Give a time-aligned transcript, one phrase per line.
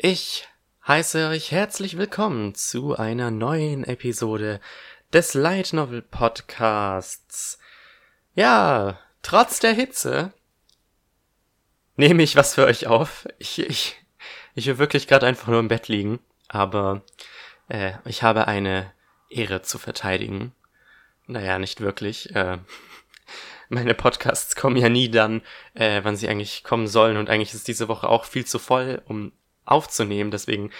[0.00, 0.46] Ich
[0.86, 4.60] heiße euch herzlich willkommen zu einer neuen Episode
[5.12, 7.58] des Light Novel Podcasts.
[8.32, 10.32] Ja, trotz der Hitze
[11.96, 13.26] nehme ich was für euch auf.
[13.40, 13.96] Ich, ich,
[14.54, 17.02] ich will wirklich gerade einfach nur im Bett liegen, aber
[17.66, 18.92] äh, ich habe eine
[19.30, 20.54] Ehre zu verteidigen.
[21.26, 22.36] Naja, nicht wirklich.
[22.36, 22.58] Äh,
[23.68, 25.42] meine Podcasts kommen ja nie dann,
[25.74, 27.16] äh, wann sie eigentlich kommen sollen.
[27.16, 29.32] Und eigentlich ist diese Woche auch viel zu voll, um
[29.68, 30.30] aufzunehmen.
[30.30, 30.70] Deswegen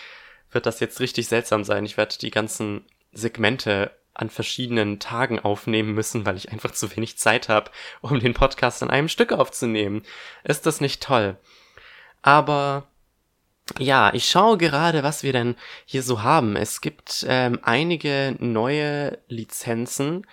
[0.51, 1.84] wird das jetzt richtig seltsam sein.
[1.84, 7.19] Ich werde die ganzen Segmente an verschiedenen Tagen aufnehmen müssen, weil ich einfach zu wenig
[7.19, 7.70] Zeit habe,
[8.01, 10.02] um den Podcast in einem Stück aufzunehmen.
[10.45, 11.37] Ist das nicht toll?
[12.23, 12.88] Aber
[13.78, 16.56] ja, ich schaue gerade, was wir denn hier so haben.
[16.56, 20.27] Es gibt ähm, einige neue Lizenzen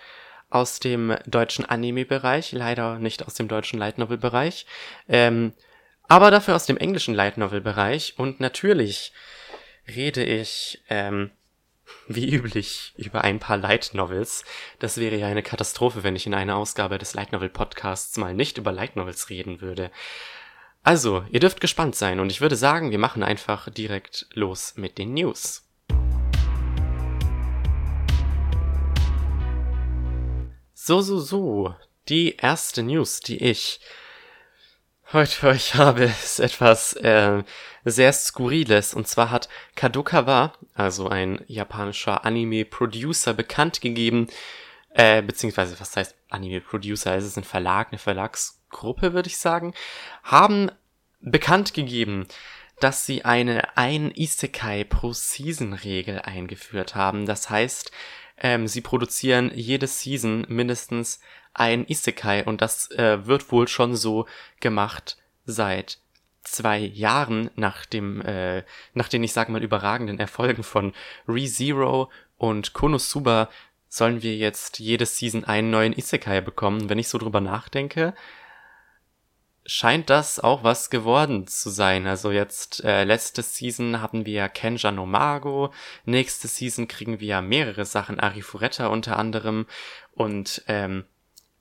[0.48, 4.66] aus dem deutschen Anime-Bereich, leider nicht aus dem deutschen Light Novel-Bereich,
[5.08, 5.52] ähm,
[6.08, 8.14] aber dafür aus dem englischen Light Novel-Bereich.
[8.16, 9.12] Und natürlich
[9.88, 11.30] rede ich, ähm,
[12.08, 14.44] wie üblich, über ein paar Light Novels.
[14.78, 18.34] Das wäre ja eine Katastrophe, wenn ich in einer Ausgabe des Light Novel Podcasts mal
[18.34, 19.90] nicht über Light Novels reden würde.
[20.82, 24.98] Also, ihr dürft gespannt sein und ich würde sagen, wir machen einfach direkt los mit
[24.98, 25.64] den News.
[30.74, 31.74] So, so, so.
[32.08, 33.80] Die erste News, die ich
[35.12, 37.42] heute für euch habe, ist etwas äh,
[37.84, 38.94] sehr Skurriles.
[38.94, 44.28] Und zwar hat Kadokawa, also ein japanischer Anime-Producer, bekannt gegeben,
[44.90, 47.14] äh, beziehungsweise was heißt Anime-Producer?
[47.16, 49.74] Es ist ein Verlag, eine Verlagsgruppe, würde ich sagen,
[50.22, 50.70] haben
[51.20, 52.26] bekannt gegeben,
[52.80, 57.26] dass sie eine ein Isekai pro Season Regel eingeführt haben.
[57.26, 57.90] Das heißt,
[58.38, 61.20] ähm, sie produzieren jede Season mindestens
[61.56, 64.26] ein Isekai und das äh, wird wohl schon so
[64.60, 65.98] gemacht seit
[66.42, 68.62] zwei Jahren nach dem, äh,
[68.94, 70.92] nach den, ich sag mal, überragenden Erfolgen von
[71.26, 73.48] ReZero und Konosuba
[73.88, 76.88] sollen wir jetzt jede Season einen neuen Isekai bekommen.
[76.88, 78.14] Wenn ich so drüber nachdenke,
[79.64, 82.06] scheint das auch was geworden zu sein.
[82.06, 85.72] Also jetzt äh, letzte Season haben wir Kenja no Mago,
[86.04, 89.66] nächste Season kriegen wir mehrere Sachen, Arifureta unter anderem
[90.12, 91.04] und ähm,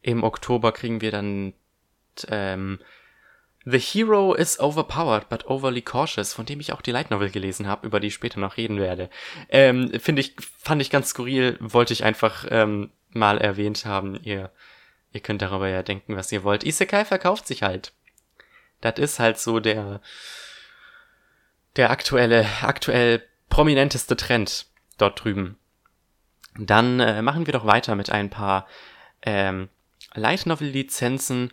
[0.05, 1.53] im Oktober kriegen wir dann
[2.29, 2.79] ähm,
[3.65, 7.67] The Hero is overpowered but overly cautious, von dem ich auch die Light Novel gelesen
[7.67, 9.09] habe, über die ich später noch reden werde.
[9.49, 14.15] Ähm, Finde ich, fand ich ganz skurril, wollte ich einfach ähm, mal erwähnt haben.
[14.21, 14.51] Ihr
[15.15, 16.65] Ihr könnt darüber ja denken, was ihr wollt.
[16.65, 17.93] Isekai verkauft sich halt.
[18.81, 20.01] Das ist halt so der,
[21.77, 24.65] der aktuelle, aktuell prominenteste Trend
[24.97, 25.57] dort drüben.
[26.59, 28.67] Dann äh, machen wir doch weiter mit ein paar
[29.21, 29.69] ähm,
[30.15, 31.51] Light Novel Lizenzen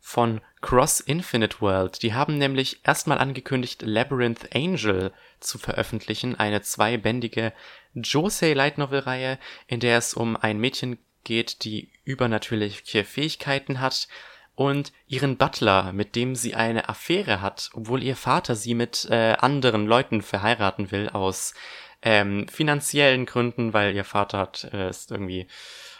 [0.00, 2.02] von Cross Infinite World.
[2.02, 7.52] Die haben nämlich erstmal angekündigt, Labyrinth Angel zu veröffentlichen, eine zweibändige
[7.94, 14.08] Josei Light Novel Reihe, in der es um ein Mädchen geht, die übernatürliche Fähigkeiten hat
[14.54, 19.36] und ihren Butler, mit dem sie eine Affäre hat, obwohl ihr Vater sie mit äh,
[19.38, 21.54] anderen Leuten verheiraten will aus
[22.02, 25.48] ähm, finanziellen Gründen, weil ihr Vater hat äh, ist irgendwie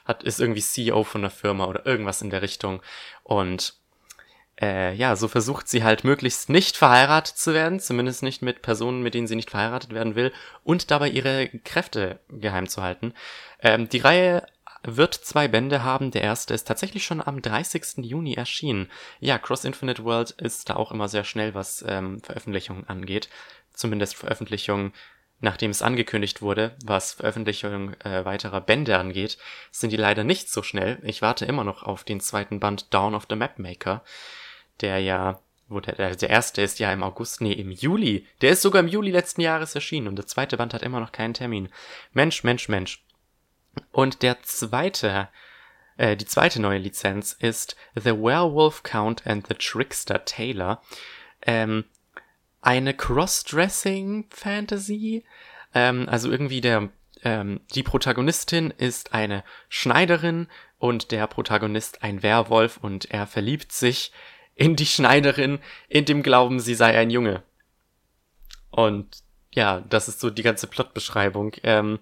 [0.04, 2.82] hat ist irgendwie CEO von der Firma oder irgendwas in der Richtung
[3.22, 3.74] und
[4.60, 9.02] äh, ja, so versucht sie halt möglichst nicht verheiratet zu werden, zumindest nicht mit Personen,
[9.02, 10.32] mit denen sie nicht verheiratet werden will,
[10.62, 13.14] und dabei ihre Kräfte geheim zu halten.
[13.60, 14.46] Ähm, die Reihe
[14.84, 16.10] wird zwei Bände haben.
[16.10, 18.04] Der erste ist tatsächlich schon am 30.
[18.04, 18.90] Juni erschienen.
[19.18, 23.28] Ja, Cross Infinite World ist da auch immer sehr schnell, was ähm, Veröffentlichungen angeht.
[23.72, 24.92] Zumindest Veröffentlichungen,
[25.40, 29.38] nachdem es angekündigt wurde, was Veröffentlichung äh, weiterer Bände angeht,
[29.70, 30.98] sind die leider nicht so schnell.
[31.02, 34.02] Ich warte immer noch auf den zweiten Band Dawn of the Mapmaker,
[34.80, 38.26] der ja wo der, der erste ist ja im August, nee, im Juli.
[38.40, 41.12] Der ist sogar im Juli letzten Jahres erschienen und der zweite Band hat immer noch
[41.12, 41.68] keinen Termin.
[42.12, 43.02] Mensch, Mensch, Mensch.
[43.90, 45.28] Und der zweite,
[45.96, 50.82] äh, die zweite neue Lizenz ist The Werewolf Count and the Trickster Taylor.
[51.42, 51.84] Ähm,
[52.64, 55.24] eine Cross-Dressing-Fantasy.
[55.74, 56.90] Ähm, also irgendwie der,
[57.22, 64.12] ähm, die Protagonistin ist eine Schneiderin und der Protagonist ein Werwolf und er verliebt sich
[64.54, 65.58] in die Schneiderin
[65.88, 67.42] in dem Glauben, sie sei ein Junge.
[68.70, 69.22] Und
[69.52, 71.52] ja, das ist so die ganze Plotbeschreibung.
[71.62, 71.98] Ähm,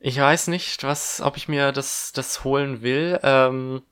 [0.00, 3.18] ich weiß nicht, was, ob ich mir das, das holen will.
[3.22, 3.82] Ähm,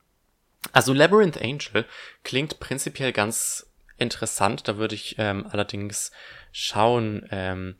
[0.71, 1.85] also Labyrinth Angel
[2.23, 3.66] klingt prinzipiell ganz
[3.97, 4.67] interessant.
[4.67, 6.11] Da würde ich ähm, allerdings
[6.51, 7.75] schauen, ähm,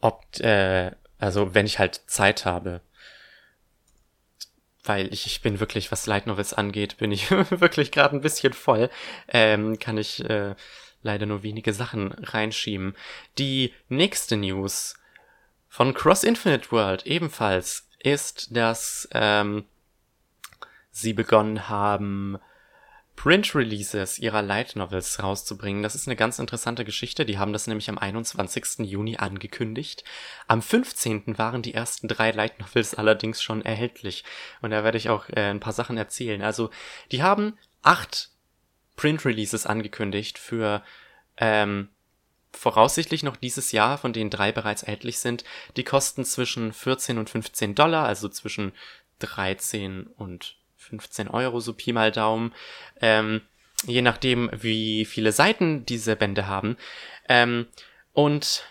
[0.00, 2.80] ob, äh, also wenn ich halt Zeit habe.
[4.84, 8.52] Weil ich, ich bin wirklich, was Light Novels angeht, bin ich wirklich gerade ein bisschen
[8.52, 8.90] voll.
[9.28, 10.54] Ähm, kann ich äh,
[11.02, 12.94] leider nur wenige Sachen reinschieben.
[13.38, 14.96] Die nächste News
[15.68, 19.64] von Cross Infinite World ebenfalls ist, dass ähm,
[20.90, 22.38] sie begonnen haben,
[23.18, 25.82] Print-Releases ihrer Light Novels rauszubringen.
[25.82, 27.26] Das ist eine ganz interessante Geschichte.
[27.26, 28.86] Die haben das nämlich am 21.
[28.88, 30.04] Juni angekündigt.
[30.46, 31.36] Am 15.
[31.36, 34.22] waren die ersten drei Light Novels allerdings schon erhältlich.
[34.62, 36.42] Und da werde ich auch äh, ein paar Sachen erzählen.
[36.42, 36.70] Also,
[37.10, 38.30] die haben acht
[38.94, 40.84] Print-Releases angekündigt für
[41.38, 41.88] ähm,
[42.52, 45.42] voraussichtlich noch dieses Jahr, von denen drei bereits erhältlich sind.
[45.76, 48.70] Die kosten zwischen 14 und 15 Dollar, also zwischen
[49.18, 50.56] 13 und
[50.88, 52.54] 15 Euro, so Pi mal Daumen.
[53.00, 53.42] Ähm,
[53.84, 56.76] je nachdem, wie viele Seiten diese Bände haben.
[57.28, 57.66] Ähm,
[58.12, 58.64] und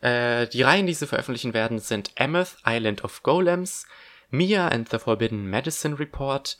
[0.00, 3.86] äh, die Reihen, die sie veröffentlichen werden, sind Ameth, Island of Golems,
[4.30, 6.56] Mia and the Forbidden Medicine Report,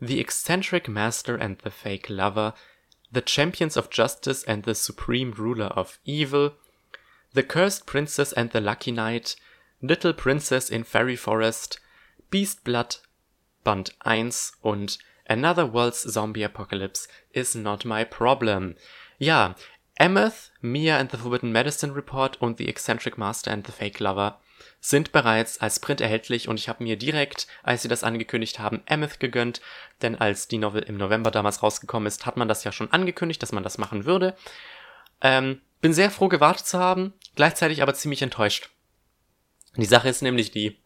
[0.00, 2.54] The Eccentric Master and the Fake Lover,
[3.12, 6.52] The Champions of Justice and the Supreme Ruler of Evil,
[7.34, 9.36] The Cursed Princess and the Lucky Knight,
[9.80, 11.80] Little Princess in Fairy Forest,
[12.30, 12.96] Beast Blood,
[13.64, 18.76] Band 1 und Another World's Zombie Apocalypse is not my problem.
[19.18, 19.56] Ja,
[19.98, 24.40] Ameth, Mia and the Forbidden Medicine Report und The Eccentric Master and the Fake Lover
[24.80, 28.82] sind bereits als Print erhältlich und ich habe mir direkt, als sie das angekündigt haben,
[28.88, 29.60] Ameth gegönnt,
[30.02, 33.42] denn als die Novel im November damals rausgekommen ist, hat man das ja schon angekündigt,
[33.42, 34.36] dass man das machen würde.
[35.20, 38.70] Ähm, bin sehr froh gewartet zu haben, gleichzeitig aber ziemlich enttäuscht.
[39.76, 40.80] Die Sache ist nämlich die,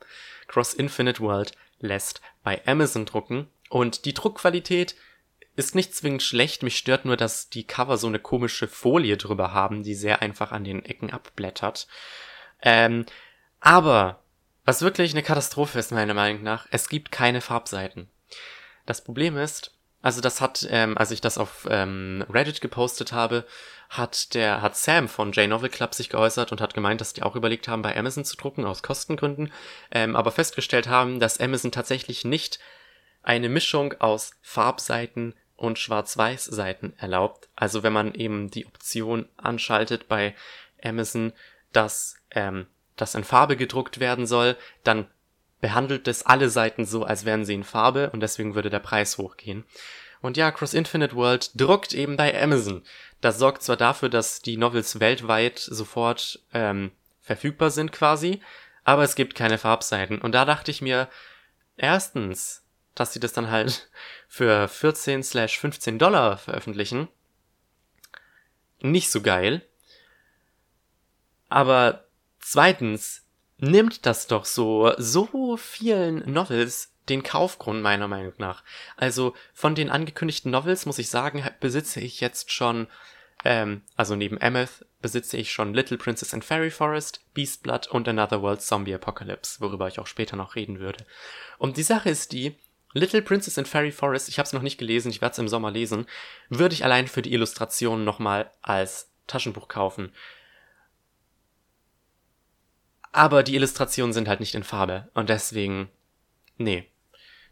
[0.49, 4.96] Cross Infinite World lässt bei Amazon drucken und die Druckqualität
[5.55, 9.52] ist nicht zwingend schlecht, mich stört nur, dass die Cover so eine komische Folie drüber
[9.52, 11.87] haben, die sehr einfach an den Ecken abblättert.
[12.62, 13.05] Ähm,
[13.61, 14.23] aber
[14.64, 18.08] was wirklich eine Katastrophe ist, meiner Meinung nach, es gibt keine Farbseiten.
[18.87, 19.72] Das Problem ist,
[20.03, 23.47] also das hat, ähm, als ich das auf ähm, Reddit gepostet habe,
[23.89, 27.37] hat der hat Sam von J-Novel Club sich geäußert und hat gemeint, dass die auch
[27.37, 29.53] überlegt haben, bei Amazon zu drucken aus Kostengründen,
[29.93, 32.59] ähm, aber festgestellt haben, dass Amazon tatsächlich nicht
[33.23, 37.49] eine Mischung aus Farbseiten und Schwarz-Weiß-Seiten erlaubt.
[37.55, 40.35] Also wenn man eben die Option anschaltet bei
[40.83, 41.33] Amazon,
[41.73, 42.67] dass ähm,
[42.97, 45.07] das in Farbe gedruckt werden soll, dann
[45.62, 49.17] behandelt es alle Seiten so, als wären sie in Farbe und deswegen würde der Preis
[49.17, 49.64] hochgehen.
[50.20, 52.82] Und ja, Cross Infinite World druckt eben bei Amazon.
[53.20, 58.43] Das sorgt zwar dafür, dass die Novels weltweit sofort ähm, verfügbar sind quasi,
[58.85, 60.20] aber es gibt keine Farbseiten.
[60.20, 61.09] Und da dachte ich mir,
[61.76, 62.65] erstens,
[62.97, 63.88] dass sie das dann halt
[64.29, 67.08] für 14 slash 15 Dollar veröffentlichen.
[68.81, 69.62] Nicht so geil.
[71.49, 72.05] Aber
[72.41, 73.23] zweitens,
[73.62, 78.64] nimmt das doch so, so vielen Novels den Kaufgrund meiner Meinung nach.
[78.97, 82.88] Also von den angekündigten Novels muss ich sagen, besitze ich jetzt schon,
[83.44, 88.09] ähm, also neben Ameth besitze ich schon Little Princess and Fairy Forest, Beast Blood und
[88.09, 91.05] Another World Zombie Apocalypse, worüber ich auch später noch reden würde.
[91.58, 92.56] Und die Sache ist die,
[92.94, 95.49] Little Princess and Fairy Forest, ich habe es noch nicht gelesen, ich werde es im
[95.49, 96.06] Sommer lesen,
[96.50, 100.12] würde ich allein für die Illustrationen nochmal als Taschenbuch kaufen.
[103.13, 105.09] Aber die Illustrationen sind halt nicht in Farbe.
[105.15, 105.91] Und deswegen,
[106.57, 106.89] nee.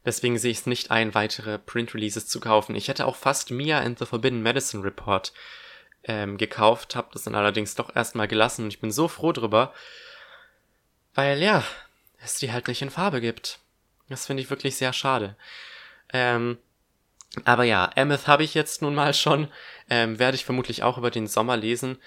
[0.04, 2.74] Deswegen sehe ich es nicht ein, weitere Print-Releases zu kaufen.
[2.74, 5.32] Ich hätte auch fast Mia and the Forbidden Medicine Report
[6.04, 9.74] ähm, gekauft, habe das dann allerdings doch erstmal gelassen und ich bin so froh drüber,
[11.14, 11.64] weil ja,
[12.22, 13.58] es die halt nicht in Farbe gibt.
[14.08, 15.36] Das finde ich wirklich sehr schade.
[16.12, 16.58] Ähm,
[17.44, 19.48] aber ja, Ameth habe ich jetzt nun mal schon,
[19.88, 21.98] ähm, werde ich vermutlich auch über den Sommer lesen.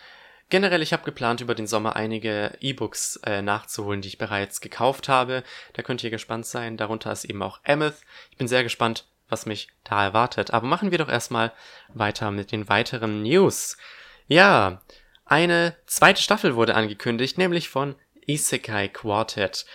[0.54, 5.10] Generell, ich habe geplant, über den Sommer einige E-Books äh, nachzuholen, die ich bereits gekauft
[5.10, 5.42] habe.
[5.74, 6.78] Da könnt ihr gespannt sein.
[6.78, 7.96] Darunter ist eben auch Ameth.
[8.30, 10.54] Ich bin sehr gespannt, was mich da erwartet.
[10.54, 11.54] Aber machen wir doch erstmal
[11.92, 13.78] weiter mit den weiteren News.
[14.28, 14.84] Ja,
[15.26, 17.96] eine zweite Staffel wurde angekündigt, nämlich von
[18.28, 19.66] Isekai Quartet.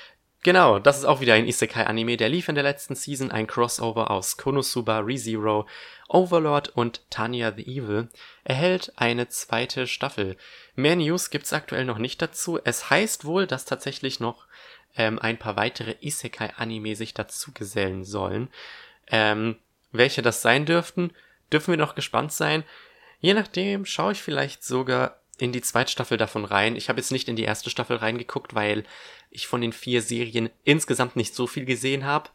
[0.44, 4.10] Genau, das ist auch wieder ein Isekai-Anime, der lief in der letzten Season, ein Crossover
[4.10, 5.66] aus Konosuba, ReZero,
[6.08, 8.08] Overlord und Tanya the Evil,
[8.44, 10.36] erhält eine zweite Staffel.
[10.76, 12.60] Mehr News gibt's aktuell noch nicht dazu.
[12.62, 14.46] Es heißt wohl, dass tatsächlich noch
[14.96, 18.48] ähm, ein paar weitere Isekai-Anime sich dazu gesellen sollen.
[19.08, 19.56] Ähm,
[19.90, 21.12] welche das sein dürften,
[21.52, 22.62] dürfen wir noch gespannt sein.
[23.20, 26.76] Je nachdem schaue ich vielleicht sogar in die zweite Staffel davon rein.
[26.76, 28.84] Ich habe jetzt nicht in die erste Staffel reingeguckt, weil
[29.30, 32.30] ich von den vier Serien insgesamt nicht so viel gesehen habe.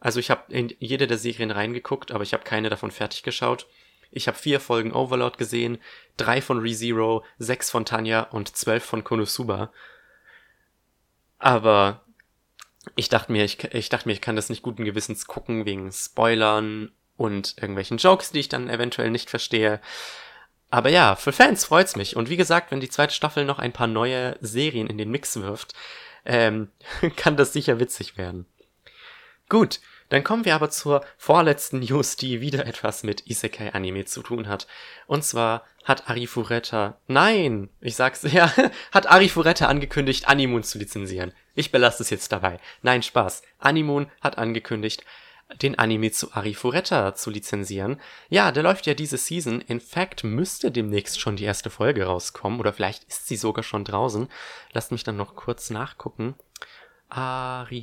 [0.00, 3.66] Also ich habe in jede der Serien reingeguckt, aber ich habe keine davon fertig geschaut.
[4.10, 5.78] Ich habe vier Folgen Overlord gesehen,
[6.16, 9.72] drei von ReZero, sechs von Tanya und zwölf von Konosuba.
[11.38, 12.04] Aber
[12.96, 15.92] ich dachte mir, ich, ich dachte mir, ich kann das nicht guten Gewissens gucken wegen
[15.92, 19.80] Spoilern und irgendwelchen Jokes, die ich dann eventuell nicht verstehe.
[20.70, 22.16] Aber ja, für Fans freut's mich.
[22.16, 25.40] Und wie gesagt, wenn die zweite Staffel noch ein paar neue Serien in den Mix
[25.40, 25.74] wirft,
[26.24, 26.70] ähm,
[27.16, 28.46] kann das sicher witzig werden.
[29.48, 34.22] Gut, dann kommen wir aber zur vorletzten News, die wieder etwas mit Isekai Anime zu
[34.22, 34.66] tun hat.
[35.06, 38.52] Und zwar hat Arifureta, nein, ich sag's, ja,
[38.92, 41.32] hat Arifureta angekündigt, Animoon zu lizenzieren.
[41.54, 42.58] Ich belasse es jetzt dabei.
[42.82, 43.42] Nein, Spaß.
[43.58, 45.04] Animoon hat angekündigt,
[45.56, 48.00] den Anime zu Arifureta zu lizenzieren.
[48.28, 49.60] Ja, der läuft ja diese Season.
[49.62, 53.84] In fact müsste demnächst schon die erste Folge rauskommen oder vielleicht ist sie sogar schon
[53.84, 54.28] draußen.
[54.72, 56.34] Lasst mich dann noch kurz nachgucken.
[57.08, 57.82] Arifureta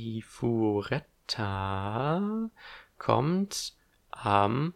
[2.98, 3.72] kommt
[4.10, 4.74] am...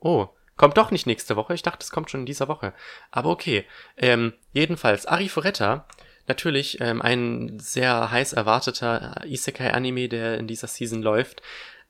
[0.00, 1.54] Oh, kommt doch nicht nächste Woche.
[1.54, 2.74] Ich dachte, es kommt schon in dieser Woche.
[3.10, 3.64] Aber okay.
[3.96, 5.86] Ähm, jedenfalls, Arifureta
[6.26, 11.42] natürlich ähm, ein sehr heiß erwarteter Isekai-Anime, der in dieser Season läuft.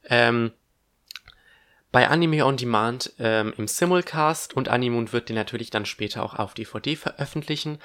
[0.05, 0.53] Ähm,
[1.93, 6.35] bei Anime on Demand ähm, im Simulcast und Animund wird den natürlich dann später auch
[6.35, 7.79] auf DVD veröffentlichen.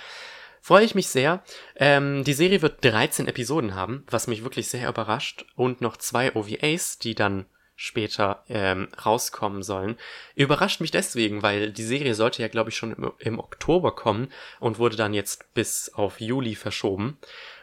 [0.62, 1.44] Freue ich mich sehr.
[1.76, 5.46] Ähm, die Serie wird 13 Episoden haben, was mich wirklich sehr überrascht.
[5.56, 9.98] Und noch zwei OVAs, die dann später ähm, rauskommen sollen.
[10.36, 14.32] Überrascht mich deswegen, weil die Serie sollte ja, glaube ich, schon im, im, Oktober kommen
[14.60, 17.18] und wurde dann jetzt bis auf Juli verschoben.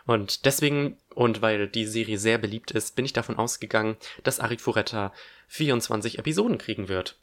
[0.05, 5.13] Und deswegen, und weil die Serie sehr beliebt ist, bin ich davon ausgegangen, dass Arifureta
[5.49, 7.17] 24 Episoden kriegen wird.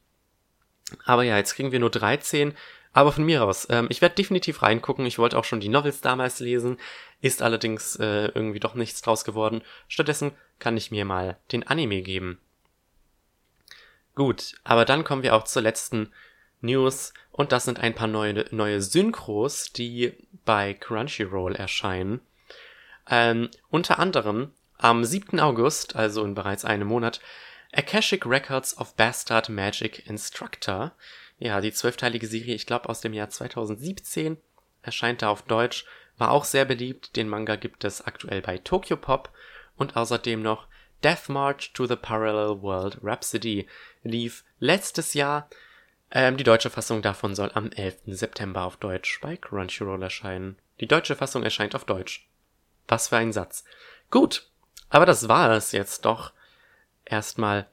[1.05, 2.55] Aber ja, jetzt kriegen wir nur 13.
[2.91, 5.05] Aber von mir aus, ähm, ich werde definitiv reingucken.
[5.05, 6.77] Ich wollte auch schon die Novels damals lesen,
[7.21, 9.61] ist allerdings äh, irgendwie doch nichts draus geworden.
[9.87, 12.39] Stattdessen kann ich mir mal den Anime geben.
[14.19, 16.11] Gut, aber dann kommen wir auch zur letzten
[16.59, 20.11] News und das sind ein paar neue, neue Synchros, die
[20.43, 22.19] bei Crunchyroll erscheinen.
[23.09, 25.39] Ähm, unter anderem am 7.
[25.39, 27.21] August, also in bereits einem Monat,
[27.71, 30.91] Akashic Records of Bastard Magic Instructor.
[31.37, 34.35] Ja, die zwölfteilige Serie, ich glaube aus dem Jahr 2017,
[34.81, 35.85] erscheint da auf Deutsch,
[36.17, 37.15] war auch sehr beliebt.
[37.15, 39.31] Den Manga gibt es aktuell bei Tokyo Pop
[39.77, 40.67] und außerdem noch
[41.03, 43.67] Death March to the Parallel World Rhapsody
[44.03, 45.49] lief letztes Jahr.
[46.11, 47.99] Ähm, die deutsche Fassung davon soll am 11.
[48.07, 50.57] September auf Deutsch bei Crunchyroll erscheinen.
[50.79, 52.27] Die deutsche Fassung erscheint auf Deutsch.
[52.87, 53.63] Was für ein Satz.
[54.09, 54.47] Gut,
[54.89, 56.33] aber das war es jetzt doch
[57.05, 57.67] erstmal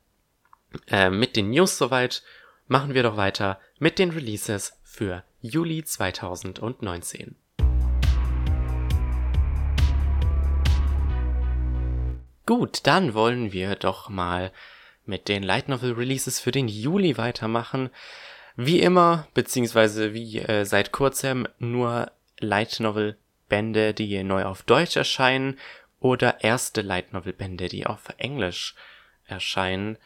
[0.88, 2.22] äh, mit den News soweit.
[2.68, 7.36] Machen wir doch weiter mit den Releases für Juli 2019.
[12.46, 14.52] Gut, dann wollen wir doch mal
[15.04, 17.90] mit den Light Novel Releases für den Juli weitermachen.
[18.54, 24.96] Wie immer, beziehungsweise wie äh, seit kurzem nur Light Novel Bände, die neu auf Deutsch
[24.96, 25.58] erscheinen
[25.98, 28.76] oder erste Light Novel Bände, die auf Englisch
[29.24, 29.98] erscheinen.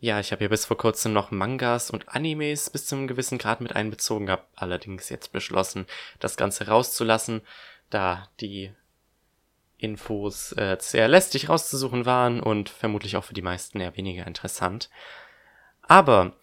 [0.00, 3.38] Ja, ich habe ja bis vor kurzem noch Mangas und Animes bis zu einem gewissen
[3.38, 5.86] Grad mit einbezogen, habe allerdings jetzt beschlossen,
[6.18, 7.40] das Ganze rauszulassen,
[7.88, 8.72] da die
[9.84, 14.90] Infos äh, sehr lästig rauszusuchen waren und vermutlich auch für die meisten eher weniger interessant.
[15.82, 16.36] Aber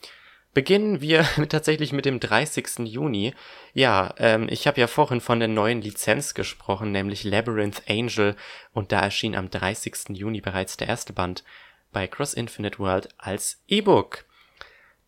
[0.53, 2.79] beginnen wir tatsächlich mit dem 30.
[2.79, 3.33] Juni.
[3.73, 8.35] Ja, ähm, ich habe ja vorhin von der neuen Lizenz gesprochen, nämlich Labyrinth Angel,
[8.73, 10.09] und da erschien am 30.
[10.09, 11.43] Juni bereits der erste Band
[11.91, 14.25] bei Cross Infinite World als E-Book.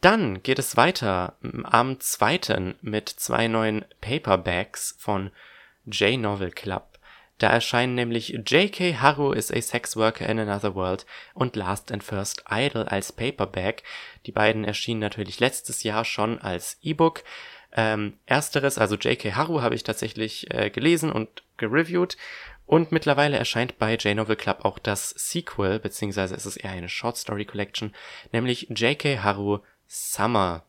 [0.01, 2.75] Dann geht es weiter am 2.
[2.81, 5.31] mit zwei neuen Paperbacks von
[5.85, 6.92] J-Novel Club.
[7.43, 9.01] Da erscheinen nämlich J.K.
[9.01, 13.83] Haru is a Sex Worker in Another World und Last and First Idol als Paperback.
[14.25, 17.25] Die beiden erschienen natürlich letztes Jahr schon als E-Book.
[17.73, 19.35] Ähm, ersteres, also J.K.
[19.35, 22.15] Haru, habe ich tatsächlich äh, gelesen und gereviewt.
[22.65, 27.17] Und mittlerweile erscheint bei J-Novel Club auch das Sequel, beziehungsweise ist es eher eine Short
[27.17, 27.93] Story Collection,
[28.31, 29.19] nämlich J.K.
[29.21, 30.63] Haru Summer.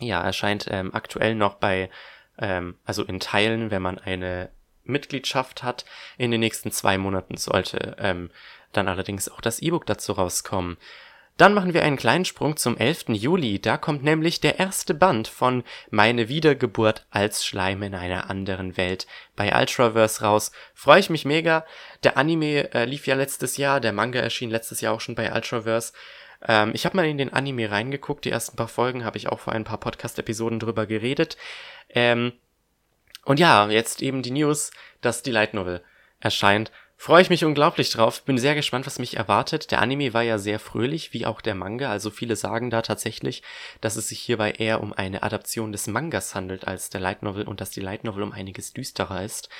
[0.00, 1.90] Ja, erscheint ähm, aktuell noch bei,
[2.38, 4.50] ähm, also in Teilen, wenn man eine
[4.88, 5.84] Mitgliedschaft hat.
[6.18, 8.30] In den nächsten zwei Monaten sollte ähm,
[8.72, 10.76] dann allerdings auch das E-Book dazu rauskommen.
[11.36, 13.06] Dann machen wir einen kleinen Sprung zum 11.
[13.08, 13.60] Juli.
[13.60, 19.06] Da kommt nämlich der erste Band von Meine Wiedergeburt als Schleim in einer anderen Welt
[19.36, 20.50] bei Ultraverse raus.
[20.72, 21.66] Freue ich mich mega.
[22.04, 25.30] Der Anime äh, lief ja letztes Jahr, der Manga erschien letztes Jahr auch schon bei
[25.30, 25.92] Ultraverse.
[26.46, 29.40] Ähm, ich habe mal in den Anime reingeguckt, die ersten paar Folgen habe ich auch
[29.40, 31.36] vor ein paar Podcast-Episoden drüber geredet.
[31.90, 32.32] Ähm,
[33.26, 35.82] und ja, jetzt eben die News, dass die Light Novel
[36.20, 36.70] erscheint.
[36.96, 38.22] Freue ich mich unglaublich drauf.
[38.22, 39.70] Bin sehr gespannt, was mich erwartet.
[39.70, 41.90] Der Anime war ja sehr fröhlich, wie auch der Manga.
[41.90, 43.42] Also viele sagen da tatsächlich,
[43.80, 47.48] dass es sich hierbei eher um eine Adaption des Mangas handelt als der Light Novel
[47.48, 49.50] und dass die Light Novel um einiges düsterer ist.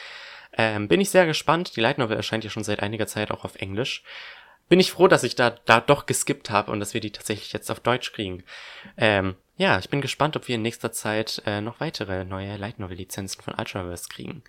[0.56, 1.76] Ähm, bin ich sehr gespannt.
[1.76, 4.02] Die Light Novel erscheint ja schon seit einiger Zeit auch auf Englisch.
[4.68, 7.52] Bin ich froh, dass ich da, da doch geskippt habe und dass wir die tatsächlich
[7.52, 8.44] jetzt auf Deutsch kriegen.
[8.96, 12.78] Ähm, ja, ich bin gespannt, ob wir in nächster Zeit äh, noch weitere neue Light
[12.78, 14.42] Novel Lizenzen von Ultraverse kriegen.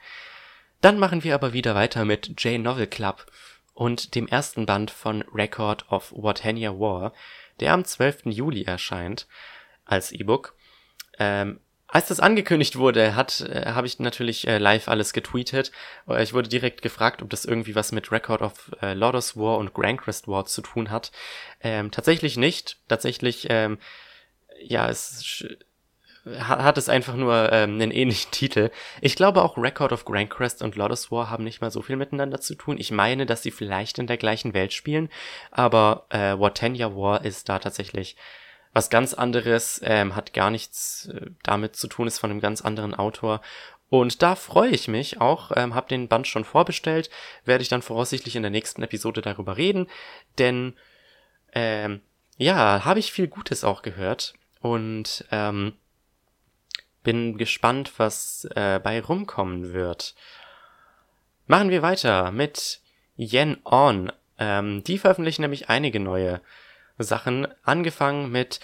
[0.82, 3.26] Dann machen wir aber wieder weiter mit J Novel Club
[3.74, 7.14] und dem ersten Band von Record of Watania War,
[7.60, 8.26] der am 12.
[8.26, 9.28] Juli erscheint
[9.86, 10.56] als E-Book.
[11.20, 15.72] Ähm, als das angekündigt wurde, hat äh, habe ich natürlich äh, live alles getweetet.
[16.08, 19.58] Äh, ich wurde direkt gefragt, ob das irgendwie was mit Record of äh, Lordos War
[19.58, 21.12] und Grancrest War zu tun hat.
[21.62, 22.78] Ähm, tatsächlich nicht.
[22.90, 23.78] Tatsächlich, ähm,
[24.62, 25.46] ja, es
[26.40, 28.72] hat es einfach nur ähm, einen ähnlichen Titel.
[29.02, 32.40] Ich glaube auch Record of Grancrest und Lordos War haben nicht mal so viel miteinander
[32.40, 32.78] zu tun.
[32.78, 35.10] Ich meine, dass sie vielleicht in der gleichen Welt spielen,
[35.52, 38.16] aber äh, Watania War ist da tatsächlich
[38.74, 42.62] was ganz anderes, ähm, hat gar nichts äh, damit zu tun, ist von einem ganz
[42.62, 43.42] anderen Autor.
[43.90, 47.10] Und da freue ich mich auch, ähm, habe den Band schon vorbestellt,
[47.46, 49.88] werde ich dann voraussichtlich in der nächsten Episode darüber reden,
[50.38, 50.76] denn
[51.54, 52.02] ähm,
[52.38, 55.74] ja, habe ich viel Gutes auch gehört und ähm,
[57.04, 60.16] bin gespannt, was äh, bei rumkommen wird.
[61.46, 62.82] Machen wir weiter mit
[63.16, 64.12] Yen On.
[64.38, 66.42] Ähm, die veröffentlichen nämlich einige neue
[66.98, 68.60] Sachen, angefangen mit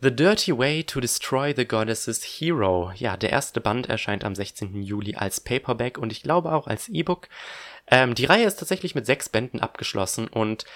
[0.00, 2.92] The Dirty Way to Destroy the Goddess's Hero.
[2.94, 4.82] Ja, der erste Band erscheint am 16.
[4.82, 7.28] Juli als Paperback und ich glaube auch als E-Book.
[7.88, 10.66] Ähm, die Reihe ist tatsächlich mit sechs Bänden abgeschlossen und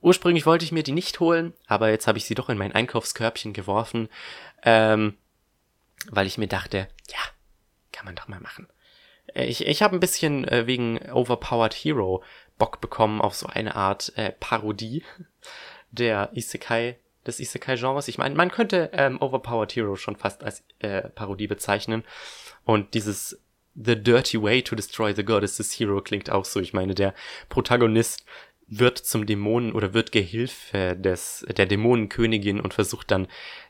[0.00, 2.72] ursprünglich wollte ich mir die nicht holen, aber jetzt habe ich sie doch in mein
[2.72, 4.08] Einkaufskörbchen geworfen,
[4.62, 5.16] ähm,
[6.10, 7.18] weil ich mir dachte, ja,
[7.92, 8.68] kann man doch mal machen.
[9.34, 12.22] Äh, ich, ich habe ein bisschen äh, wegen Overpowered Hero
[12.58, 15.04] Bock bekommen auf so eine Art äh, Parodie
[15.90, 18.08] der Isekai, des Isekai-Genres.
[18.08, 22.04] Ich meine, man könnte ähm, Overpowered Hero schon fast als äh, Parodie bezeichnen.
[22.64, 23.42] Und dieses
[23.74, 26.60] The Dirty Way to Destroy the Goddess's Hero klingt auch so.
[26.60, 27.14] Ich meine, der
[27.48, 28.24] Protagonist
[28.70, 33.26] wird zum Dämonen oder wird Gehilfe des, der Dämonenkönigin und versucht dann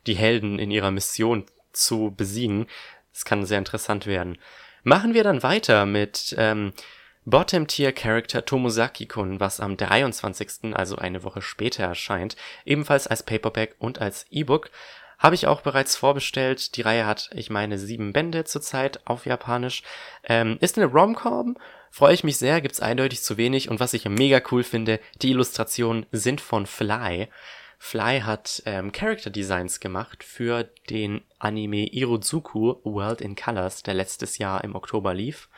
[0.07, 2.67] die Helden in ihrer Mission zu besiegen.
[3.13, 4.39] Das kann sehr interessant werden.
[4.83, 6.73] Machen wir dann weiter mit ähm,
[7.25, 14.27] Bottom-Tier-Character Tomosaki-kun, was am 23., also eine Woche später erscheint, ebenfalls als Paperback und als
[14.31, 14.71] E-Book,
[15.19, 16.77] habe ich auch bereits vorbestellt.
[16.77, 19.83] Die Reihe hat, ich meine, sieben Bände zurzeit auf Japanisch.
[20.25, 21.59] Ähm, ist eine Rom-Com,
[21.91, 25.31] freue ich mich sehr, gibt's eindeutig zu wenig und was ich mega cool finde, die
[25.31, 27.29] Illustrationen sind von Fly.
[27.79, 34.37] Fly hat ähm, Character Designs gemacht für den Anime Irozuku World in Colors, der letztes
[34.39, 35.49] Jahr im Oktober lief.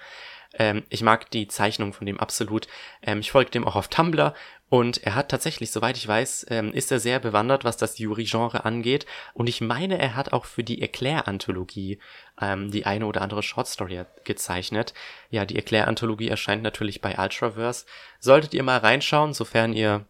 [0.58, 2.68] Ähm, ich mag die Zeichnung von dem absolut.
[3.02, 4.34] Ähm, ich folge dem auch auf Tumblr
[4.72, 8.64] und er hat tatsächlich, soweit ich weiß, ähm, ist er sehr bewandert, was das Yuri-Genre
[8.64, 9.04] angeht.
[9.34, 11.98] Und ich meine, er hat auch für die Eclair-Anthologie
[12.40, 14.94] ähm, die eine oder andere Shortstory gezeichnet.
[15.28, 17.84] Ja, die Eclair-Anthologie erscheint natürlich bei Ultraverse.
[18.18, 20.06] Solltet ihr mal reinschauen, sofern ihr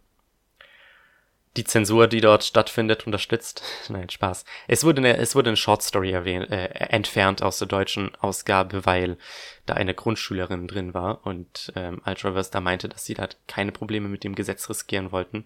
[1.55, 3.63] die Zensur, die dort stattfindet, unterstützt.
[3.89, 4.45] Nein, Spaß.
[4.67, 8.85] Es wurde eine, es wurde eine Short Story erwähnt, äh, entfernt aus der deutschen Ausgabe,
[8.85, 9.17] weil
[9.65, 14.09] da eine Grundschülerin drin war und ähm, Ultraverse da meinte, dass sie da keine Probleme
[14.09, 15.45] mit dem Gesetz riskieren wollten.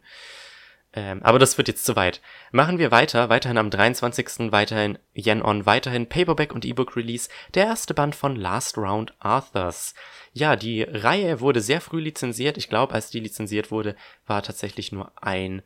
[0.94, 2.22] Ähm, aber das wird jetzt zu weit.
[2.52, 4.52] Machen wir weiter, weiterhin am 23.
[4.52, 9.94] weiterhin Yen On, weiterhin Paperback und E-Book Release, der erste Band von Last Round Arthurs.
[10.32, 12.58] Ja, die Reihe wurde sehr früh lizenziert.
[12.58, 15.62] Ich glaube, als die lizenziert wurde, war tatsächlich nur ein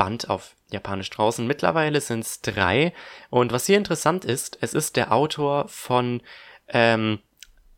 [0.00, 1.46] Band auf Japanisch draußen.
[1.46, 2.94] Mittlerweile sind es drei.
[3.28, 6.22] Und was hier interessant ist, es ist der Autor von
[6.68, 7.18] ähm,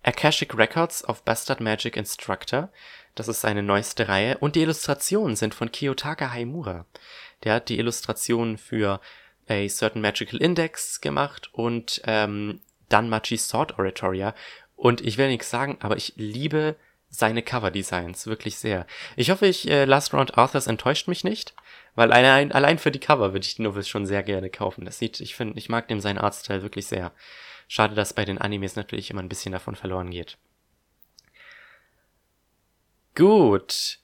[0.04, 2.68] Akashic Records of Bastard Magic Instructor.
[3.16, 4.38] Das ist seine neueste Reihe.
[4.38, 6.86] Und die Illustrationen sind von Kiyotaka Haimura.
[7.42, 9.00] Der hat die Illustrationen für
[9.48, 14.32] A Certain Magical Index gemacht und ähm, Danmachi Sword Oratoria.
[14.76, 16.76] Und ich will nichts sagen, aber ich liebe
[17.08, 18.86] seine Cover-Designs wirklich sehr.
[19.16, 21.54] Ich hoffe, ich äh, Last Round Arthurs enttäuscht mich nicht.
[21.94, 24.84] Weil allein, allein für die Cover würde ich die Novels schon sehr gerne kaufen.
[24.84, 27.12] Das sieht, ich finde, ich mag dem seinen Artstyle wirklich sehr.
[27.68, 30.38] Schade, dass bei den Animes natürlich immer ein bisschen davon verloren geht.
[33.14, 33.98] Gut.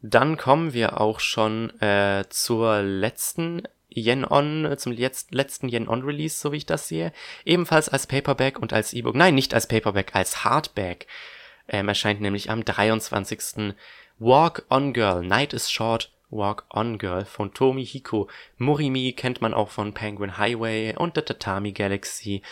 [0.00, 6.58] Dann kommen wir auch schon äh, zur letzten Yen-On, zum jetzt, letzten Yen-On-Release, so wie
[6.58, 7.12] ich das sehe.
[7.44, 9.14] Ebenfalls als Paperback und als E-Book.
[9.14, 11.06] Nein, nicht als Paperback, als Hardback.
[11.68, 13.74] Ähm, erscheint nämlich am 23.
[14.18, 18.28] Walk on Girl, Night is Short Walk On Girl von Tomi Hiko.
[18.58, 22.42] Morimi kennt man auch von Penguin Highway und der Tatami Galaxy.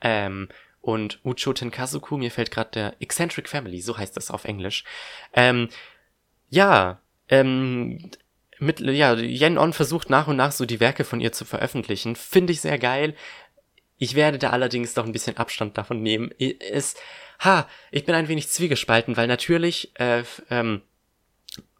[0.00, 0.48] Ähm,
[0.80, 4.84] und Ucho Tenkasuku, mir fällt gerade der Eccentric Family, so heißt das auf Englisch.
[5.34, 5.68] Ähm,
[6.48, 8.10] ja, ähm,
[8.58, 12.16] mit, ja, Yen On versucht nach und nach so die Werke von ihr zu veröffentlichen.
[12.16, 13.14] Finde ich sehr geil.
[13.98, 16.30] Ich werde da allerdings doch ein bisschen Abstand davon nehmen.
[16.38, 16.94] Es,
[17.40, 20.82] ha, ich bin ein wenig zwiegespalten, weil natürlich, äh, ähm,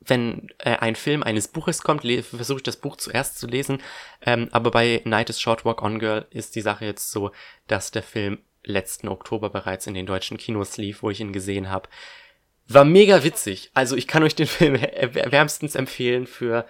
[0.00, 3.82] wenn äh, ein Film eines Buches kommt, versuche ich das Buch zuerst zu lesen.
[4.24, 7.32] Ähm, aber bei Night is Short Walk on Girl ist die Sache jetzt so,
[7.66, 11.70] dass der Film letzten Oktober bereits in den deutschen Kinos lief, wo ich ihn gesehen
[11.70, 11.88] habe.
[12.66, 13.70] War mega witzig.
[13.74, 16.66] Also ich kann euch den Film wärmstens empfehlen für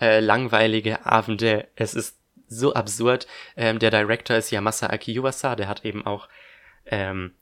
[0.00, 1.68] äh, langweilige Abende.
[1.76, 2.18] Es ist
[2.48, 3.26] so absurd.
[3.56, 6.28] Ähm, der Director ist Yamasa Akiyuasa, der hat eben auch
[6.86, 7.34] ähm,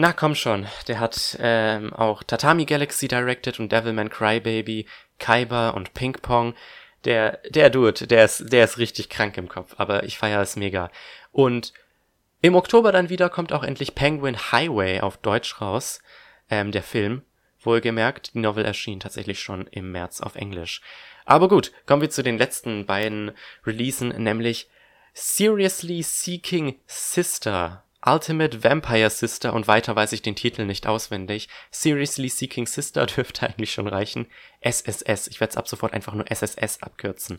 [0.00, 4.86] na komm schon, der hat ähm, auch Tatami Galaxy directed und Devilman Crybaby,
[5.18, 6.54] Kaiba und Ping Pong.
[7.04, 10.54] Der, der Dude, der ist, der ist richtig krank im Kopf, aber ich feiere es
[10.54, 10.92] mega.
[11.32, 11.72] Und
[12.42, 16.00] im Oktober dann wieder kommt auch endlich Penguin Highway auf Deutsch raus,
[16.48, 17.22] ähm, der Film.
[17.60, 20.80] Wohlgemerkt, die Novel erschien tatsächlich schon im März auf Englisch.
[21.24, 23.32] Aber gut, kommen wir zu den letzten beiden
[23.66, 24.70] Releasen, nämlich
[25.12, 31.48] Seriously Seeking Sister Ultimate Vampire Sister und weiter weiß ich den Titel nicht auswendig.
[31.70, 34.26] Seriously Seeking Sister dürfte eigentlich schon reichen.
[34.60, 35.28] SSS.
[35.28, 37.38] Ich werde es ab sofort einfach nur SSS abkürzen.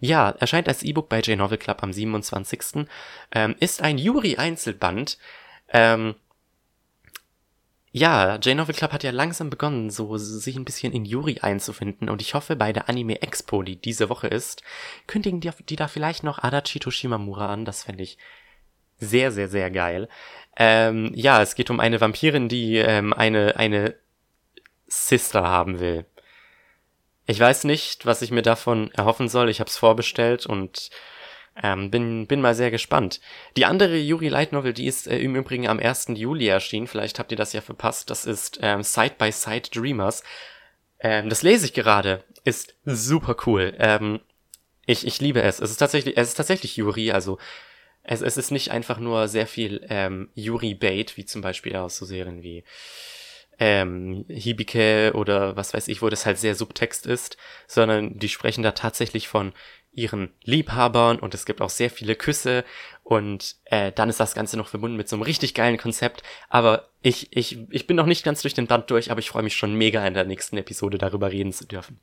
[0.00, 2.86] Ja, erscheint als E-Book bei J-Novel Club am 27.
[3.32, 5.18] Ähm, ist ein Yuri-Einzelband.
[5.68, 6.14] Ähm,
[7.92, 12.20] ja, J-Novel Club hat ja langsam begonnen, so sich ein bisschen in Yuri einzufinden und
[12.20, 14.62] ich hoffe, bei der Anime Expo, die diese Woche ist,
[15.06, 17.64] kündigen die, die da vielleicht noch Adachi Toshimamura an.
[17.64, 18.18] Das fände ich
[18.98, 20.08] sehr, sehr, sehr geil.
[20.56, 23.94] Ähm, ja, es geht um eine Vampirin, die ähm, eine, eine
[24.86, 26.06] Sister haben will.
[27.26, 29.50] Ich weiß nicht, was ich mir davon erhoffen soll.
[29.50, 30.90] Ich habe es vorbestellt und
[31.62, 33.20] ähm, bin, bin mal sehr gespannt.
[33.56, 36.08] Die andere Yuri Light Novel, die ist äh, im Übrigen am 1.
[36.14, 36.86] Juli erschienen.
[36.86, 38.10] Vielleicht habt ihr das ja verpasst.
[38.10, 40.22] Das ist ähm, Side by Side Dreamers.
[41.00, 42.22] Ähm, das lese ich gerade.
[42.44, 43.74] Ist super cool.
[43.78, 44.20] Ähm,
[44.86, 45.58] ich, ich liebe es.
[45.58, 47.38] Es ist tatsächlich, es ist tatsächlich Yuri, also
[48.06, 52.06] es, es ist nicht einfach nur sehr viel ähm, Yuri-Bait, wie zum Beispiel aus so
[52.06, 52.64] Serien wie
[53.58, 58.62] ähm, Hibike oder was weiß ich, wo das halt sehr Subtext ist, sondern die sprechen
[58.62, 59.52] da tatsächlich von
[59.92, 62.64] ihren Liebhabern und es gibt auch sehr viele Küsse
[63.02, 66.22] und äh, dann ist das Ganze noch verbunden mit so einem richtig geilen Konzept.
[66.50, 69.42] Aber ich, ich, ich bin noch nicht ganz durch den Band durch, aber ich freue
[69.42, 71.98] mich schon mega in der nächsten Episode darüber reden zu dürfen.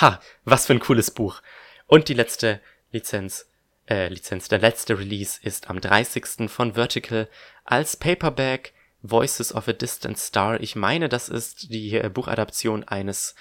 [0.00, 1.40] Ha, was für ein cooles Buch.
[1.86, 2.60] Und die letzte
[2.92, 3.49] Lizenz
[3.90, 4.48] äh, Lizenz.
[4.48, 6.48] Der letzte Release ist am 30.
[6.48, 7.28] von Vertical
[7.64, 8.72] als Paperback
[9.02, 10.60] Voices of a Distant Star.
[10.60, 13.34] Ich meine, das ist die äh, Buchadaption eines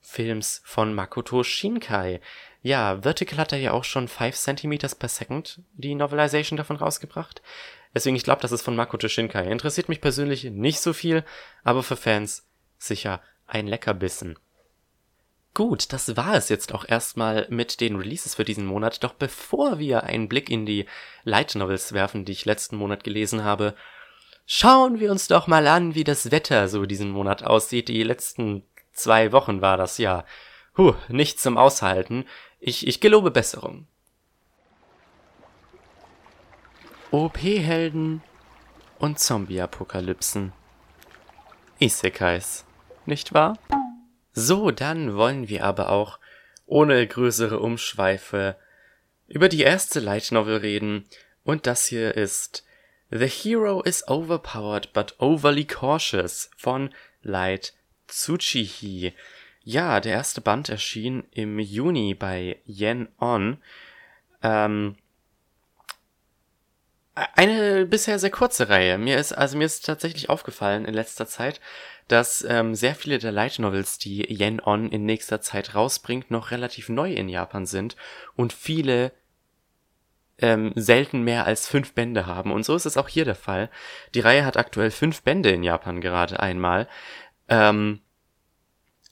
[0.00, 2.20] Films von Makoto Shinkai.
[2.62, 7.42] Ja, Vertical hat er ja auch schon 5 cm per Second die Novelization davon rausgebracht.
[7.94, 9.46] Deswegen, ich glaube, das ist von Makoto Shinkai.
[9.50, 11.24] Interessiert mich persönlich nicht so viel,
[11.62, 12.46] aber für Fans
[12.78, 14.38] sicher ein Leckerbissen.
[15.54, 19.04] Gut, das war es jetzt auch erstmal mit den Releases für diesen Monat.
[19.04, 20.86] Doch bevor wir einen Blick in die
[21.22, 23.76] Light Novels werfen, die ich letzten Monat gelesen habe,
[24.46, 27.86] schauen wir uns doch mal an, wie das Wetter so diesen Monat aussieht.
[27.86, 30.24] Die letzten zwei Wochen war das ja.
[30.76, 32.24] Huh, nicht zum Aushalten.
[32.58, 33.86] Ich, ich gelobe Besserung.
[37.12, 38.24] OP-Helden
[38.98, 40.52] und Zombie-Apokalypsen.
[41.78, 42.64] Isekais,
[43.06, 43.56] nicht wahr?
[44.34, 46.18] So, dann wollen wir aber auch
[46.66, 48.56] ohne größere Umschweife
[49.28, 51.06] über die erste Light Novel reden
[51.44, 52.64] und das hier ist
[53.10, 56.90] The Hero is Overpowered but Overly Cautious von
[57.22, 57.74] Light
[58.08, 59.12] Tsuchihi.
[59.62, 63.58] Ja, der erste Band erschien im Juni bei Yen On.
[64.42, 64.96] Ähm,
[67.14, 68.98] eine bisher sehr kurze Reihe.
[68.98, 71.60] Mir ist, also mir ist tatsächlich aufgefallen in letzter Zeit,
[72.08, 76.50] dass ähm, sehr viele der Light Novels, die Yen On in nächster Zeit rausbringt, noch
[76.50, 77.96] relativ neu in Japan sind
[78.34, 79.12] und viele
[80.38, 82.52] ähm, selten mehr als fünf Bände haben.
[82.52, 83.70] Und so ist es auch hier der Fall.
[84.14, 86.88] Die Reihe hat aktuell fünf Bände in Japan gerade einmal.
[87.48, 88.00] Ähm,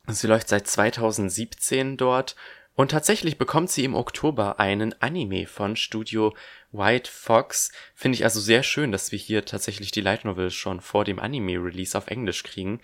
[0.09, 2.35] sie läuft seit 2017 dort
[2.75, 6.35] und tatsächlich bekommt sie im Oktober einen Anime von Studio
[6.73, 7.71] White Fox.
[7.95, 11.19] Finde ich also sehr schön, dass wir hier tatsächlich die Light Novel schon vor dem
[11.19, 12.81] Anime-Release auf Englisch kriegen.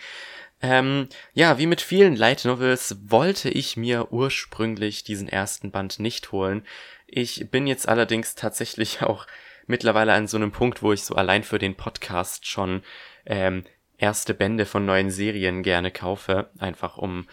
[0.60, 6.32] Ähm, ja, wie mit vielen Light Novels wollte ich mir ursprünglich diesen ersten Band nicht
[6.32, 6.66] holen.
[7.06, 9.26] Ich bin jetzt allerdings tatsächlich auch
[9.66, 12.82] mittlerweile an so einem Punkt, wo ich so allein für den Podcast schon
[13.24, 13.64] ähm,
[13.96, 17.26] erste Bände von neuen Serien gerne kaufe, einfach um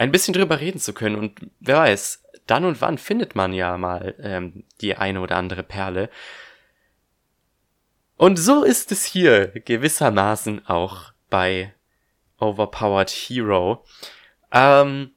[0.00, 1.16] ein bisschen drüber reden zu können.
[1.16, 5.62] Und wer weiß, dann und wann findet man ja mal ähm, die eine oder andere
[5.62, 6.08] Perle.
[8.16, 11.74] Und so ist es hier gewissermaßen auch bei
[12.38, 13.84] Overpowered Hero.
[14.50, 15.10] Ähm,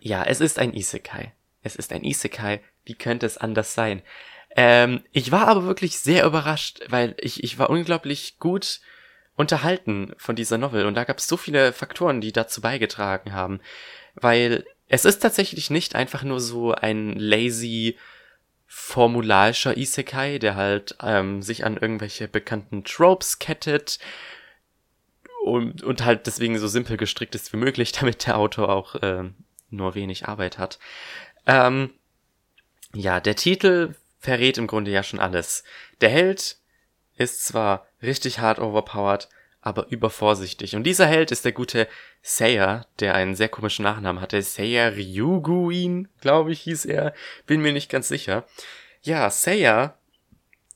[0.00, 1.34] ja, es ist ein Isekai.
[1.62, 2.62] Es ist ein Isekai.
[2.86, 4.00] Wie könnte es anders sein?
[4.56, 8.80] Ähm, ich war aber wirklich sehr überrascht, weil ich, ich war unglaublich gut
[9.36, 13.60] unterhalten von dieser Novel und da gab es so viele Faktoren, die dazu beigetragen haben,
[14.14, 17.96] weil es ist tatsächlich nicht einfach nur so ein lazy
[18.66, 23.98] formularischer Isekai, der halt ähm, sich an irgendwelche bekannten Tropes kettet
[25.44, 29.24] und, und halt deswegen so simpel gestrickt ist wie möglich, damit der Autor auch äh,
[29.70, 30.78] nur wenig Arbeit hat.
[31.46, 31.90] Ähm,
[32.94, 35.62] ja, der Titel verrät im Grunde ja schon alles.
[36.00, 36.56] Der Held
[37.16, 39.28] ist zwar richtig hart overpowered,
[39.60, 40.76] aber übervorsichtig.
[40.76, 41.88] Und dieser Held ist der gute
[42.22, 44.40] Seiya, der einen sehr komischen Nachnamen hatte.
[44.40, 47.14] Seiya Ryuguin, glaube ich, hieß er.
[47.46, 48.46] Bin mir nicht ganz sicher.
[49.02, 49.96] Ja, Seiya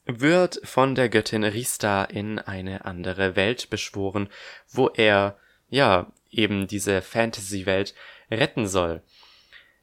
[0.06, 4.28] wird von der Göttin Rista in eine andere Welt beschworen,
[4.68, 7.94] wo er, ja, eben diese Fantasy-Welt
[8.30, 9.02] retten soll.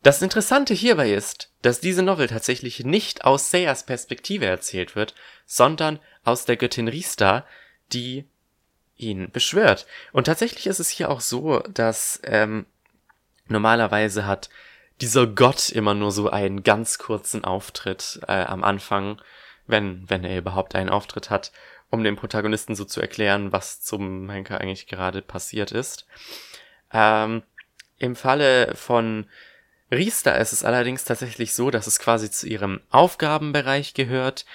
[0.03, 5.99] Das Interessante hierbei ist, dass diese Novel tatsächlich nicht aus Seiyas Perspektive erzählt wird, sondern
[6.23, 7.45] aus der Göttin Rista,
[7.91, 8.25] die
[8.95, 9.85] ihn beschwört.
[10.11, 12.65] Und tatsächlich ist es hier auch so, dass ähm,
[13.47, 14.49] normalerweise hat
[15.01, 19.21] dieser Gott immer nur so einen ganz kurzen Auftritt äh, am Anfang,
[19.67, 21.51] wenn, wenn er überhaupt einen Auftritt hat,
[21.89, 26.07] um dem Protagonisten so zu erklären, was zum Henker eigentlich gerade passiert ist.
[26.91, 27.43] Ähm,
[27.97, 29.27] Im Falle von
[29.91, 34.45] Riester ist es allerdings tatsächlich so, dass es quasi zu ihrem Aufgabenbereich gehört,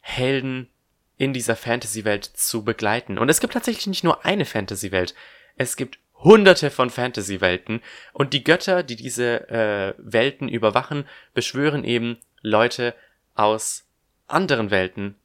[0.00, 0.68] Helden
[1.16, 3.18] in dieser Fantasy-Welt zu begleiten.
[3.18, 5.14] Und es gibt tatsächlich nicht nur eine Fantasy-Welt.
[5.56, 7.80] Es gibt hunderte von Fantasy-Welten.
[8.12, 12.94] Und die Götter, die diese äh, Welten überwachen, beschwören eben Leute
[13.34, 13.84] aus
[14.26, 15.16] anderen Welten,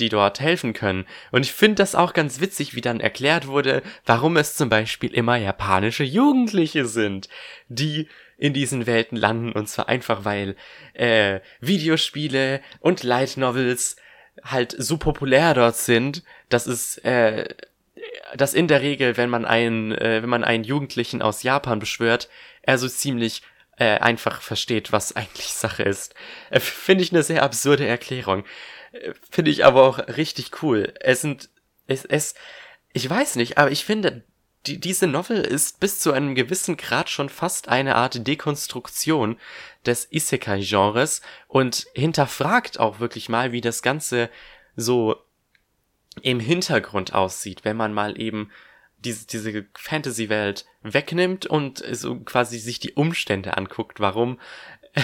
[0.00, 1.06] die dort helfen können.
[1.30, 5.12] Und ich finde das auch ganz witzig, wie dann erklärt wurde, warum es zum Beispiel
[5.12, 7.28] immer japanische Jugendliche sind,
[7.68, 9.52] die in diesen Welten landen.
[9.52, 10.56] Und zwar einfach, weil
[10.94, 13.96] äh, Videospiele und Light Novels
[14.42, 17.48] halt so populär dort sind, dass es äh,
[18.36, 22.28] dass in der Regel, wenn man einen, äh, wenn man einen Jugendlichen aus Japan beschwört,
[22.62, 23.42] er so ziemlich
[23.76, 26.14] äh, einfach versteht, was eigentlich Sache ist.
[26.50, 28.44] Äh, Finde ich eine sehr absurde Erklärung.
[28.92, 30.92] Äh, Finde ich aber auch richtig cool.
[31.00, 31.50] Es sind,
[31.86, 32.34] es, es,
[32.92, 34.24] ich weiß nicht, aber ich finde,
[34.66, 39.38] die, diese Novel ist bis zu einem gewissen Grad schon fast eine Art Dekonstruktion
[39.84, 44.30] des Isekai-Genres und hinterfragt auch wirklich mal, wie das Ganze
[44.76, 45.16] so
[46.22, 48.50] im Hintergrund aussieht, wenn man mal eben
[48.98, 54.40] diese, diese Fantasy-Welt wegnimmt und so quasi sich die Umstände anguckt, warum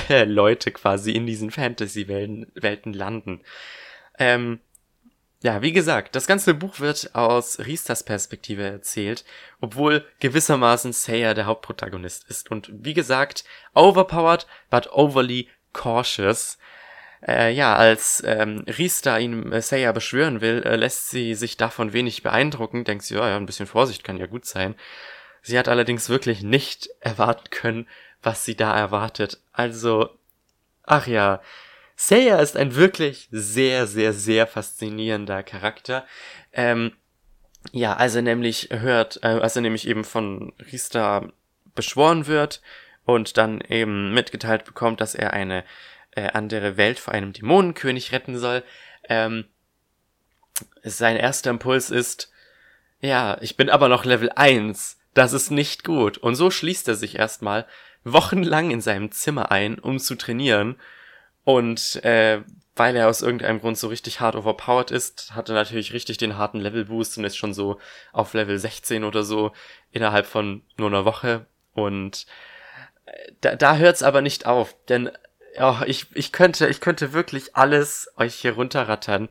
[0.09, 3.42] äh, Leute quasi in diesen Fantasy-Welten Welten landen.
[4.18, 4.61] Ähm,
[5.42, 9.24] ja, wie gesagt, das ganze Buch wird aus Riesters Perspektive erzählt,
[9.61, 12.50] obwohl gewissermaßen Seiya der Hauptprotagonist ist.
[12.50, 16.59] Und wie gesagt, overpowered, but overly cautious.
[17.26, 21.94] Äh, ja, als ähm, Riesta ihn äh, Seiya beschwören will, äh, lässt sie sich davon
[21.94, 24.74] wenig beeindrucken, denkt sie, ja, ja, ein bisschen Vorsicht kann ja gut sein.
[25.42, 27.88] Sie hat allerdings wirklich nicht erwarten können,
[28.22, 29.40] was sie da erwartet.
[29.53, 30.11] Also,
[30.85, 31.40] ach ja,
[32.03, 36.07] Seiya ist ein wirklich sehr, sehr, sehr faszinierender Charakter.
[36.51, 36.93] Ähm,
[37.73, 41.31] ja, als er nämlich hört, äh, als er nämlich eben von Rista
[41.75, 42.63] beschworen wird
[43.05, 45.63] und dann eben mitgeteilt bekommt, dass er eine
[46.13, 48.63] äh, andere Welt vor einem Dämonenkönig retten soll,
[49.11, 49.45] ähm,
[50.83, 52.33] sein erster Impuls ist,
[53.03, 56.17] ja, ich bin aber noch Level 1, das ist nicht gut.
[56.17, 57.67] Und so schließt er sich erstmal
[58.05, 60.77] wochenlang in seinem Zimmer ein, um zu trainieren
[61.44, 62.42] und äh,
[62.76, 66.38] weil er aus irgendeinem Grund so richtig hart overpowered ist, hat er natürlich richtig den
[66.38, 67.79] harten Level-Boost und ist schon so
[68.12, 69.53] auf Level 16 oder so
[69.92, 71.46] innerhalb von nur einer Woche.
[71.74, 72.26] Und
[73.07, 75.11] äh, da, da hört's aber nicht auf, denn
[75.59, 79.29] oh, ich, ich könnte, ich könnte wirklich alles euch hier runterrattern,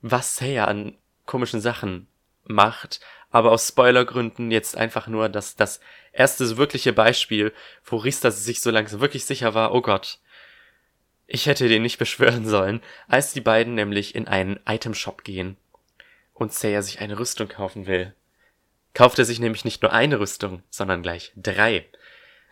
[0.00, 2.08] was Seiya an komischen Sachen
[2.44, 3.00] macht.
[3.30, 5.80] Aber aus Spoilergründen jetzt einfach nur das, das
[6.12, 7.52] erste wirkliche Beispiel,
[7.84, 10.18] wo Rista sich so langsam wirklich sicher war, oh Gott,
[11.34, 15.56] ich hätte den nicht beschwören sollen, als die beiden nämlich in einen Itemshop gehen
[16.34, 18.14] und Seiya sich eine Rüstung kaufen will.
[18.92, 21.86] Kauft er sich nämlich nicht nur eine Rüstung, sondern gleich drei.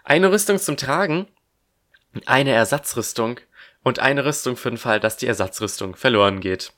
[0.03, 1.29] Eine Rüstung zum Tragen,
[2.25, 3.41] eine Ersatzrüstung
[3.83, 6.73] und eine Rüstung für den Fall, dass die Ersatzrüstung verloren geht.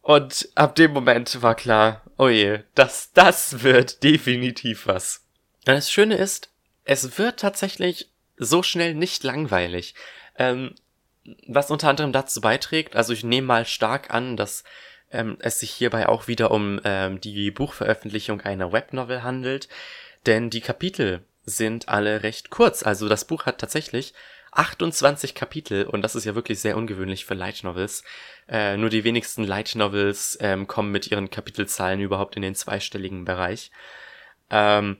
[0.00, 5.26] Und ab dem Moment war klar, oh je, das, das wird definitiv was.
[5.66, 6.48] Und das Schöne ist,
[6.84, 9.94] es wird tatsächlich so schnell nicht langweilig.
[10.38, 10.74] Ähm,
[11.46, 14.64] was unter anderem dazu beiträgt, also ich nehme mal stark an, dass
[15.10, 19.68] ähm, es sich hierbei auch wieder um ähm, die Buchveröffentlichung einer Webnovel handelt,
[20.26, 22.82] denn die Kapitel sind alle recht kurz.
[22.82, 24.14] Also das Buch hat tatsächlich
[24.52, 28.02] 28 Kapitel und das ist ja wirklich sehr ungewöhnlich für Light Novels.
[28.48, 33.24] Äh, nur die wenigsten Light Novels ähm, kommen mit ihren Kapitelzahlen überhaupt in den zweistelligen
[33.24, 33.70] Bereich.
[34.50, 34.98] Ähm,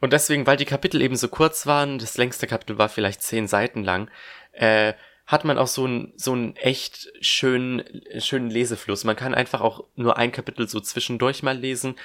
[0.00, 3.48] und deswegen, weil die Kapitel eben so kurz waren, das längste Kapitel war vielleicht zehn
[3.48, 4.10] Seiten lang,
[4.52, 4.94] äh,
[5.28, 7.84] hat man auch so einen so einen echt schönen
[8.18, 9.04] schönen Lesefluss.
[9.04, 11.96] Man kann einfach auch nur ein Kapitel so zwischendurch mal lesen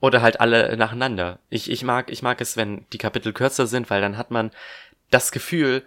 [0.00, 1.38] oder halt alle nacheinander.
[1.50, 4.50] Ich ich mag ich mag es, wenn die Kapitel kürzer sind, weil dann hat man
[5.10, 5.84] das Gefühl,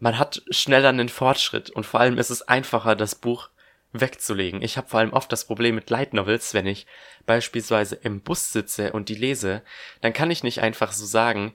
[0.00, 3.48] man hat schneller einen Fortschritt und vor allem ist es einfacher, das Buch
[3.92, 4.60] wegzulegen.
[4.60, 6.84] Ich habe vor allem oft das Problem mit Light Novels, wenn ich
[7.26, 9.62] beispielsweise im Bus sitze und die lese,
[10.00, 11.54] dann kann ich nicht einfach so sagen,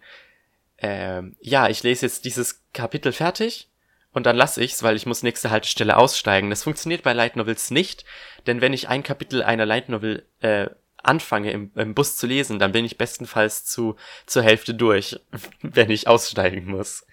[0.78, 3.70] äh, ja, ich lese jetzt dieses Kapitel fertig
[4.14, 6.50] und dann lasse ich's, weil ich muss nächste Haltestelle aussteigen.
[6.50, 8.06] Das funktioniert bei Light Novels nicht,
[8.48, 10.68] denn wenn ich ein Kapitel einer Light Novel äh,
[11.04, 13.96] anfange im, im Bus zu lesen, dann bin ich bestenfalls zu
[14.26, 15.20] zur Hälfte durch,
[15.62, 17.06] wenn ich aussteigen muss.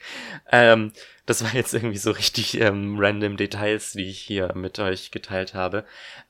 [0.50, 0.92] Ähm,
[1.26, 5.54] das war jetzt irgendwie so richtig ähm, random Details, die ich hier mit euch geteilt
[5.54, 5.84] habe.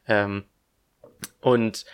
[0.07, 0.45] Ähm,
[1.41, 1.85] und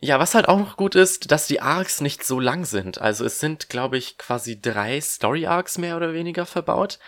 [0.00, 3.00] ja, was halt auch noch gut ist, dass die Arcs nicht so lang sind.
[3.00, 6.98] Also es sind, glaube ich, quasi drei Story Arcs mehr oder weniger verbaut,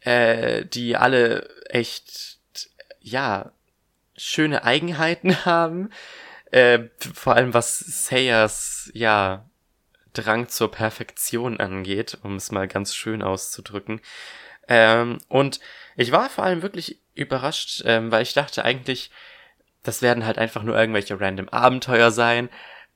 [0.00, 2.38] äh, die alle echt,
[3.00, 3.50] ja,
[4.16, 5.90] schöne Eigenheiten haben.
[6.52, 9.44] Äh, vor allem was Sayers, ja,
[10.14, 14.00] Drang zur Perfektion angeht, um es mal ganz schön auszudrücken.
[14.68, 15.60] Ähm, und
[15.96, 19.10] ich war vor allem wirklich überrascht, ähm, weil ich dachte eigentlich,
[19.88, 22.50] das werden halt einfach nur irgendwelche random Abenteuer sein.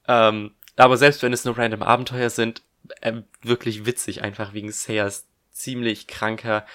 [0.06, 2.60] Ähm, aber selbst wenn es nur random Abenteuer sind,
[3.00, 6.66] äh, wirklich witzig, einfach wegen Sayers ziemlich kranker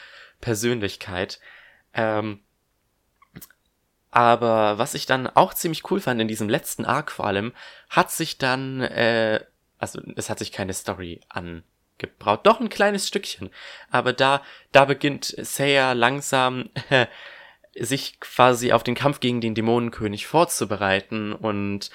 [0.41, 1.39] Persönlichkeit.
[1.93, 2.39] Ähm,
[4.09, 7.53] aber was ich dann auch ziemlich cool fand in diesem letzten Arc vor allem,
[7.87, 9.45] hat sich dann, äh,
[9.77, 13.51] also es hat sich keine Story angebraut, doch ein kleines Stückchen.
[13.91, 17.05] Aber da, da beginnt Seiya langsam äh,
[17.79, 21.89] sich quasi auf den Kampf gegen den Dämonenkönig vorzubereiten und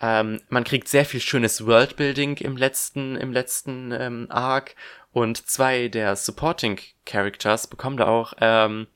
[0.00, 4.74] ähm, man kriegt sehr viel schönes Worldbuilding im letzten, im letzten ähm, Arc
[5.12, 8.86] und zwei der Supporting Characters bekommen da auch ähm,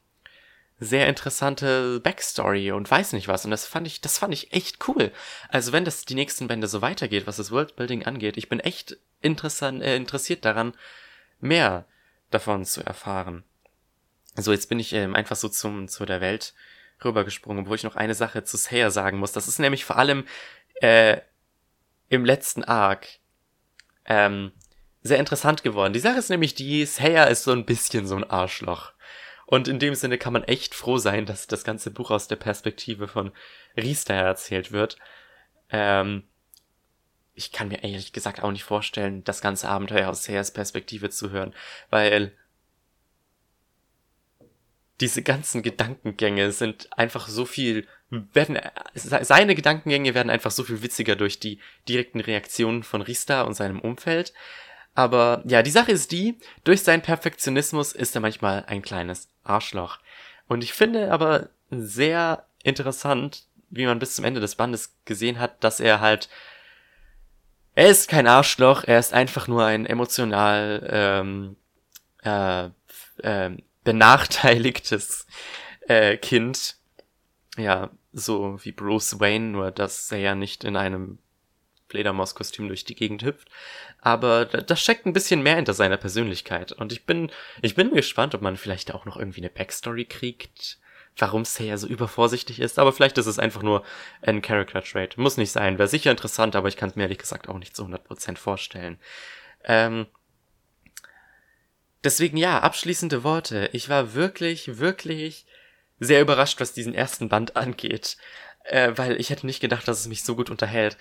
[0.78, 3.44] sehr interessante Backstory und weiß nicht was.
[3.44, 5.12] Und das fand ich, das fand ich echt cool.
[5.48, 8.96] Also wenn das die nächsten Bände so weitergeht, was das Worldbuilding angeht, ich bin echt
[9.20, 10.74] interessant, äh, interessiert daran,
[11.40, 11.86] mehr
[12.30, 13.44] davon zu erfahren.
[14.36, 16.54] So, jetzt bin ich ähm, einfach so zum, zu der Welt
[17.04, 19.32] rübergesprungen, wo ich noch eine Sache zu Sayer sagen muss.
[19.32, 20.24] Das ist nämlich vor allem
[20.80, 21.18] äh,
[22.08, 23.06] im letzten Arc
[24.04, 24.52] ähm,
[25.02, 25.92] sehr interessant geworden.
[25.92, 28.92] Die Sache ist nämlich die, Sayer ist so ein bisschen so ein Arschloch.
[29.46, 32.36] Und in dem Sinne kann man echt froh sein, dass das ganze Buch aus der
[32.36, 33.32] Perspektive von
[33.76, 34.96] Riester erzählt wird.
[35.68, 36.24] Ähm,
[37.34, 41.30] ich kann mir ehrlich gesagt auch nicht vorstellen, das ganze Abenteuer aus Sayers Perspektive zu
[41.30, 41.54] hören,
[41.90, 42.32] weil
[45.02, 48.56] diese ganzen Gedankengänge sind einfach so viel, werden,
[48.94, 53.80] seine Gedankengänge werden einfach so viel witziger durch die direkten Reaktionen von Rista und seinem
[53.80, 54.32] Umfeld.
[54.94, 59.98] Aber ja, die Sache ist die, durch seinen Perfektionismus ist er manchmal ein kleines Arschloch.
[60.46, 65.64] Und ich finde aber sehr interessant, wie man bis zum Ende des Bandes gesehen hat,
[65.64, 66.28] dass er halt,
[67.74, 71.56] er ist kein Arschloch, er ist einfach nur ein emotional ähm,
[72.22, 72.66] äh,
[73.22, 75.26] äh, benachteiligtes
[75.88, 76.76] äh, Kind.
[77.56, 81.18] Ja, so wie Bruce Wayne, nur dass er ja nicht in einem
[81.92, 83.48] Fledermauskostüm durch die Gegend hüpft.
[84.00, 86.72] Aber da steckt ein bisschen mehr hinter seiner Persönlichkeit.
[86.72, 90.78] Und ich bin, ich bin gespannt, ob man vielleicht auch noch irgendwie eine Backstory kriegt,
[91.18, 92.78] warum Seiya so übervorsichtig ist.
[92.78, 93.84] Aber vielleicht ist es einfach nur
[94.22, 95.18] ein Character Trait.
[95.18, 95.78] Muss nicht sein.
[95.78, 98.98] Wäre sicher interessant, aber ich kann es mir ehrlich gesagt auch nicht zu 100% vorstellen.
[99.64, 100.06] Ähm,
[102.04, 103.70] deswegen ja, abschließende Worte.
[103.72, 105.46] Ich war wirklich, wirklich
[105.98, 108.16] sehr überrascht, was diesen ersten Band angeht.
[108.64, 110.96] Äh, weil ich hätte nicht gedacht, dass es mich so gut unterhält.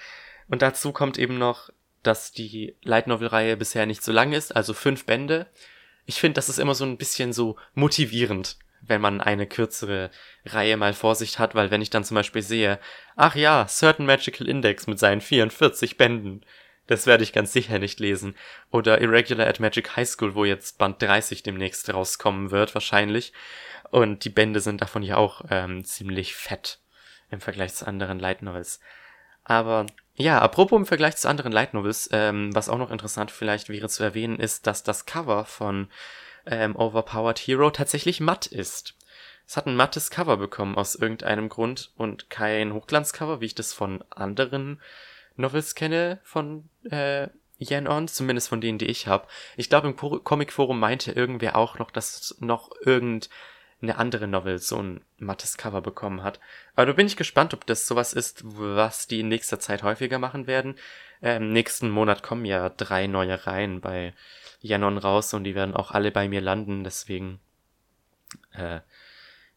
[0.47, 1.69] Und dazu kommt eben noch,
[2.03, 5.47] dass die Light Novel Reihe bisher nicht so lang ist, also fünf Bände.
[6.05, 10.09] Ich finde, das ist immer so ein bisschen so motivierend, wenn man eine kürzere
[10.45, 12.79] Reihe mal vor sich hat, weil wenn ich dann zum Beispiel sehe,
[13.15, 16.43] ach ja, Certain Magical Index mit seinen 44 Bänden,
[16.87, 18.35] das werde ich ganz sicher nicht lesen.
[18.71, 23.33] Oder Irregular at Magic High School, wo jetzt Band 30 demnächst rauskommen wird, wahrscheinlich.
[23.91, 26.79] Und die Bände sind davon ja auch ähm, ziemlich fett
[27.29, 28.79] im Vergleich zu anderen Light Novels.
[29.43, 33.69] Aber ja, apropos im Vergleich zu anderen Light Novels, ähm, was auch noch interessant vielleicht
[33.69, 35.89] wäre zu erwähnen, ist, dass das Cover von
[36.45, 38.95] ähm, Overpowered Hero tatsächlich matt ist.
[39.47, 43.73] Es hat ein mattes Cover bekommen aus irgendeinem Grund und kein Hochglanzcover, wie ich das
[43.73, 44.79] von anderen
[45.41, 47.27] Novels kenne von äh,
[47.59, 49.27] Yen-On, zumindest von denen, die ich habe.
[49.55, 55.01] Ich glaube, im Comic-Forum meinte irgendwer auch noch, dass noch irgendeine andere Novel so ein
[55.17, 56.39] mattes Cover bekommen hat.
[56.75, 60.17] Aber da bin ich gespannt, ob das sowas ist, was die in nächster Zeit häufiger
[60.17, 60.75] machen werden.
[61.21, 64.13] Ähm, nächsten Monat kommen ja drei neue Reihen bei
[64.61, 67.39] Yen-On raus und die werden auch alle bei mir landen, deswegen
[68.53, 68.79] äh,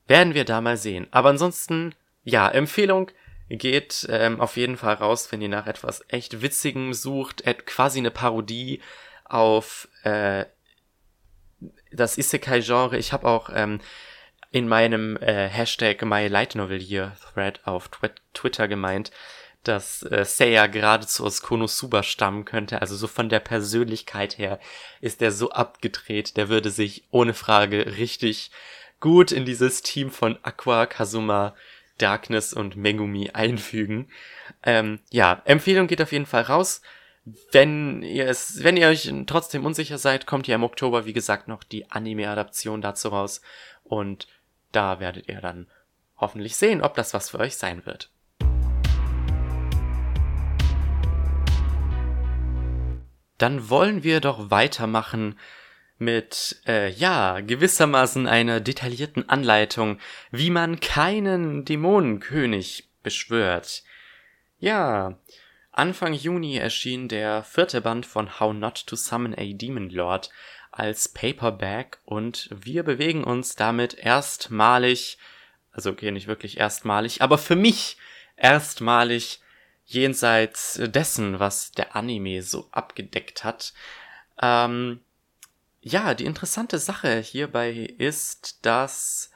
[0.06, 1.06] werden wir da mal sehen.
[1.10, 3.10] Aber ansonsten, ja, Empfehlung,
[3.48, 8.10] geht ähm, auf jeden Fall raus, wenn ihr nach etwas echt Witzigem sucht, quasi eine
[8.10, 8.80] Parodie
[9.24, 10.46] auf äh,
[11.92, 12.96] das Isekai-Genre.
[12.96, 13.80] Ich habe auch ähm,
[14.50, 19.10] in meinem äh, Hashtag My Light Novel Year Thread auf Twi Twitter gemeint,
[19.64, 22.80] dass äh, Seiya geradezu aus Konosuba stammen könnte.
[22.80, 24.60] Also so von der Persönlichkeit her
[25.00, 28.50] ist der so abgedreht, der würde sich ohne Frage richtig
[29.00, 31.54] gut in dieses Team von Aqua, Kazuma,
[31.98, 34.08] Darkness und Megumi einfügen.
[34.62, 36.82] Ähm, ja, Empfehlung geht auf jeden Fall raus.
[37.52, 41.48] Wenn ihr es, wenn ihr euch trotzdem unsicher seid, kommt ja im Oktober, wie gesagt,
[41.48, 43.40] noch die Anime-Adaption dazu raus.
[43.82, 44.28] Und
[44.72, 45.68] da werdet ihr dann
[46.18, 48.10] hoffentlich sehen, ob das was für euch sein wird.
[53.38, 55.38] Dann wollen wir doch weitermachen
[55.98, 59.98] mit, äh, ja, gewissermaßen einer detaillierten Anleitung,
[60.30, 63.82] wie man keinen Dämonenkönig beschwört.
[64.58, 65.18] Ja,
[65.70, 70.30] Anfang Juni erschien der vierte Band von How Not to Summon a Demon Lord
[70.70, 75.18] als Paperback und wir bewegen uns damit erstmalig,
[75.72, 77.96] also okay, nicht wirklich erstmalig, aber für mich
[78.36, 79.40] erstmalig
[79.84, 83.72] jenseits dessen, was der Anime so abgedeckt hat.
[84.40, 85.00] Ähm,
[85.84, 89.30] ja, die interessante Sache hierbei ist, dass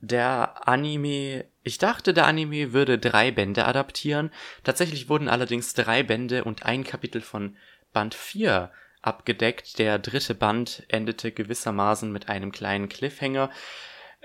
[0.00, 4.30] der Anime, ich dachte, der Anime würde drei Bände adaptieren.
[4.62, 7.56] Tatsächlich wurden allerdings drei Bände und ein Kapitel von
[7.94, 9.78] Band 4 abgedeckt.
[9.78, 13.50] Der dritte Band endete gewissermaßen mit einem kleinen Cliffhanger.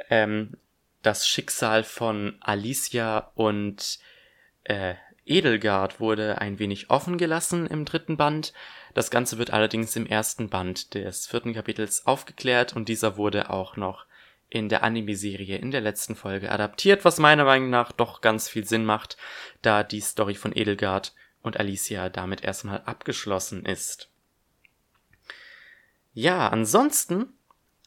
[0.10, 0.58] Ähm,
[1.04, 4.00] das Schicksal von Alicia und
[4.66, 8.52] äh, Edelgard wurde ein wenig offen gelassen im dritten Band.
[9.00, 13.78] Das Ganze wird allerdings im ersten Band des vierten Kapitels aufgeklärt und dieser wurde auch
[13.78, 14.06] noch
[14.50, 18.66] in der Anime-Serie in der letzten Folge adaptiert, was meiner Meinung nach doch ganz viel
[18.66, 19.16] Sinn macht,
[19.62, 24.10] da die Story von Edelgard und Alicia damit erstmal abgeschlossen ist.
[26.14, 27.32] Ja, ansonsten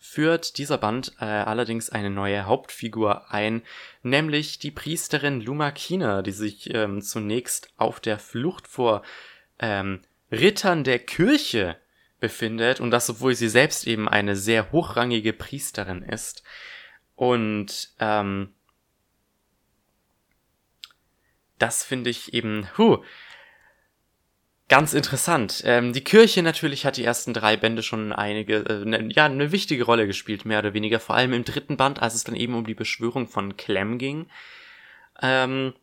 [0.01, 3.61] führt dieser Band äh, allerdings eine neue Hauptfigur ein,
[4.03, 9.03] nämlich die Priesterin Lumakina, die sich ähm, zunächst auf der Flucht vor
[9.59, 10.01] ähm,
[10.33, 11.77] Rittern der Kirche
[12.19, 16.43] befindet und das, obwohl sie selbst eben eine sehr hochrangige Priesterin ist.
[17.15, 18.55] Und ähm,
[21.59, 23.05] das finde ich eben, huh,
[24.69, 25.63] ganz interessant.
[25.67, 29.53] Ähm, die Kirche natürlich hat die ersten drei Bände schon einige, äh, ne, ja, eine
[29.53, 30.99] wichtige Rolle gespielt, mehr oder weniger.
[30.99, 34.29] Vor allem im dritten Band, als es dann eben um die Beschwörung von Clem ging.
[35.21, 35.75] Ähm,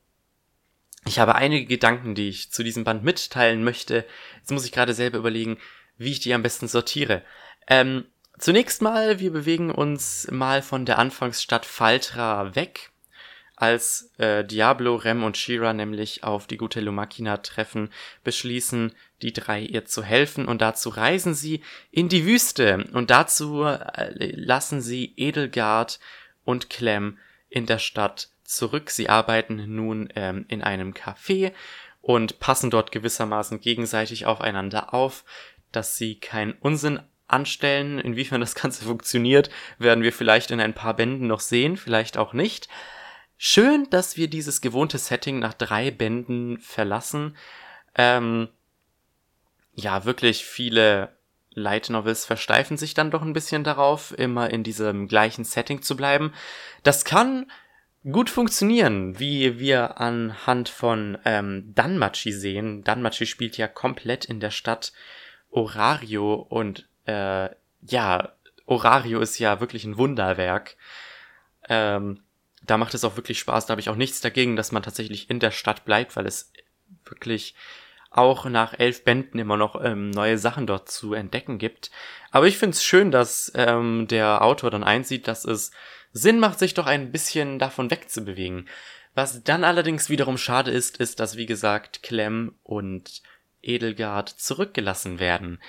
[1.05, 4.05] ich habe einige Gedanken, die ich zu diesem Band mitteilen möchte.
[4.37, 5.57] Jetzt muss ich gerade selber überlegen,
[5.97, 7.23] wie ich die am besten sortiere.
[7.67, 8.05] Ähm,
[8.37, 12.91] zunächst mal, wir bewegen uns mal von der Anfangsstadt Faltra weg,
[13.55, 17.89] als äh, Diablo, Rem und Shira nämlich auf die gute Lumakina treffen,
[18.23, 23.63] beschließen die drei ihr zu helfen und dazu reisen sie in die Wüste und dazu
[23.65, 25.99] äh, lassen sie Edelgard
[26.45, 27.17] und Clem
[27.49, 28.89] in der Stadt zurück.
[28.89, 31.53] Sie arbeiten nun ähm, in einem Café
[32.01, 35.23] und passen dort gewissermaßen gegenseitig aufeinander auf,
[35.71, 37.99] dass sie keinen Unsinn anstellen.
[37.99, 42.33] Inwiefern das Ganze funktioniert, werden wir vielleicht in ein paar Bänden noch sehen, vielleicht auch
[42.33, 42.67] nicht.
[43.37, 47.37] Schön, dass wir dieses gewohnte Setting nach drei Bänden verlassen.
[47.95, 48.49] Ähm,
[49.75, 51.17] ja, wirklich viele
[51.51, 55.95] Light Novels versteifen sich dann doch ein bisschen darauf, immer in diesem gleichen Setting zu
[55.95, 56.33] bleiben.
[56.83, 57.49] Das kann
[58.03, 62.83] gut funktionieren, wie wir anhand von ähm, Danmachi sehen.
[62.83, 64.93] Danmachi spielt ja komplett in der Stadt
[65.51, 67.49] Orario und äh,
[67.81, 68.33] ja,
[68.65, 70.77] Orario ist ja wirklich ein Wunderwerk.
[71.67, 72.21] Ähm,
[72.61, 73.65] da macht es auch wirklich Spaß.
[73.65, 76.51] Da habe ich auch nichts dagegen, dass man tatsächlich in der Stadt bleibt, weil es
[77.05, 77.55] wirklich
[78.11, 81.91] auch nach elf Bänden immer noch ähm, neue Sachen dort zu entdecken gibt.
[82.31, 85.71] Aber ich finde es schön, dass ähm, der Autor dann einsieht, dass es
[86.11, 88.67] Sinn macht, sich doch ein bisschen davon wegzubewegen.
[89.15, 93.21] Was dann allerdings wiederum schade ist, ist, dass wie gesagt Clem und
[93.61, 95.59] Edelgard zurückgelassen werden.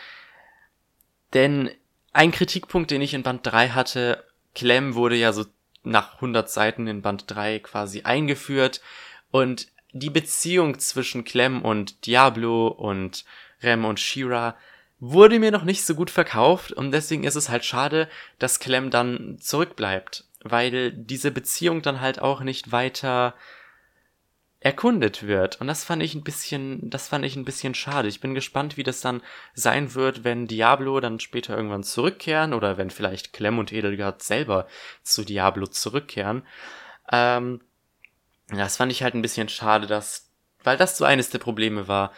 [1.34, 1.70] Denn
[2.12, 4.24] ein Kritikpunkt, den ich in Band 3 hatte,
[4.54, 5.46] Clem wurde ja so
[5.82, 8.80] nach 100 Seiten in Band 3 quasi eingeführt
[9.30, 13.24] und die Beziehung zwischen Clem und Diablo und
[13.62, 14.56] Rem und Shira
[14.98, 18.90] wurde mir noch nicht so gut verkauft und deswegen ist es halt schade, dass Clem
[18.90, 23.34] dann zurückbleibt, weil diese Beziehung dann halt auch nicht weiter
[24.60, 25.60] erkundet wird.
[25.60, 28.08] Und das fand ich ein bisschen, das fand ich ein bisschen schade.
[28.08, 29.22] Ich bin gespannt, wie das dann
[29.54, 34.66] sein wird, wenn Diablo dann später irgendwann zurückkehren oder wenn vielleicht Clem und Edelgard selber
[35.02, 36.42] zu Diablo zurückkehren.
[37.10, 37.62] Ähm,
[38.48, 40.30] das fand ich halt ein bisschen schade, dass,
[40.62, 42.12] weil das so eines der Probleme war,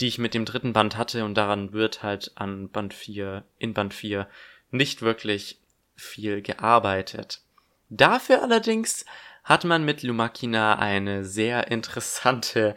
[0.00, 3.74] die ich mit dem dritten Band hatte und daran wird halt an Band 4, in
[3.74, 4.28] Band 4
[4.70, 5.60] nicht wirklich
[5.96, 7.40] viel gearbeitet.
[7.88, 9.04] Dafür allerdings
[9.44, 12.74] hat man mit Lumakina eine sehr interessante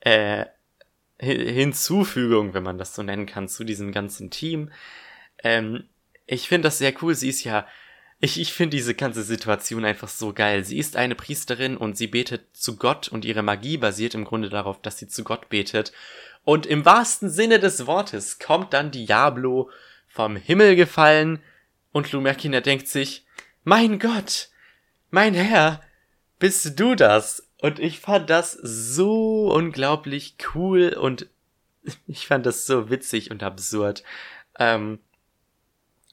[0.00, 0.46] äh,
[1.18, 4.70] Hinzufügung, wenn man das so nennen kann, zu diesem ganzen Team.
[5.42, 5.88] Ähm,
[6.26, 7.14] ich finde das sehr cool.
[7.14, 7.66] Sie ist ja,
[8.20, 10.64] ich, ich finde diese ganze Situation einfach so geil.
[10.64, 14.48] Sie ist eine Priesterin und sie betet zu Gott und ihre Magie basiert im Grunde
[14.48, 15.92] darauf, dass sie zu Gott betet.
[16.44, 19.70] Und im wahrsten Sinne des Wortes kommt dann Diablo
[20.06, 21.42] vom Himmel gefallen
[21.92, 23.23] und Lumerkina denkt sich,
[23.64, 24.50] mein Gott,
[25.10, 25.82] mein Herr,
[26.38, 27.48] bist du das?
[27.60, 31.26] Und ich fand das so unglaublich cool und
[32.06, 34.04] ich fand das so witzig und absurd,
[34.58, 35.00] ähm,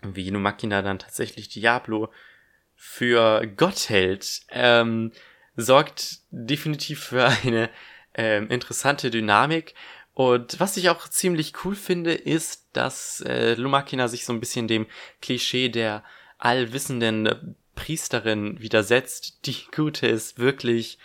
[0.01, 2.09] wie Numakina dann tatsächlich Diablo
[2.75, 5.11] für Gott hält, ähm,
[5.55, 7.69] sorgt definitiv für eine
[8.13, 9.75] ähm, interessante Dynamik.
[10.13, 14.67] Und was ich auch ziemlich cool finde, ist, dass äh, Lumakina sich so ein bisschen
[14.67, 14.87] dem
[15.21, 16.03] Klischee der
[16.41, 19.45] allwissenden Priesterin widersetzt.
[19.45, 20.97] Die Gute ist wirklich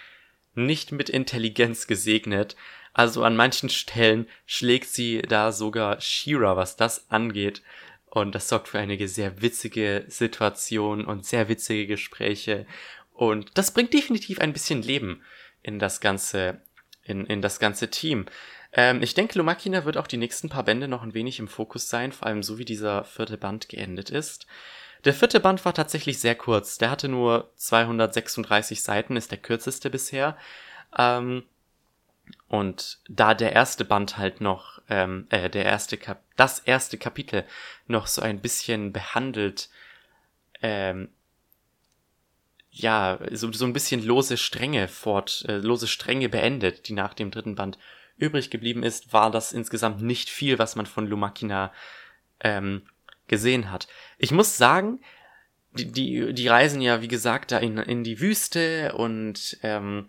[0.54, 2.56] nicht mit Intelligenz gesegnet.
[2.92, 7.62] Also an manchen Stellen schlägt sie da sogar Shira, was das angeht.
[8.06, 12.66] Und das sorgt für eine sehr witzige Situation und sehr witzige Gespräche.
[13.12, 15.22] Und das bringt definitiv ein bisschen Leben
[15.62, 16.60] in das ganze,
[17.04, 18.24] in, in das ganze Team.
[18.72, 21.90] Ähm, ich denke, Lumakina wird auch die nächsten paar Bände noch ein wenig im Fokus
[21.90, 24.46] sein, vor allem so wie dieser vierte Band geendet ist.
[25.06, 26.78] Der vierte Band war tatsächlich sehr kurz.
[26.78, 30.36] Der hatte nur 236 Seiten, ist der kürzeste bisher.
[30.98, 31.44] Ähm,
[32.48, 37.44] und da der erste Band halt noch, ähm, äh, der erste Kap das erste Kapitel
[37.86, 39.70] noch so ein bisschen behandelt,
[40.60, 41.08] ähm,
[42.72, 47.30] ja, so, so ein bisschen lose Stränge fort, äh, lose Stränge beendet, die nach dem
[47.30, 47.78] dritten Band
[48.18, 51.72] übrig geblieben ist, war das insgesamt nicht viel, was man von Lumakina
[52.40, 52.82] ähm,
[53.28, 53.88] gesehen hat.
[54.18, 55.00] Ich muss sagen,
[55.72, 60.08] die, die, die reisen ja, wie gesagt, da in, in die Wüste und ähm,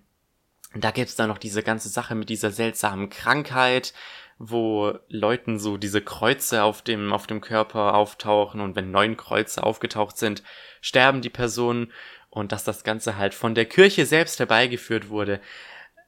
[0.74, 3.94] da gibt's dann noch diese ganze Sache mit dieser seltsamen Krankheit,
[4.38, 9.64] wo Leuten so diese Kreuze auf dem, auf dem Körper auftauchen und wenn neun Kreuze
[9.64, 10.44] aufgetaucht sind,
[10.82, 11.92] sterben die Personen
[12.30, 15.42] und dass das Ganze halt von der Kirche selbst herbeigeführt wurde.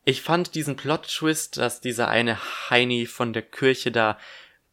[0.05, 2.37] Ich fand diesen Plot-Twist, dass dieser eine
[2.69, 4.17] Heini von der Kirche da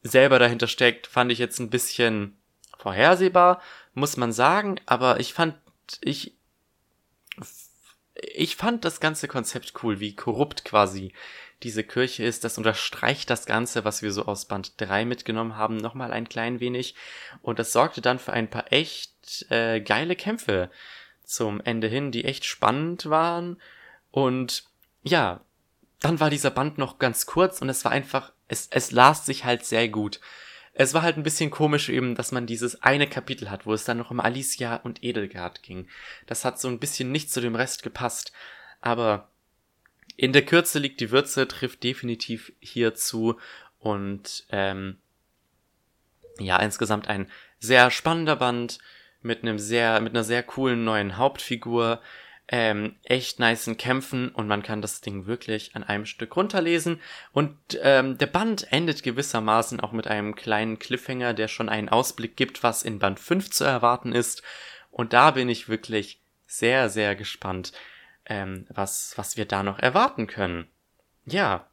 [0.06, 2.36] selber dahinter steckt, fand ich jetzt ein bisschen
[2.78, 3.60] vorhersehbar,
[3.94, 5.56] muss man sagen, aber ich fand,
[6.00, 6.36] ich,
[8.14, 11.12] ich fand das ganze Konzept cool, wie korrupt quasi
[11.62, 12.44] diese Kirche ist.
[12.44, 16.60] Das unterstreicht das Ganze, was wir so aus Band 3 mitgenommen haben, nochmal ein klein
[16.60, 16.94] wenig.
[17.42, 20.70] Und das sorgte dann für ein paar echt äh, geile Kämpfe
[21.24, 23.60] zum Ende hin, die echt spannend waren.
[24.10, 24.64] Und
[25.02, 25.40] ja,
[26.00, 29.44] dann war dieser Band noch ganz kurz und es war einfach es, es las sich
[29.44, 30.20] halt sehr gut.
[30.72, 33.84] Es war halt ein bisschen komisch eben, dass man dieses eine Kapitel hat, wo es
[33.84, 35.88] dann noch um Alicia und Edelgard ging.
[36.26, 38.32] Das hat so ein bisschen nicht zu dem Rest gepasst.
[38.82, 39.30] Aber
[40.16, 43.38] in der Kürze liegt die Würze, trifft definitiv hierzu
[43.78, 44.98] und ähm,
[46.38, 48.78] ja, insgesamt ein sehr spannender Band
[49.22, 52.00] mit einem sehr, mit einer sehr coolen neuen Hauptfigur,
[52.48, 57.00] ähm, echt niceen Kämpfen und man kann das Ding wirklich an einem Stück runterlesen.
[57.32, 62.36] Und ähm, der Band endet gewissermaßen auch mit einem kleinen Cliffhanger, der schon einen Ausblick
[62.36, 64.42] gibt, was in Band 5 zu erwarten ist.
[64.90, 67.72] Und da bin ich wirklich sehr, sehr gespannt,
[68.26, 70.68] ähm, was, was wir da noch erwarten können.
[71.24, 71.66] Ja.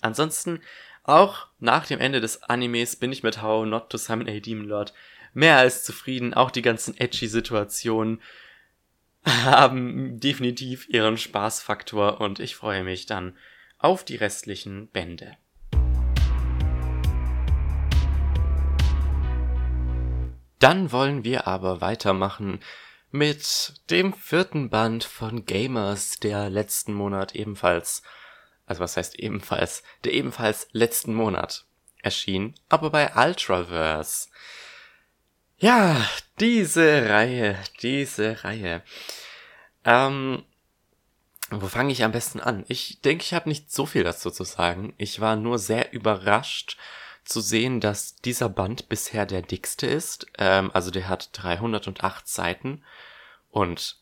[0.00, 0.60] Ansonsten,
[1.02, 4.66] auch nach dem Ende des Animes bin ich mit How Not to Summon a Demon
[4.66, 4.94] Lord
[5.34, 6.32] mehr als zufrieden.
[6.32, 8.22] Auch die ganzen edgy Situationen
[9.44, 13.36] haben definitiv ihren Spaßfaktor und ich freue mich dann
[13.78, 15.36] auf die restlichen Bände.
[20.58, 22.60] Dann wollen wir aber weitermachen
[23.10, 28.02] mit dem vierten Band von Gamers, der letzten Monat ebenfalls,
[28.66, 31.66] also was heißt ebenfalls, der ebenfalls letzten Monat
[32.02, 34.28] erschien, aber bei Ultraverse.
[35.64, 36.06] Ja,
[36.40, 38.82] diese Reihe, diese Reihe.
[39.86, 40.44] Ähm,
[41.48, 42.66] Wo fange ich am besten an?
[42.68, 44.92] Ich denke, ich habe nicht so viel dazu zu sagen.
[44.98, 46.76] Ich war nur sehr überrascht
[47.24, 50.26] zu sehen, dass dieser Band bisher der dickste ist.
[50.36, 52.84] Ähm, also der hat 308 Seiten
[53.50, 53.96] und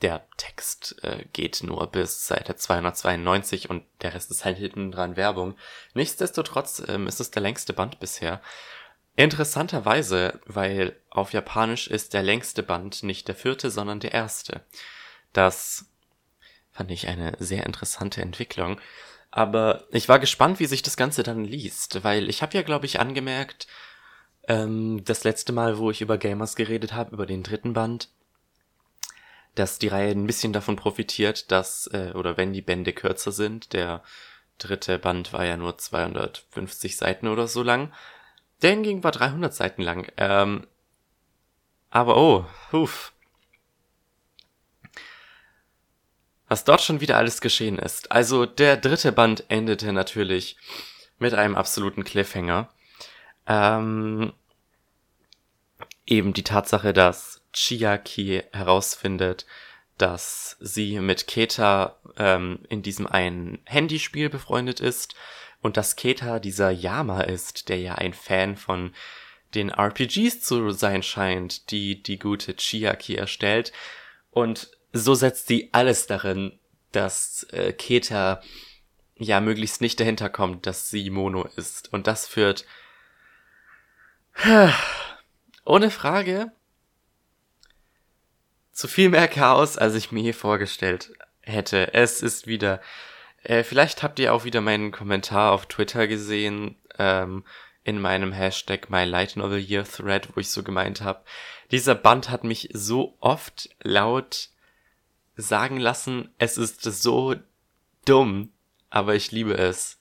[0.00, 5.16] der Text äh, geht nur bis Seite 292 und der Rest ist halt hinten dran
[5.16, 5.58] Werbung.
[5.92, 8.40] Nichtsdestotrotz ähm, ist es der längste Band bisher.
[9.16, 14.62] Interessanterweise, weil auf Japanisch ist der längste Band nicht der vierte, sondern der erste.
[15.32, 15.86] Das
[16.72, 18.80] fand ich eine sehr interessante Entwicklung.
[19.30, 22.86] Aber ich war gespannt, wie sich das Ganze dann liest, weil ich habe ja, glaube
[22.86, 23.66] ich, angemerkt,
[24.48, 28.08] ähm, das letzte Mal, wo ich über Gamers geredet habe, über den dritten Band,
[29.54, 33.72] dass die Reihe ein bisschen davon profitiert, dass, äh, oder wenn die Bände kürzer sind,
[33.72, 34.02] der
[34.58, 37.92] dritte Band war ja nur 250 Seiten oder so lang,
[38.62, 40.10] der hingegen war 300 Seiten lang.
[40.16, 40.66] Ähm,
[41.90, 43.12] aber oh, huf.
[46.48, 48.12] Was dort schon wieder alles geschehen ist.
[48.12, 50.56] Also der dritte Band endete natürlich
[51.18, 52.68] mit einem absoluten Cliffhanger.
[53.46, 54.32] Ähm,
[56.06, 59.46] eben die Tatsache, dass Chiaki herausfindet,
[59.98, 65.14] dass sie mit Keta ähm, in diesem einen Handyspiel befreundet ist
[65.64, 68.92] und dass Keta dieser Yama ist, der ja ein Fan von
[69.54, 73.72] den RPGs zu sein scheint, die die gute Chiaki erstellt.
[74.30, 76.58] Und so setzt sie alles darin,
[76.92, 78.42] dass äh, Keta
[79.14, 81.90] ja möglichst nicht dahinter kommt, dass sie Mono ist.
[81.94, 82.66] Und das führt
[85.64, 86.52] ohne Frage
[88.70, 91.94] zu viel mehr Chaos, als ich mir hier vorgestellt hätte.
[91.94, 92.82] Es ist wieder.
[93.44, 97.44] Äh, vielleicht habt ihr auch wieder meinen Kommentar auf Twitter gesehen, ähm,
[97.84, 101.22] in meinem Hashtag My Light Novel Year Thread, wo ich so gemeint habe,
[101.70, 104.48] dieser Band hat mich so oft laut
[105.36, 107.34] sagen lassen, es ist so
[108.06, 108.52] dumm,
[108.88, 109.98] aber ich liebe es.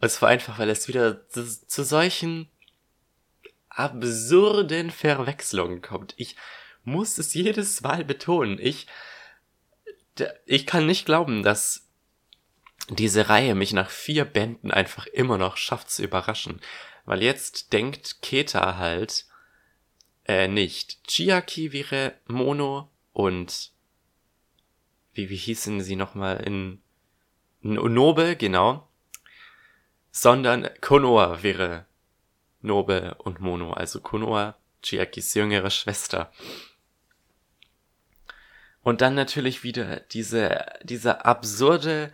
[0.00, 2.50] Und zwar einfach, weil es wieder zu, zu solchen
[3.70, 6.14] absurden Verwechslungen kommt.
[6.18, 6.36] Ich
[6.84, 8.58] muss es jedes Mal betonen.
[8.60, 8.86] Ich,
[10.44, 11.85] ich kann nicht glauben, dass
[12.88, 16.60] diese Reihe mich nach vier Bänden einfach immer noch schafft zu überraschen.
[17.04, 19.26] Weil jetzt denkt Keta halt,
[20.26, 21.04] äh, nicht.
[21.06, 23.72] Chiaki wäre Mono und
[25.12, 26.82] wie, wie hießen sie nochmal in
[27.60, 28.88] Nobe, genau.
[30.10, 31.86] Sondern Konoa wäre
[32.60, 36.32] Nobe und Mono, also Konoa, Chiakis jüngere Schwester.
[38.82, 42.12] Und dann natürlich wieder diese, diese absurde,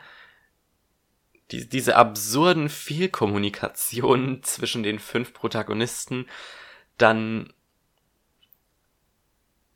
[1.51, 6.26] die, diese absurden Fehlkommunikationen zwischen den fünf Protagonisten.
[6.99, 7.53] Dann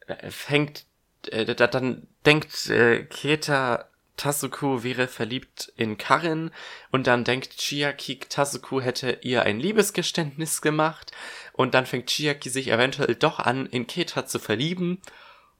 [0.06, 0.86] äh, fängt,
[1.30, 6.50] äh, dann denkt äh, Keta Tasuku wäre verliebt in Karin
[6.90, 11.12] und dann denkt Chiaki, Tasuku hätte ihr ein Liebesgeständnis gemacht
[11.52, 15.02] und dann fängt Chiaki sich eventuell doch an, in Keta zu verlieben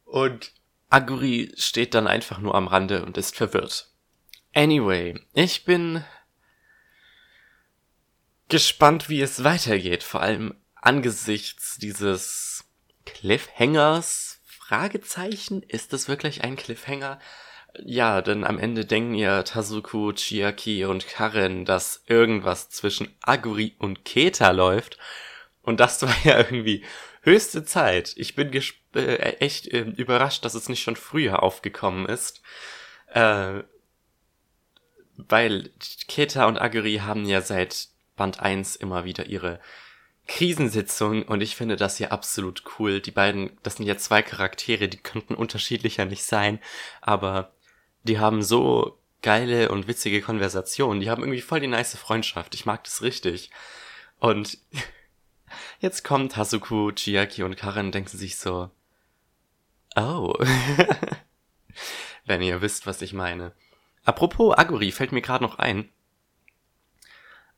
[0.05, 0.53] und
[0.89, 3.91] Aguri steht dann einfach nur am Rande und ist verwirrt.
[4.57, 6.03] Anyway, ich bin
[8.49, 12.65] gespannt, wie es weitergeht, vor allem angesichts dieses
[13.05, 14.41] Cliffhangers.
[14.47, 17.21] Fragezeichen, ist es wirklich ein Cliffhanger?
[17.85, 24.07] Ja, denn am Ende denken ja Tazuku, Chiaki und Karen, dass irgendwas zwischen Aguri und
[24.07, 24.97] Keta läuft.
[25.61, 26.83] Und das war ja irgendwie
[27.21, 28.15] höchste Zeit.
[28.17, 28.51] Ich bin
[28.95, 32.41] äh, echt äh, überrascht, dass es nicht schon früher aufgekommen ist.
[33.09, 33.63] Äh,
[35.17, 35.71] weil
[36.09, 39.61] Keta und Aguri haben ja seit Band 1 immer wieder ihre
[40.27, 43.01] Krisensitzung und ich finde das hier absolut cool.
[43.01, 46.59] Die beiden, das sind ja zwei Charaktere, die könnten unterschiedlicher nicht sein,
[47.01, 47.53] aber
[48.03, 51.01] die haben so geile und witzige Konversationen.
[51.01, 52.55] Die haben irgendwie voll die nice Freundschaft.
[52.55, 53.51] Ich mag das richtig.
[54.19, 54.59] Und
[55.81, 58.71] Jetzt kommt Hasuku, Chiaki und Karen denken sich so,
[59.95, 60.35] oh.
[62.25, 63.53] Wenn ihr wisst, was ich meine.
[64.07, 65.91] Apropos Aguri, fällt mir gerade noch ein.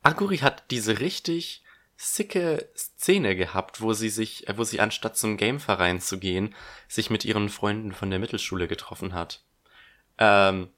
[0.02, 1.62] Aguri hat diese richtig
[1.96, 6.54] sicke Szene gehabt, wo sie sich, wo sie anstatt zum Gameverein zu gehen,
[6.88, 9.42] sich mit ihren Freunden von der Mittelschule getroffen hat.
[10.16, 10.70] Ähm,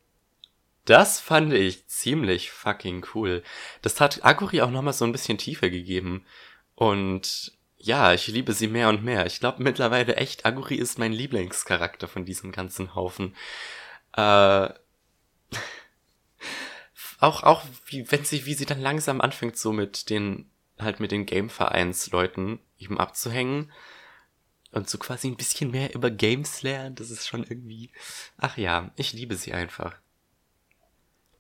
[0.86, 3.44] das fand ich ziemlich fucking cool.
[3.82, 6.26] Das hat Aguri auch nochmal so ein bisschen Tiefe gegeben.
[6.74, 9.24] Und ja, ich liebe sie mehr und mehr.
[9.26, 13.36] Ich glaube mittlerweile echt, Aguri ist mein Lieblingscharakter von diesem ganzen Haufen.
[14.16, 14.70] Äh,
[17.20, 21.12] auch, auch, wie, wenn sie, wie sie dann langsam anfängt, so mit den, halt mit
[21.12, 23.70] den Gamevereinsleuten eben abzuhängen.
[24.72, 27.00] und so quasi ein bisschen mehr über Games lernt.
[27.00, 27.90] Das ist schon irgendwie,
[28.38, 29.96] ach ja, ich liebe sie einfach.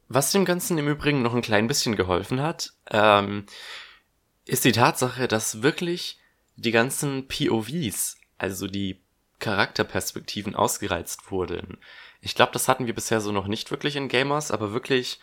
[0.08, 3.46] Was dem Ganzen im Übrigen noch ein klein bisschen geholfen hat, ähm,
[4.44, 6.18] ist die Tatsache, dass wirklich
[6.56, 9.00] die ganzen POVs, also die
[9.38, 11.78] Charakterperspektiven ausgereizt wurden.
[12.20, 15.20] Ich glaube, das hatten wir bisher so noch nicht wirklich in Gamers, aber wirklich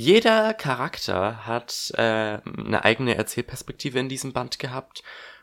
[0.00, 5.02] jeder Charakter hat äh, eine eigene Erzählperspektive in diesem Band gehabt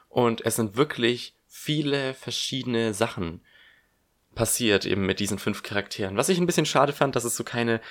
[0.10, 3.42] und es sind wirklich viele verschiedene Sachen
[4.34, 6.18] passiert eben mit diesen fünf Charakteren.
[6.18, 7.82] Was ich ein bisschen schade fand, dass es so keine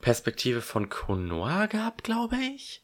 [0.00, 2.82] Perspektive von Konoha gab, glaube ich.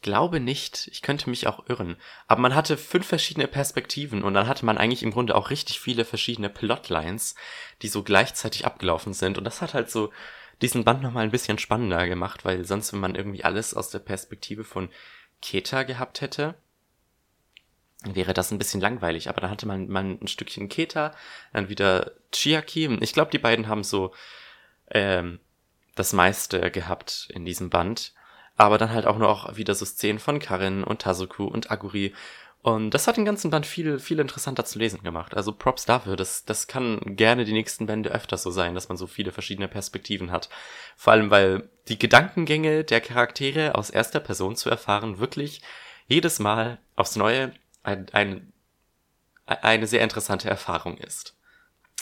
[0.00, 0.88] Ich glaube nicht.
[0.90, 1.96] Ich könnte mich auch irren.
[2.26, 5.78] Aber man hatte fünf verschiedene Perspektiven und dann hatte man eigentlich im Grunde auch richtig
[5.78, 7.34] viele verschiedene Plotlines,
[7.82, 9.36] die so gleichzeitig abgelaufen sind.
[9.36, 10.10] Und das hat halt so
[10.62, 13.98] diesen Band nochmal ein bisschen spannender gemacht, weil sonst, wenn man irgendwie alles aus der
[13.98, 14.88] Perspektive von
[15.42, 16.54] Keta gehabt hätte,
[18.02, 19.28] wäre das ein bisschen langweilig.
[19.28, 21.14] Aber dann hatte man, man ein Stückchen Keta,
[21.52, 22.86] dann wieder Chiaki.
[23.02, 24.14] Ich glaube, die beiden haben so
[24.92, 25.40] ähm,
[25.94, 28.14] das meiste gehabt in diesem Band
[28.60, 32.12] aber dann halt auch noch wieder so Szenen von Karin und Tazuku und Aguri.
[32.62, 35.34] Und das hat den ganzen Band viel, viel interessanter zu lesen gemacht.
[35.34, 36.14] Also Props dafür.
[36.14, 39.66] Das, das kann gerne die nächsten Bände öfter so sein, dass man so viele verschiedene
[39.66, 40.50] Perspektiven hat.
[40.94, 45.62] Vor allem, weil die Gedankengänge der Charaktere aus erster Person zu erfahren wirklich
[46.06, 47.52] jedes Mal aufs Neue
[47.82, 48.52] ein, ein,
[49.46, 51.34] eine sehr interessante Erfahrung ist.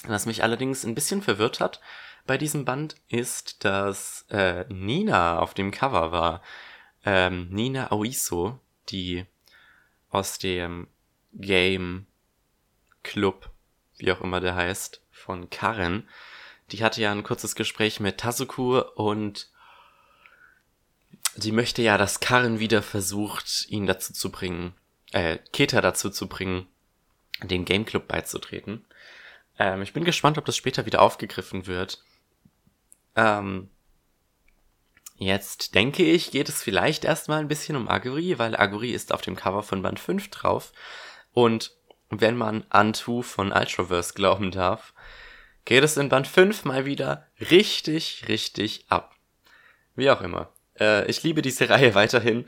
[0.09, 1.81] Was mich allerdings ein bisschen verwirrt hat,
[2.29, 6.43] bei diesem Band ist, dass äh, Nina auf dem Cover war.
[7.05, 8.61] Ähm, Nina Aoiso,
[8.91, 9.25] die
[10.11, 10.87] aus dem
[11.33, 12.07] Game
[13.03, 13.51] Club,
[13.97, 16.07] wie auch immer der heißt, von Karen.
[16.71, 19.49] Die hatte ja ein kurzes Gespräch mit Tazuku und
[21.37, 24.75] die möchte ja, dass Karen wieder versucht, ihn dazu zu bringen,
[25.13, 26.67] äh, Keta dazu zu bringen,
[27.43, 28.85] den Game Club beizutreten.
[29.59, 32.03] Ähm, ich bin gespannt, ob das später wieder aufgegriffen wird.
[33.19, 33.69] Ähm,
[35.17, 39.23] jetzt denke ich, geht es vielleicht erstmal ein bisschen um Aguri, weil Aguri ist auf
[39.23, 40.73] dem Cover von Band 5 drauf.
[41.33, 41.73] Und
[42.11, 44.95] wenn man Antu von Ultraverse glauben darf,
[45.65, 49.17] geht es in Band 5 mal wieder richtig, richtig ab.
[49.97, 50.53] Wie auch immer.
[50.79, 52.47] Äh, ich liebe diese Reihe weiterhin.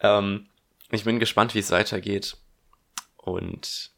[0.00, 0.48] Ähm,
[0.90, 2.36] ich bin gespannt, wie es weitergeht.
[3.16, 3.90] Und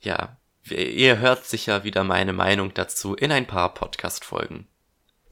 [0.00, 0.38] ja,
[0.70, 4.66] ihr hört sicher wieder meine Meinung dazu in ein paar Podcast-Folgen.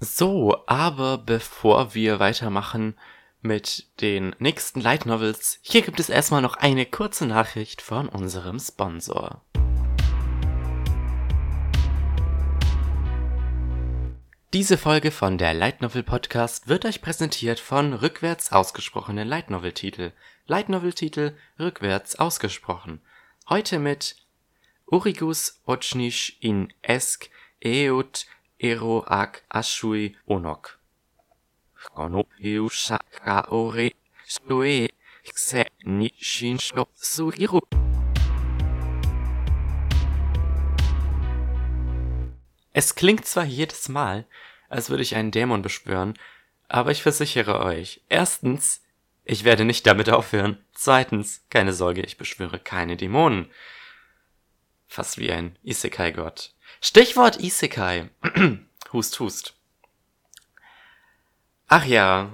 [0.04, 2.94] So, aber bevor wir weitermachen
[3.40, 8.60] mit den nächsten Light Novels, hier gibt es erstmal noch eine kurze Nachricht von unserem
[8.60, 9.40] Sponsor.
[14.52, 19.72] Diese Folge von der Light Novel Podcast wird euch präsentiert von rückwärts ausgesprochenen Light Novel
[19.72, 20.12] Titel.
[20.46, 23.00] Light Novel Titel rückwärts ausgesprochen.
[23.48, 24.16] Heute mit
[24.84, 27.30] Urigus Ochnish in Esk
[27.64, 28.26] Eut
[28.64, 30.78] ero ak ashui onok.
[31.94, 33.90] Kono hiusha ka ore
[34.26, 34.88] sue
[35.42, 37.60] xe ni shinsho suhiru.
[42.72, 44.26] Es klingt zwar jedes Mal,
[44.68, 46.14] als würde ich einen Dämon beschwören,
[46.68, 48.82] aber ich versichere euch, erstens,
[49.24, 50.58] ich werde nicht damit aufhören.
[50.72, 53.50] Zweitens, keine Sorge, ich beschwöre keine Dämonen.
[54.88, 56.53] Fast wie ein Isekai-Gott.
[56.80, 58.10] Stichwort Isekai.
[58.92, 59.54] hust, hust.
[61.68, 62.30] Ach ja,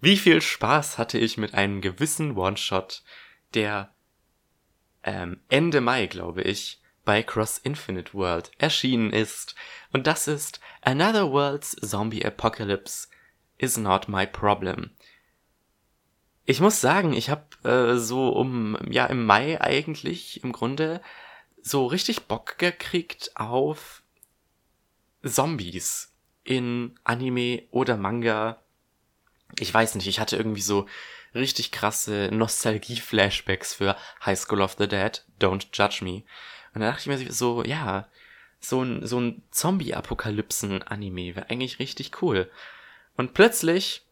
[0.00, 3.02] wie viel Spaß hatte ich mit einem gewissen One-Shot,
[3.54, 3.94] der
[5.02, 9.54] ähm, Ende Mai, glaube ich, bei Cross Infinite World erschienen ist.
[9.92, 13.08] Und das ist Another World's Zombie Apocalypse
[13.56, 14.90] is not my problem.
[16.44, 21.00] Ich muss sagen, ich habe äh, so um ja im Mai eigentlich im Grunde
[21.68, 24.02] so richtig Bock gekriegt auf
[25.22, 28.62] Zombies in Anime oder Manga.
[29.58, 30.86] Ich weiß nicht, ich hatte irgendwie so
[31.34, 36.22] richtig krasse Nostalgie-Flashbacks für High School of the Dead, Don't Judge Me.
[36.74, 38.08] Und da dachte ich mir so, ja,
[38.60, 42.50] so ein, so ein Zombie-Apokalypsen-Anime wäre eigentlich richtig cool.
[43.16, 44.06] Und plötzlich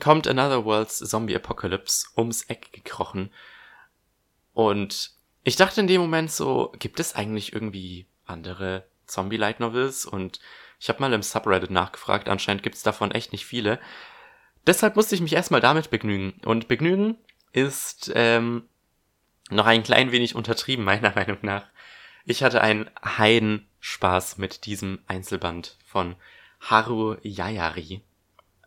[0.00, 3.32] kommt Another World's Zombie Apocalypse ums Eck gekrochen.
[4.54, 10.06] Und ich dachte in dem Moment so, gibt es eigentlich irgendwie andere Zombie-Light Novels?
[10.06, 10.40] Und
[10.78, 13.80] ich habe mal im Subreddit nachgefragt, anscheinend gibt es davon echt nicht viele.
[14.66, 16.40] Deshalb musste ich mich erstmal damit begnügen.
[16.44, 17.16] Und begnügen
[17.52, 18.68] ist ähm,
[19.50, 21.66] noch ein klein wenig untertrieben, meiner Meinung nach.
[22.24, 26.16] Ich hatte einen Heidenspaß mit diesem Einzelband von
[26.60, 28.02] Haru Yayari.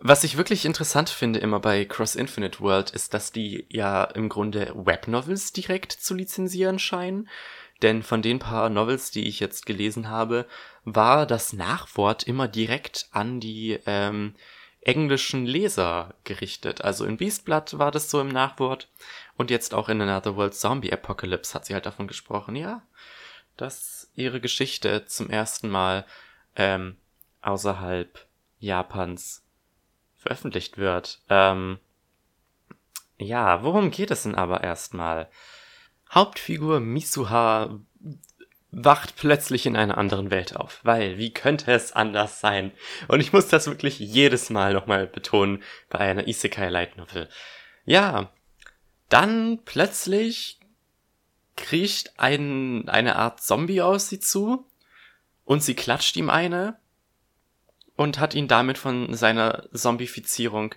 [0.05, 4.27] Was ich wirklich interessant finde immer bei Cross Infinite World ist, dass die ja im
[4.27, 7.29] Grunde Webnovels direkt zu lizenzieren scheinen.
[7.81, 10.45] Denn von den paar Novels, die ich jetzt gelesen habe,
[10.83, 14.35] war das Nachwort immer direkt an die ähm,
[14.81, 16.81] englischen Leser gerichtet.
[16.81, 18.89] Also in Beastblood war das so im Nachwort
[19.37, 22.81] und jetzt auch in Another World Zombie Apocalypse hat sie halt davon gesprochen, ja,
[23.55, 26.05] dass ihre Geschichte zum ersten Mal
[26.57, 26.97] ähm,
[27.41, 28.27] außerhalb
[28.59, 29.42] Japans
[30.23, 31.21] veröffentlicht wird.
[31.29, 31.79] Ähm,
[33.17, 35.29] ja, worum geht es denn aber erstmal?
[36.11, 37.79] Hauptfigur Misuha
[38.71, 42.71] wacht plötzlich in einer anderen Welt auf, weil wie könnte es anders sein?
[43.07, 47.29] Und ich muss das wirklich jedes Mal nochmal betonen bei einer Isekai Light Novel.
[47.85, 48.31] Ja,
[49.09, 50.59] dann plötzlich
[51.55, 54.67] kriecht ein, eine Art Zombie aus sie zu
[55.45, 56.79] und sie klatscht ihm eine
[58.03, 60.75] und hat ihn damit von seiner Zombifizierung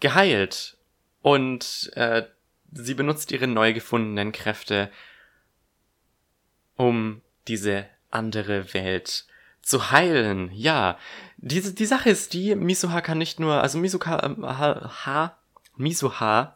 [0.00, 0.76] geheilt.
[1.22, 2.24] Und äh,
[2.72, 4.90] sie benutzt ihre neu gefundenen Kräfte,
[6.74, 9.26] um diese andere Welt
[9.62, 10.50] zu heilen.
[10.52, 10.98] Ja,
[11.36, 15.38] diese, die Sache ist die, Misuha kann nicht nur, also Misuha, äh, ha, ha,
[15.76, 16.52] Misuha,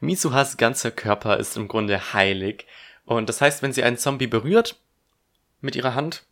[0.00, 2.66] Misuhas ganzer Körper ist im Grunde heilig.
[3.06, 4.78] Und das heißt, wenn sie einen Zombie berührt
[5.62, 6.25] mit ihrer Hand,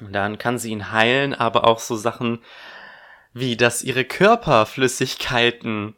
[0.00, 2.42] dann kann sie ihn heilen, aber auch so Sachen
[3.32, 5.94] wie, dass ihre Körperflüssigkeiten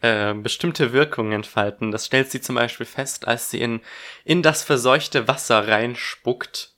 [0.00, 1.90] äh, bestimmte Wirkungen entfalten.
[1.90, 3.80] Das stellt sie zum Beispiel fest, als sie in,
[4.24, 6.74] in das verseuchte Wasser reinspuckt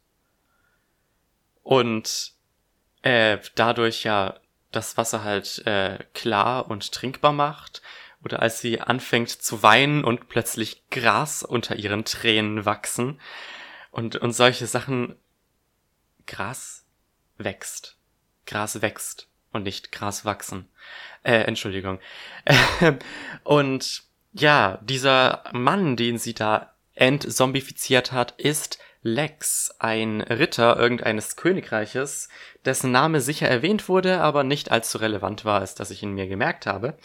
[1.62, 2.32] und
[3.02, 4.38] äh, dadurch ja
[4.72, 7.82] das Wasser halt äh, klar und trinkbar macht.
[8.24, 13.20] Oder als sie anfängt zu weinen und plötzlich Gras unter ihren Tränen wachsen.
[13.90, 15.16] Und, und solche Sachen.
[16.28, 16.84] Gras
[17.38, 17.96] wächst.
[18.46, 20.68] Gras wächst und nicht Gras wachsen.
[21.24, 21.98] Äh, Entschuldigung.
[23.44, 32.28] und ja, dieser Mann, den sie da entzombifiziert hat, ist Lex, ein Ritter irgendeines Königreiches,
[32.64, 36.26] dessen Name sicher erwähnt wurde, aber nicht allzu relevant war, als dass ich ihn mir
[36.26, 36.98] gemerkt habe.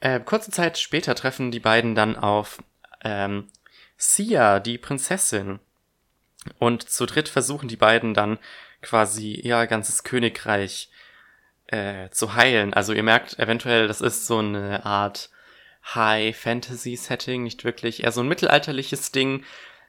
[0.00, 2.62] Äh, kurze Zeit später treffen die beiden dann auf
[3.02, 3.48] ähm,
[3.96, 5.60] Sia, die Prinzessin.
[6.58, 8.38] Und zu dritt versuchen die beiden dann
[8.82, 10.90] quasi ihr ganzes Königreich
[11.66, 12.74] äh, zu heilen.
[12.74, 15.30] Also ihr merkt eventuell, das ist so eine Art
[15.94, 19.44] High-Fantasy-Setting, nicht wirklich, eher so ein mittelalterliches Ding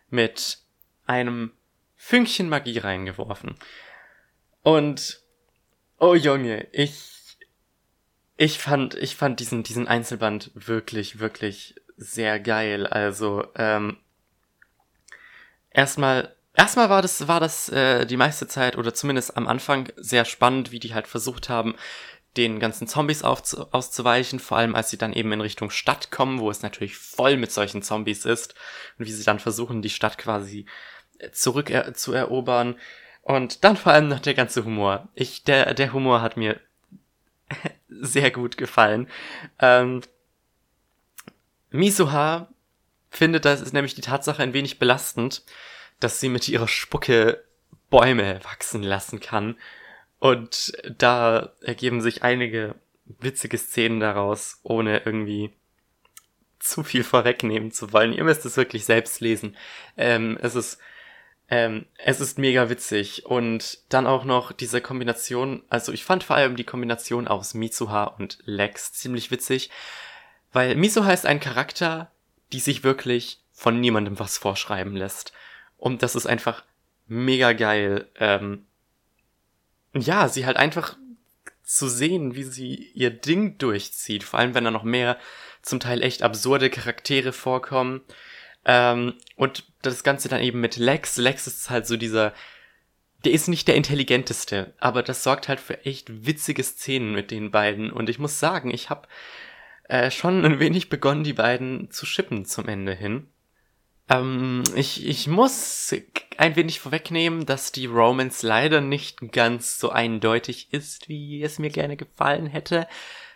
[0.09, 0.59] mit
[1.05, 1.53] einem
[1.95, 3.55] Fünkchen Magie reingeworfen.
[4.63, 5.21] Und,
[5.99, 7.37] oh Junge, ich,
[8.37, 12.87] ich fand, ich fand diesen, diesen Einzelband wirklich, wirklich sehr geil.
[12.87, 13.97] Also, ähm,
[15.69, 20.25] erstmal Erstmal war das, war das äh, die meiste Zeit oder zumindest am Anfang sehr
[20.25, 21.75] spannend, wie die halt versucht haben,
[22.37, 26.39] den ganzen Zombies aufzu auszuweichen, vor allem als sie dann eben in Richtung Stadt kommen,
[26.39, 28.55] wo es natürlich voll mit solchen Zombies ist
[28.97, 30.65] und wie sie dann versuchen, die Stadt quasi
[31.19, 32.75] äh, zurück er zu erobern.
[33.21, 35.09] Und dann vor allem noch der ganze Humor.
[35.13, 36.59] Ich, der, der Humor hat mir
[37.89, 39.07] sehr gut gefallen.
[39.59, 40.01] Ähm,
[41.69, 42.49] Misuha
[43.09, 45.43] findet das ist nämlich die Tatsache ein wenig belastend,
[46.01, 47.43] dass sie mit ihrer Spucke
[47.89, 49.57] Bäume wachsen lassen kann.
[50.19, 52.75] Und da ergeben sich einige
[53.05, 55.53] witzige Szenen daraus, ohne irgendwie
[56.59, 58.13] zu viel vorwegnehmen zu wollen.
[58.13, 59.57] Ihr müsst es wirklich selbst lesen.
[59.97, 60.79] Ähm, es ist
[61.51, 66.37] ähm, es ist mega witzig und dann auch noch diese Kombination, also ich fand vor
[66.37, 69.69] allem die Kombination aus Mitsuha und Lex ziemlich witzig,
[70.53, 72.09] weil Mitsuha ist ein Charakter,
[72.53, 75.33] die sich wirklich von niemandem was vorschreiben lässt.
[75.81, 76.63] Und das ist einfach
[77.07, 78.07] mega geil.
[78.19, 78.67] Ähm,
[79.95, 80.95] ja, sie halt einfach
[81.63, 84.23] zu sehen, wie sie ihr Ding durchzieht.
[84.23, 85.17] Vor allem, wenn da noch mehr
[85.63, 88.01] zum Teil echt absurde Charaktere vorkommen.
[88.63, 91.17] Ähm, und das Ganze dann eben mit Lex.
[91.17, 92.31] Lex ist halt so dieser,
[93.25, 97.49] der ist nicht der intelligenteste, aber das sorgt halt für echt witzige Szenen mit den
[97.49, 97.91] beiden.
[97.91, 99.07] Und ich muss sagen, ich habe
[99.89, 103.29] äh, schon ein wenig begonnen, die beiden zu shippen zum Ende hin.
[104.11, 105.95] Ähm, ich, ich muss
[106.37, 111.69] ein wenig vorwegnehmen, dass die Romance leider nicht ganz so eindeutig ist, wie es mir
[111.69, 112.87] gerne gefallen hätte.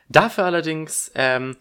[0.09, 1.55] Dafür allerdings ähm,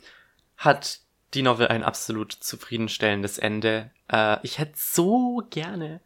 [0.56, 1.00] hat
[1.34, 3.90] die Novel ein absolut zufriedenstellendes Ende.
[4.10, 6.00] Äh, ich hätte so gerne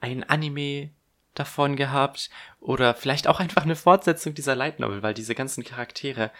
[0.00, 0.90] ein Anime
[1.34, 6.30] davon gehabt oder vielleicht auch einfach eine Fortsetzung dieser Light Novel, weil diese ganzen Charaktere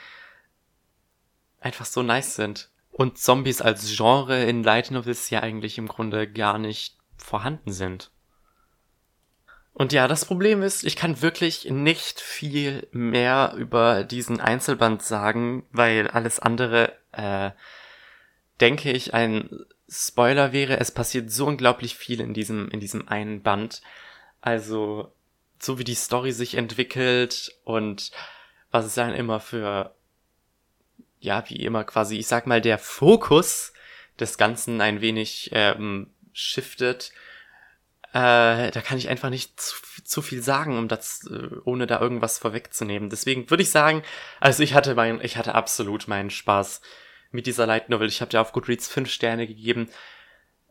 [1.61, 6.31] einfach so nice sind und Zombies als Genre in Light Novels ja eigentlich im Grunde
[6.31, 8.13] gar nicht vorhanden sind.
[9.73, 15.67] Und ja, das Problem ist, ich kann wirklich nicht viel mehr über diesen Einzelband sagen,
[15.73, 17.51] weil alles andere, äh,
[18.61, 19.51] denke ich, ein
[19.89, 20.79] Spoiler wäre.
[20.79, 23.83] Es passiert so unglaublich viel in diesem, in diesem einen Band.
[24.41, 25.13] Also,
[25.59, 28.13] so wie die Story sich entwickelt und
[28.71, 29.94] was es dann immer für,
[31.25, 33.73] ja, wie immer quasi, ich sag mal, der Fokus
[34.21, 37.13] des Ganzen ein wenig ähm, shiftet
[38.15, 42.01] äh, da kann ich einfach nicht zu, zu viel sagen, um das, äh, ohne da
[42.01, 43.11] irgendwas vorwegzunehmen.
[43.11, 44.05] Deswegen würde ich sagen,
[44.39, 46.81] also ich hatte mein, ich hatte absolut meinen Spaß
[47.33, 48.07] mit dieser Light Novel.
[48.07, 49.89] Ich habe dir auf Goodreads fünf Sterne gegeben.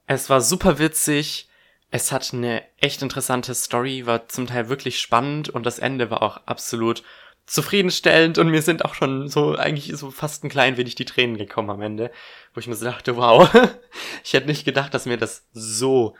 [0.08, 1.50] Es war super witzig.
[1.92, 6.22] Es hat eine echt interessante Story, war zum Teil wirklich spannend und das Ende war
[6.24, 7.04] auch absolut
[7.46, 11.38] zufriedenstellend und mir sind auch schon so eigentlich so fast ein klein wenig die Tränen
[11.38, 12.12] gekommen am Ende,
[12.54, 13.50] wo ich mir so dachte, wow,
[14.24, 16.16] ich hätte nicht gedacht, dass mir das so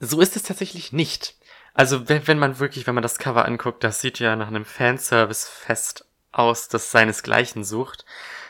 [0.00, 1.36] so ist es tatsächlich nicht.
[1.74, 4.64] Also wenn, wenn man wirklich, wenn man das Cover anguckt, das sieht ja nach einem
[4.64, 8.04] Fanservice-Fest aus, das seinesgleichen sucht.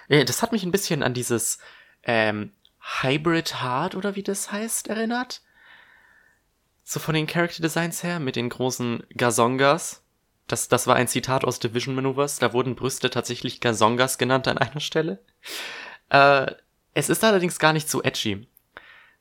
[0.08, 1.58] Das hat mich ein bisschen an dieses
[2.02, 2.52] ähm,
[3.00, 5.42] Hybrid Heart oder wie das heißt erinnert
[6.84, 10.02] so von den Character Designs her, mit den großen Gazongas.
[10.46, 12.38] Das, das war ein Zitat aus Division Maneuvers.
[12.38, 15.20] Da wurden Brüste tatsächlich Gazongas genannt an einer Stelle.
[16.10, 16.52] Äh,
[16.94, 18.46] es ist allerdings gar nicht so edgy.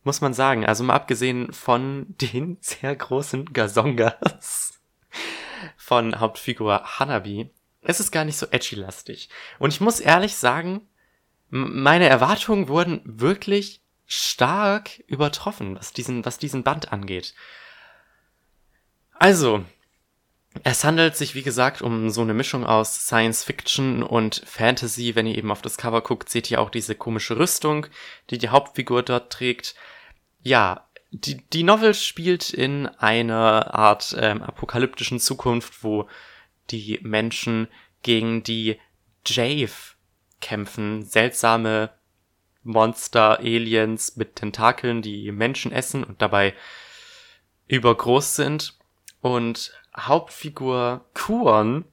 [0.03, 0.65] Muss man sagen.
[0.65, 4.81] Also mal abgesehen von den sehr großen Gazongas
[5.77, 7.51] von Hauptfigur Hanabi.
[7.81, 9.29] Es ist gar nicht so edgy-lastig.
[9.59, 10.87] Und ich muss ehrlich sagen,
[11.49, 17.33] meine Erwartungen wurden wirklich stark übertroffen, was diesen, was diesen Band angeht.
[19.13, 19.63] Also,
[20.63, 25.15] es handelt sich, wie gesagt, um so eine Mischung aus Science Fiction und Fantasy.
[25.15, 27.87] Wenn ihr eben auf das Cover guckt, seht ihr auch diese komische Rüstung,
[28.29, 29.75] die die Hauptfigur dort trägt.
[30.43, 36.07] Ja, die, die Novel spielt in einer Art ähm, apokalyptischen Zukunft, wo
[36.69, 37.67] die Menschen
[38.01, 38.79] gegen die
[39.25, 39.95] Jave
[40.39, 41.03] kämpfen.
[41.03, 41.91] Seltsame
[42.63, 46.53] Monster, Aliens mit Tentakeln, die Menschen essen und dabei
[47.67, 48.77] übergroß sind.
[49.21, 51.85] Und Hauptfigur Kuon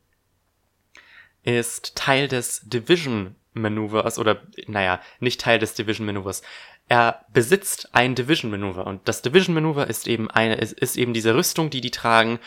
[1.43, 6.43] ist Teil des Division Maneuvers oder naja, nicht Teil des Division Maneuvers.
[6.89, 11.13] Er besitzt ein Division Maneuver und das Division Maneuver ist eben eine ist, ist eben
[11.13, 12.39] diese Rüstung, die die tragen,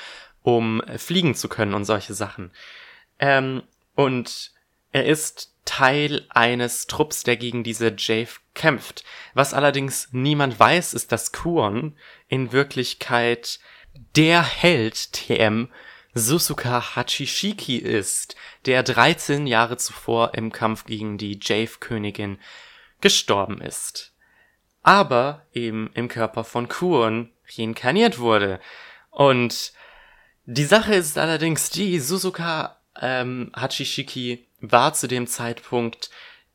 [0.41, 2.51] um fliegen zu können und solche Sachen.
[3.19, 3.63] Ähm,
[3.95, 4.51] und
[4.91, 9.03] er ist Teil eines Trupps, der gegen diese Jave kämpft.
[9.33, 11.95] Was allerdings niemand weiß, ist, dass Kuon
[12.27, 13.59] in Wirklichkeit
[14.15, 15.69] der Held TM
[16.13, 18.35] Susuka Hachishiki ist,
[18.65, 22.37] der 13 Jahre zuvor im Kampf gegen die Jave-Königin
[22.99, 24.10] gestorben ist.
[24.83, 28.59] Aber eben im Körper von Kuon reinkarniert wurde.
[29.09, 29.73] Und
[30.45, 36.09] die Sache ist allerdings die, Suzuka ähm, Hachishiki war zu dem Zeitpunkt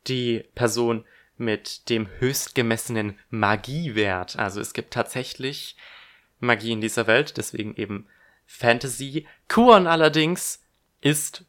[0.07, 1.05] die Person
[1.37, 4.37] mit dem höchst gemessenen Magiewert.
[4.37, 5.75] Also es gibt tatsächlich
[6.39, 8.07] Magie in dieser Welt, deswegen eben
[8.45, 9.27] Fantasy.
[9.47, 10.63] Kuon allerdings
[11.01, 11.45] ist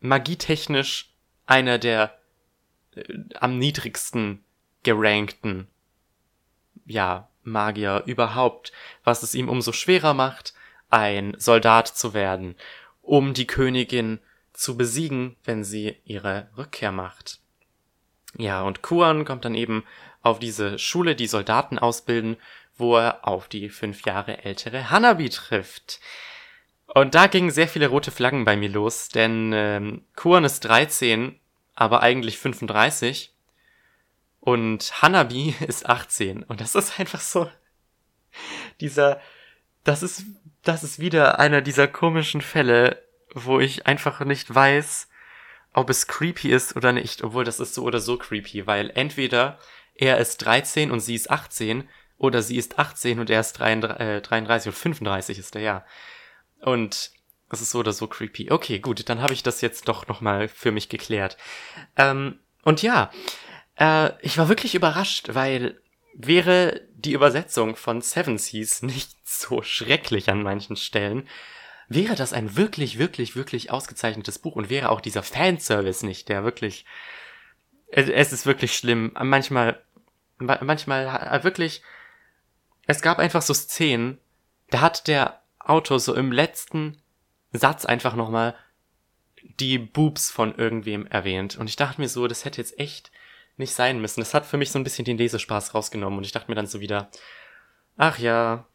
[0.00, 1.14] magietechnisch
[1.46, 2.18] einer der
[2.94, 3.02] äh,
[3.34, 4.44] am niedrigsten
[4.82, 5.68] gerankten,
[6.86, 8.72] ja, Magier überhaupt,
[9.04, 10.54] was es ihm umso schwerer macht,
[10.90, 12.56] ein Soldat zu werden,
[13.02, 14.20] um die Königin
[14.52, 17.40] zu besiegen, wenn sie ihre Rückkehr macht.
[18.36, 19.84] Ja, und Kuan kommt dann eben
[20.22, 22.36] auf diese Schule, die Soldaten ausbilden,
[22.76, 26.00] wo er auf die fünf Jahre ältere Hanabi trifft.
[26.86, 31.38] Und da gingen sehr viele rote Flaggen bei mir los, denn ähm, Kuan ist 13,
[31.74, 33.32] aber eigentlich 35.
[34.46, 36.44] Und Hanabi ist 18.
[36.44, 37.50] Und das ist einfach so.
[38.80, 39.20] Dieser.
[39.82, 40.22] Das ist.
[40.62, 45.08] Das ist wieder einer dieser komischen Fälle, wo ich einfach nicht weiß,
[45.72, 49.60] ob es creepy ist oder nicht, obwohl das ist so oder so creepy, weil entweder
[49.94, 51.88] er ist 13 und sie ist 18
[52.18, 55.86] oder sie ist 18 und er ist 33, äh, 33 und 35 ist er, ja.
[56.62, 57.12] Und
[57.48, 58.50] es ist so oder so creepy.
[58.50, 61.36] Okay, gut, dann habe ich das jetzt doch nochmal für mich geklärt.
[61.96, 63.12] Ähm, und ja,
[63.78, 65.80] äh, ich war wirklich überrascht, weil
[66.14, 71.28] wäre die Übersetzung von Seven Seas nicht so schrecklich an manchen Stellen,
[71.88, 76.42] wäre das ein wirklich, wirklich, wirklich ausgezeichnetes Buch und wäre auch dieser Fanservice nicht, der
[76.42, 76.84] wirklich,
[77.88, 79.12] es ist wirklich schlimm.
[79.20, 79.80] Manchmal,
[80.38, 81.82] manchmal wirklich,
[82.86, 84.18] es gab einfach so Szenen,
[84.70, 87.00] da hat der Autor so im letzten
[87.52, 88.56] Satz einfach nochmal
[89.60, 91.56] die Boobs von irgendwem erwähnt.
[91.56, 93.12] Und ich dachte mir so, das hätte jetzt echt
[93.56, 94.20] nicht sein müssen.
[94.20, 96.18] Das hat für mich so ein bisschen den Lesespaß rausgenommen.
[96.18, 97.10] Und ich dachte mir dann so wieder,
[97.96, 98.66] ach ja,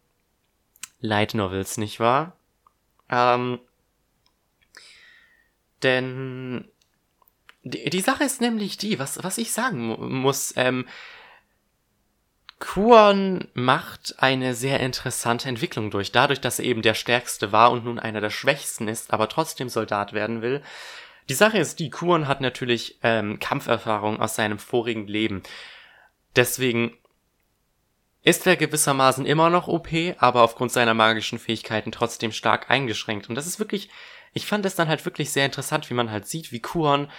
[0.99, 2.35] Light Novels, nicht wahr?
[3.09, 3.59] Ähm,
[5.83, 6.65] denn
[7.63, 9.87] die, die Sache ist nämlich die, was, was ich sagen
[10.21, 10.87] muss, ähm,
[12.59, 16.11] Kuon macht eine sehr interessante Entwicklung durch.
[16.11, 19.67] Dadurch, dass er eben der Stärkste war und nun einer der Schwächsten ist, aber trotzdem
[19.67, 20.61] Soldat werden will.
[21.29, 25.43] Die Sache ist die, Kuon hat natürlich ähm, Kampferfahrung aus seinem vorigen Leben.
[26.35, 26.97] Deswegen
[28.23, 33.29] ist er gewissermaßen immer noch OP, aber aufgrund seiner magischen Fähigkeiten trotzdem stark eingeschränkt.
[33.29, 33.89] Und das ist wirklich,
[34.33, 37.09] ich fand es dann halt wirklich sehr interessant, wie man halt sieht, wie Kuon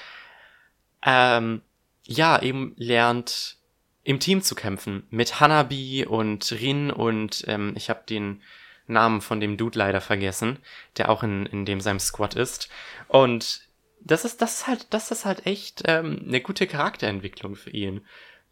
[1.05, 1.63] ähm,
[2.05, 3.59] ja eben lernt,
[4.05, 5.07] im Team zu kämpfen.
[5.11, 8.43] Mit Hanabi und Rin und ähm, ich habe den
[8.87, 10.59] Namen von dem Dude leider vergessen,
[10.97, 12.69] der auch in, in dem seinem Squad ist.
[13.09, 13.63] Und
[14.05, 18.05] das ist, das ist halt, das ist halt echt ähm, eine gute Charakterentwicklung für ihn,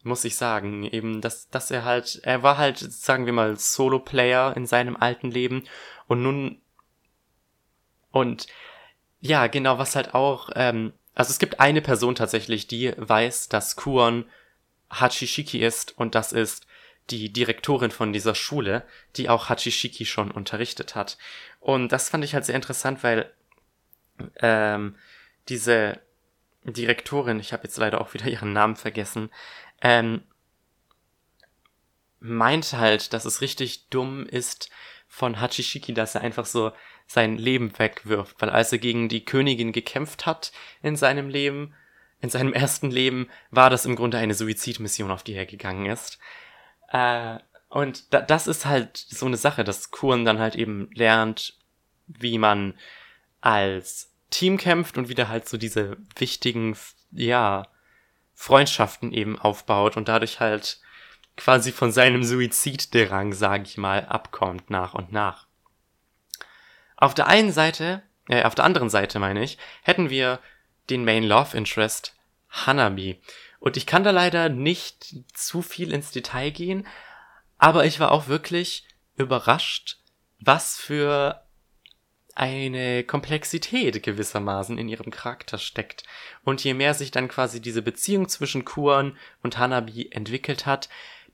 [0.03, 0.83] muss ich sagen.
[0.83, 5.31] Eben, dass, dass er halt, er war halt, sagen wir mal, Solo-Player in seinem alten
[5.31, 5.63] Leben
[6.07, 6.61] und nun
[8.11, 8.47] und
[9.21, 13.75] ja, genau, was halt auch, ähm, also es gibt eine Person tatsächlich, die weiß, dass
[13.75, 14.25] Kuon
[14.89, 16.65] Hachishiki ist und das ist
[17.09, 18.83] die Direktorin von dieser Schule,
[19.15, 21.17] die auch Hachishiki schon unterrichtet hat.
[21.59, 23.31] Und das fand ich halt sehr interessant, weil
[24.41, 24.95] ähm,
[25.49, 25.99] diese
[26.63, 29.29] Direktorin, ich habe jetzt leider auch wieder ihren Namen vergessen,
[29.81, 30.23] ähm,
[32.19, 34.69] meint halt, dass es richtig dumm ist
[35.07, 36.71] von Hachishiki, dass er einfach so
[37.07, 41.73] sein Leben wegwirft, weil als er gegen die Königin gekämpft hat in seinem Leben,
[42.21, 46.19] in seinem ersten Leben war das im Grunde eine Suizidmission, auf die er gegangen ist.
[46.89, 51.57] Äh, und da, das ist halt so eine Sache, dass Kuren dann halt eben lernt,
[52.07, 52.77] wie man
[53.41, 56.75] als Team kämpft und wieder halt so diese wichtigen,
[57.11, 57.67] ja,
[58.33, 60.79] Freundschaften eben aufbaut und dadurch halt
[61.37, 65.45] quasi von seinem Suizidderang, sag ich mal, abkommt nach und nach.
[66.97, 70.39] Auf der einen Seite, äh, auf der anderen Seite meine ich, hätten wir
[70.89, 72.15] den Main Love Interest
[72.49, 73.21] Hanabi.
[73.59, 76.87] Und ich kann da leider nicht zu viel ins Detail gehen,
[77.57, 79.99] aber ich war auch wirklich überrascht,
[80.39, 81.40] was für
[82.35, 86.03] eine Komplexität gewissermaßen in ihrem Charakter steckt.
[86.43, 90.89] Und je mehr sich dann quasi diese Beziehung zwischen Kuan und Hanabi entwickelt hat,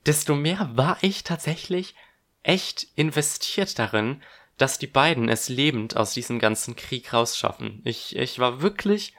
[0.05, 1.95] desto mehr war ich tatsächlich
[2.43, 4.21] echt investiert darin,
[4.57, 7.81] dass die beiden es lebend aus diesem ganzen Krieg rausschaffen.
[7.83, 9.13] Ich, ich war wirklich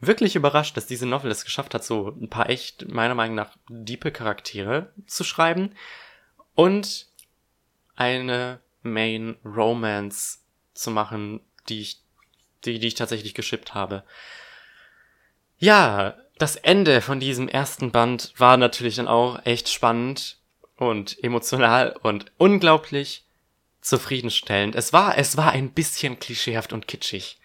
[0.00, 3.56] wirklich überrascht, dass diese Novel es geschafft hat, so ein paar echt, meiner Meinung nach,
[3.68, 5.74] diepe Charaktere zu schreiben
[6.54, 7.06] und
[7.94, 10.40] eine Main Romance
[10.76, 12.00] zu machen, die ich,
[12.64, 14.04] die, die ich tatsächlich geschippt habe.
[15.58, 20.38] Ja, das Ende von diesem ersten Band war natürlich dann auch echt spannend
[20.76, 23.24] und emotional und unglaublich
[23.80, 24.74] zufriedenstellend.
[24.74, 27.38] Es war, es war ein bisschen klischeehaft und kitschig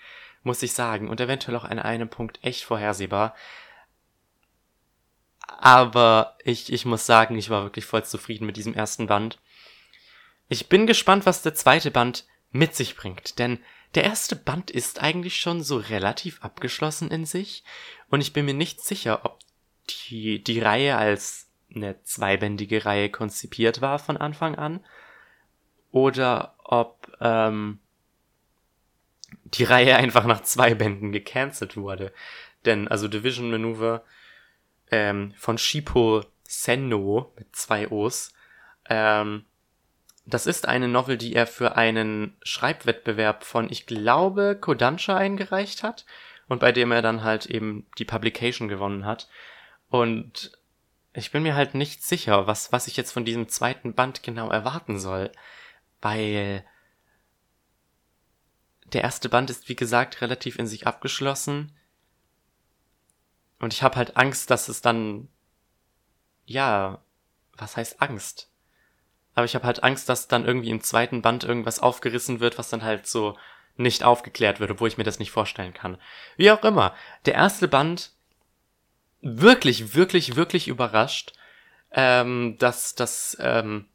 [0.44, 1.10] muss ich sagen.
[1.10, 3.36] Und eventuell auch an einem Punkt echt vorhersehbar.
[5.48, 9.40] Aber ich, ich muss sagen, ich war wirklich voll zufrieden mit diesem ersten Band.
[10.50, 13.60] Ich bin gespannt, was der zweite Band mit sich bringt, denn
[13.96, 17.64] der erste Band ist eigentlich schon so relativ abgeschlossen in sich.
[18.10, 19.40] Und ich bin mir nicht sicher, ob
[19.90, 24.86] die, die Reihe als eine zweibändige Reihe konzipiert war von Anfang an.
[25.92, 27.80] Oder ob ähm,
[29.46, 32.14] die Reihe einfach nach zwei Bänden gecancelt wurde.
[32.64, 34.06] Denn, also Division Maneuver
[34.90, 38.34] ähm, von Shippo Senno mit zwei O's
[38.90, 39.46] ähm,
[40.26, 46.06] das ist eine Novel, die er für einen Schreibwettbewerb von, ich glaube, Kodansha eingereicht hat
[46.48, 49.30] und bei dem er dann halt eben die Publication gewonnen hat.
[49.90, 50.52] Und
[51.14, 54.50] ich bin mir halt nicht sicher, was, was ich jetzt von diesem zweiten Band genau
[54.50, 55.32] erwarten soll,
[56.02, 56.66] weil
[58.94, 61.76] der erste Band ist, wie gesagt, relativ in sich abgeschlossen.
[63.60, 65.30] Und ich habe halt Angst, dass es dann,
[66.46, 67.02] ja,
[67.58, 68.51] was heißt Angst?
[69.36, 72.70] Aber ich habe halt Angst, dass dann irgendwie im zweiten Band irgendwas aufgerissen wird, was
[72.70, 73.38] dann halt so
[73.78, 75.98] nicht aufgeklärt wird, obwohl ich mir das nicht vorstellen kann.
[76.38, 76.94] Wie auch immer.
[77.26, 78.12] Der erste Band
[79.22, 81.34] wirklich, wirklich, wirklich überrascht,
[81.92, 83.86] ähm, dass, dass ähm,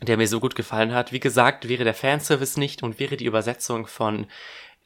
[0.00, 1.12] der mir so gut gefallen hat.
[1.12, 4.26] Wie gesagt, wäre der Fanservice nicht und wäre die Übersetzung von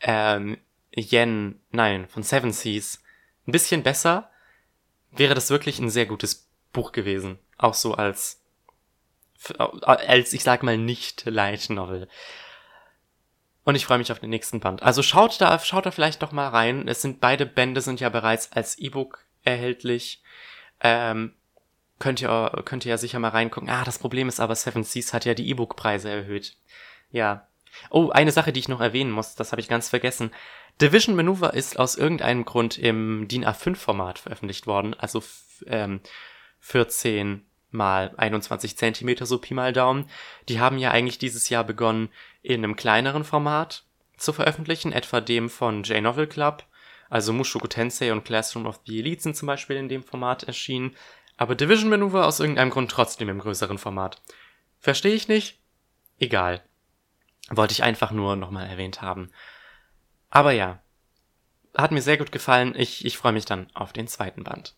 [0.00, 0.58] ähm,
[0.94, 3.02] Yen, nein, von Seven Seas
[3.46, 4.30] ein bisschen besser,
[5.10, 7.38] wäre das wirklich ein sehr gutes Buch gewesen.
[7.56, 8.37] Auch so als
[9.82, 12.08] als, ich sag mal, nicht Light Novel.
[13.64, 14.82] Und ich freue mich auf den nächsten Band.
[14.82, 16.88] Also schaut da, schaut da vielleicht doch mal rein.
[16.88, 20.22] Es sind beide Bände sind ja bereits als E-Book erhältlich.
[20.80, 21.34] Ähm,
[21.98, 23.68] könnt ihr, könnt ihr ja sicher mal reingucken.
[23.68, 26.56] Ah, das Problem ist aber, Seven Seas hat ja die E-Book-Preise erhöht.
[27.10, 27.46] Ja.
[27.90, 30.30] Oh, eine Sache, die ich noch erwähnen muss, das habe ich ganz vergessen.
[30.80, 35.22] Division Maneuver ist aus irgendeinem Grund im DIN A5-Format veröffentlicht worden, also
[35.66, 36.00] ähm,
[36.60, 40.08] 14 mal 21 Zentimeter, so Pi mal Daumen.
[40.48, 42.08] Die haben ja eigentlich dieses Jahr begonnen,
[42.42, 43.84] in einem kleineren Format
[44.16, 46.64] zu veröffentlichen, etwa dem von J-Novel Club.
[47.10, 50.94] Also Mushoku Tensei und Classroom of the Elite sind zum Beispiel in dem Format erschienen.
[51.36, 54.20] Aber Division Maneuver aus irgendeinem Grund trotzdem im größeren Format.
[54.80, 55.58] Verstehe ich nicht?
[56.18, 56.62] Egal.
[57.48, 59.30] Wollte ich einfach nur nochmal erwähnt haben.
[60.30, 60.80] Aber ja.
[61.76, 62.74] Hat mir sehr gut gefallen.
[62.76, 64.74] Ich, ich freue mich dann auf den zweiten Band.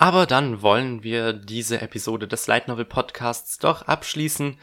[0.00, 4.56] Aber dann wollen wir diese Episode des Light Novel Podcasts doch abschließen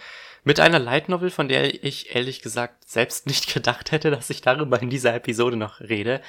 [0.45, 4.39] mit einer Light Novel, von der ich ehrlich gesagt selbst nicht gedacht hätte, dass ich
[4.39, 6.21] darüber in dieser Episode noch rede.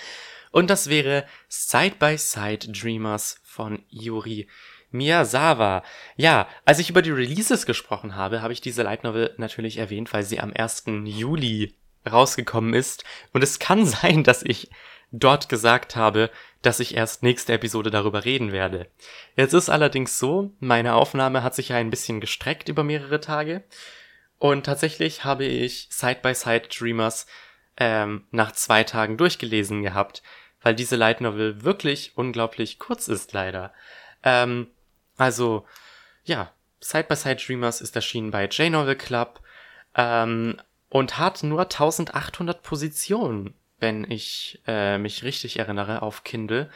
[0.50, 4.48] Und das wäre Side by Side Dreamers von Yuri
[4.90, 5.84] Miyazawa.
[6.16, 10.12] Ja, als ich über die Releases gesprochen habe, habe ich diese Light Novel natürlich erwähnt,
[10.12, 10.82] weil sie am 1.
[11.04, 11.76] Juli
[12.10, 13.04] rausgekommen ist.
[13.32, 14.68] Und es kann sein, dass ich
[15.12, 16.30] dort gesagt habe,
[16.62, 18.88] dass ich erst nächste Episode darüber reden werde.
[19.36, 23.62] Jetzt ist allerdings so, meine Aufnahme hat sich ja ein bisschen gestreckt über mehrere Tage.
[24.38, 27.26] Und tatsächlich habe ich Side by Side Dreamers
[27.76, 30.22] ähm, nach zwei Tagen durchgelesen gehabt,
[30.62, 33.72] weil diese Light Novel wirklich unglaublich kurz ist, leider.
[34.22, 34.68] Ähm,
[35.16, 35.64] also,
[36.24, 39.40] ja, Side by Side Dreamers ist erschienen bei J-Novel Club
[39.94, 46.70] ähm, und hat nur 1800 Positionen wenn ich äh, mich richtig erinnere, auf Kindle.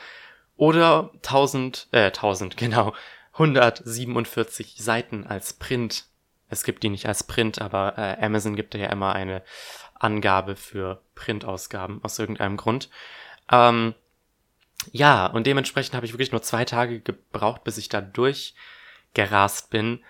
[0.56, 2.94] Oder 1000, äh, 1000, genau,
[3.32, 6.04] 147 Seiten als Print.
[6.48, 9.42] Es gibt die nicht als Print, aber äh, Amazon gibt ja immer eine
[9.94, 12.90] Angabe für Printausgaben aus irgendeinem Grund.
[13.50, 13.94] Ähm,
[14.92, 20.02] ja, und dementsprechend habe ich wirklich nur zwei Tage gebraucht, bis ich da durchgerast bin.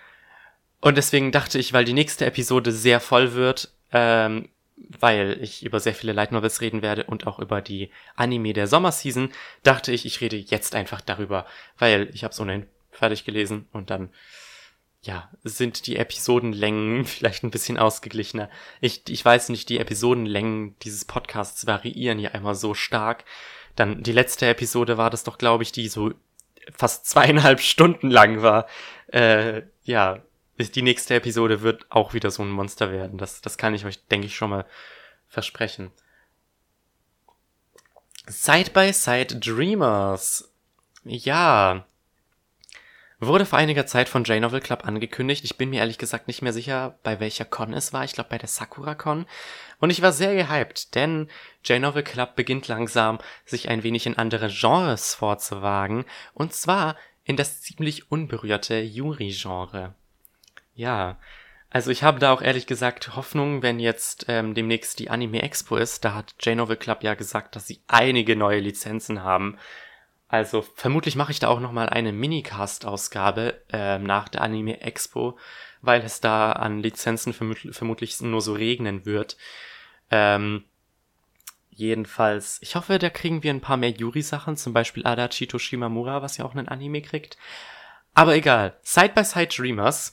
[0.80, 4.48] Und deswegen dachte ich, weil die nächste Episode sehr voll wird, ähm,
[4.88, 8.66] weil ich über sehr viele Light Novels reden werde und auch über die Anime der
[8.66, 9.30] Sommerseason,
[9.62, 11.46] dachte ich, ich rede jetzt einfach darüber,
[11.78, 14.10] weil ich habe es ohnehin fertig gelesen und dann
[15.02, 18.50] ja, sind die Episodenlängen vielleicht ein bisschen ausgeglichener.
[18.80, 23.24] Ich, ich weiß nicht, die Episodenlängen dieses Podcasts variieren ja immer so stark.
[23.76, 26.12] Dann die letzte Episode war das doch, glaube ich, die so
[26.72, 28.66] fast zweieinhalb Stunden lang war.
[29.08, 30.22] Äh, ja,
[30.68, 33.18] die nächste Episode wird auch wieder so ein Monster werden.
[33.18, 34.66] Das, das kann ich euch, denke ich, schon mal
[35.26, 35.90] versprechen.
[38.26, 40.52] Side by Side Dreamers.
[41.04, 41.86] Ja.
[43.18, 45.44] Wurde vor einiger Zeit von J-Novel Club angekündigt.
[45.44, 48.04] Ich bin mir ehrlich gesagt nicht mehr sicher, bei welcher Con es war.
[48.04, 49.26] Ich glaube bei der Sakura Con.
[49.78, 51.28] Und ich war sehr gehypt, denn
[51.64, 56.06] J-Novel Club beginnt langsam, sich ein wenig in andere Genres vorzuwagen.
[56.32, 59.94] Und zwar in das ziemlich unberührte Yuri-Genre.
[60.74, 61.18] Ja,
[61.70, 65.76] also ich habe da auch ehrlich gesagt Hoffnung, wenn jetzt ähm, demnächst die Anime Expo
[65.76, 66.04] ist.
[66.04, 69.56] Da hat J-Novel Club ja gesagt, dass sie einige neue Lizenzen haben.
[70.26, 75.38] Also vermutlich mache ich da auch nochmal eine Minicast-Ausgabe ähm, nach der Anime Expo,
[75.80, 79.36] weil es da an Lizenzen vermut vermutlich nur so regnen wird.
[80.10, 80.64] Ähm,
[81.68, 86.36] jedenfalls, ich hoffe, da kriegen wir ein paar mehr Yuri-Sachen, zum Beispiel Adachi Toshimamura, was
[86.36, 87.36] ja auch einen Anime kriegt.
[88.12, 90.12] Aber egal, Side by Side Dreamers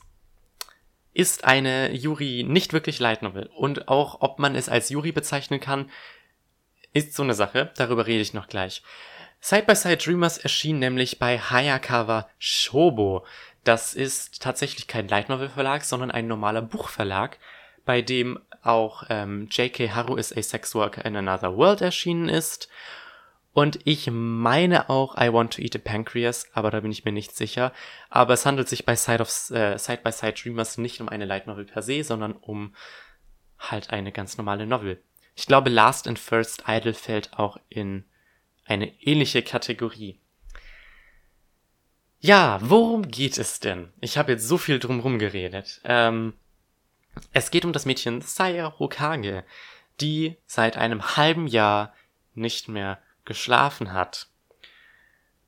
[1.17, 3.49] ist eine Yuri nicht wirklich Light Novel.
[3.55, 5.89] Und auch, ob man es als Yuri bezeichnen kann,
[6.93, 7.71] ist so eine Sache.
[7.75, 8.83] Darüber rede ich noch gleich.
[9.39, 13.25] Side by Side Dreamers erschien nämlich bei Hayakawa Shobo.
[13.63, 17.39] Das ist tatsächlich kein Light Novel Verlag, sondern ein normaler Buchverlag,
[17.83, 19.95] bei dem auch ähm, J.K.
[19.95, 22.69] Haru is a Sex Worker in Another World erschienen ist.
[23.57, 27.11] Und ich meine auch I Want to Eat a Pancreas, aber da bin ich mir
[27.11, 27.73] nicht sicher.
[28.11, 31.25] Aber es handelt sich bei Side, of, äh, Side by Side Dreamers nicht um eine
[31.25, 32.75] Light Novel per se, sondern um
[33.57, 35.01] halt eine ganz normale Novel.
[35.33, 38.05] Ich glaube, Last and First Idol fällt auch in
[38.63, 40.19] eine ähnliche Kategorie.
[42.19, 43.91] Ja, worum geht es denn?
[44.01, 45.81] Ich habe jetzt so viel drumherum geredet.
[45.83, 46.33] Ähm,
[47.33, 49.43] es geht um das Mädchen Saya Hokage,
[49.99, 51.95] die seit einem halben Jahr
[52.35, 54.27] nicht mehr geschlafen hat.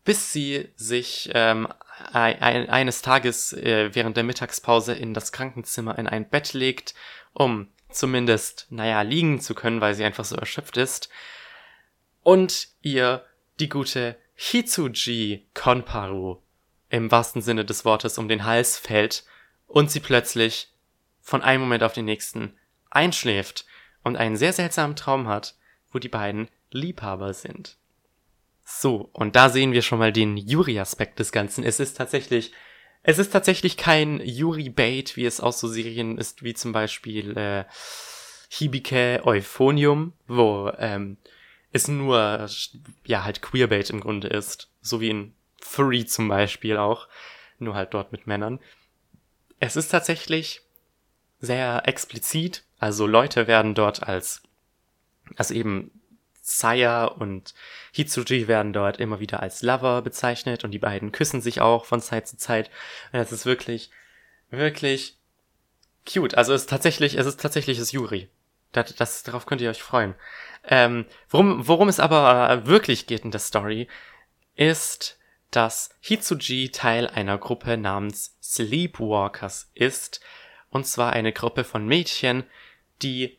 [0.06, 1.68] Bis sie sich ähm,
[2.14, 6.94] ein, eines Tages äh, während der Mittagspause in das Krankenzimmer in ein Bett legt,
[7.34, 11.10] um zumindest, naja, liegen zu können, weil sie einfach so erschöpft ist.
[12.22, 13.26] Und ihr
[13.60, 16.38] die gute Hitsuji Konparu
[16.90, 19.26] im wahrsten Sinne des Wortes um den Hals fällt
[19.68, 20.74] und sie plötzlich
[21.22, 22.58] von einem Moment auf den nächsten
[22.90, 23.66] einschläft
[24.04, 25.56] und einen sehr seltsamen Traum hat,
[25.92, 27.78] wo die beiden Liebhaber sind.
[28.66, 31.64] So, und da sehen wir schon mal den Yuri-Aspekt des Ganzen.
[31.64, 32.52] Es ist tatsächlich,
[33.02, 37.66] es ist tatsächlich kein Yuri-Bait, wie es aus so Serien ist, wie zum Beispiel äh,
[38.50, 41.18] Hibike Euphonium, wo ähm,
[41.72, 42.48] es nur,
[43.06, 44.70] ja, halt Queerbait im Grunde ist.
[44.82, 47.08] So wie in Furry zum Beispiel auch.
[47.58, 48.60] Nur halt dort mit Männern.
[49.60, 50.62] Es ist tatsächlich
[51.40, 52.64] sehr explizit.
[52.80, 54.42] Also Leute werden dort als,
[55.36, 55.99] also eben
[56.50, 57.54] Saya und
[57.92, 62.02] Hitsuji werden dort immer wieder als Lover bezeichnet und die beiden küssen sich auch von
[62.02, 62.70] Zeit zu Zeit.
[63.12, 63.92] Und das ist wirklich,
[64.50, 65.18] wirklich
[66.12, 66.36] cute.
[66.36, 68.30] Also es ist tatsächlich, es ist tatsächlich das Yuri.
[68.72, 70.16] Das, das, darauf könnt ihr euch freuen.
[70.68, 73.88] Ähm, worum, worum es aber wirklich geht in der Story,
[74.56, 75.18] ist,
[75.52, 80.22] dass Hitsuji Teil einer Gruppe namens Sleepwalkers ist,
[80.70, 82.44] und zwar eine Gruppe von Mädchen,
[83.02, 83.39] die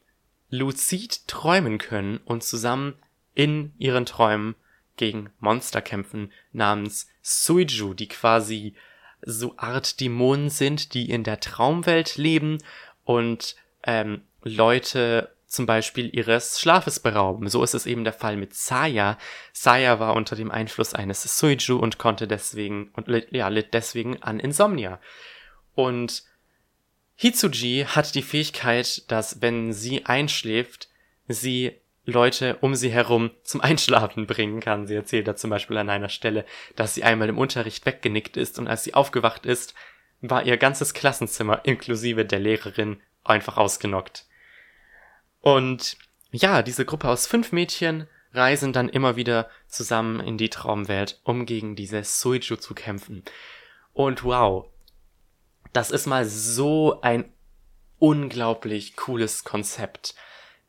[0.51, 2.95] luzid träumen können und zusammen
[3.35, 4.55] in ihren Träumen
[4.97, 8.75] gegen Monster kämpfen namens Suiju, die quasi
[9.23, 12.59] so Art Dämonen sind, die in der Traumwelt leben
[13.05, 17.49] und ähm, Leute zum Beispiel ihres Schlafes berauben.
[17.49, 19.19] So ist es eben der Fall mit Saya.
[19.53, 24.39] Saya war unter dem Einfluss eines Suiju und konnte deswegen und ja, litt deswegen an
[24.39, 25.01] Insomnia.
[25.75, 26.23] Und
[27.23, 30.89] Hitsuji hat die Fähigkeit, dass wenn sie einschläft,
[31.29, 34.87] sie Leute um sie herum zum Einschlafen bringen kann.
[34.87, 38.59] Sie erzählt da zum Beispiel an einer Stelle, dass sie einmal im Unterricht weggenickt ist
[38.59, 39.75] und als sie aufgewacht ist,
[40.23, 44.25] war ihr ganzes Klassenzimmer inklusive der Lehrerin einfach ausgenockt.
[45.43, 45.99] Und
[46.31, 51.45] ja, diese Gruppe aus fünf Mädchen reisen dann immer wieder zusammen in die Traumwelt, um
[51.45, 53.25] gegen diese Suiju zu kämpfen.
[53.93, 54.70] Und wow,
[55.73, 57.33] das ist mal so ein
[57.99, 60.15] unglaublich cooles Konzept.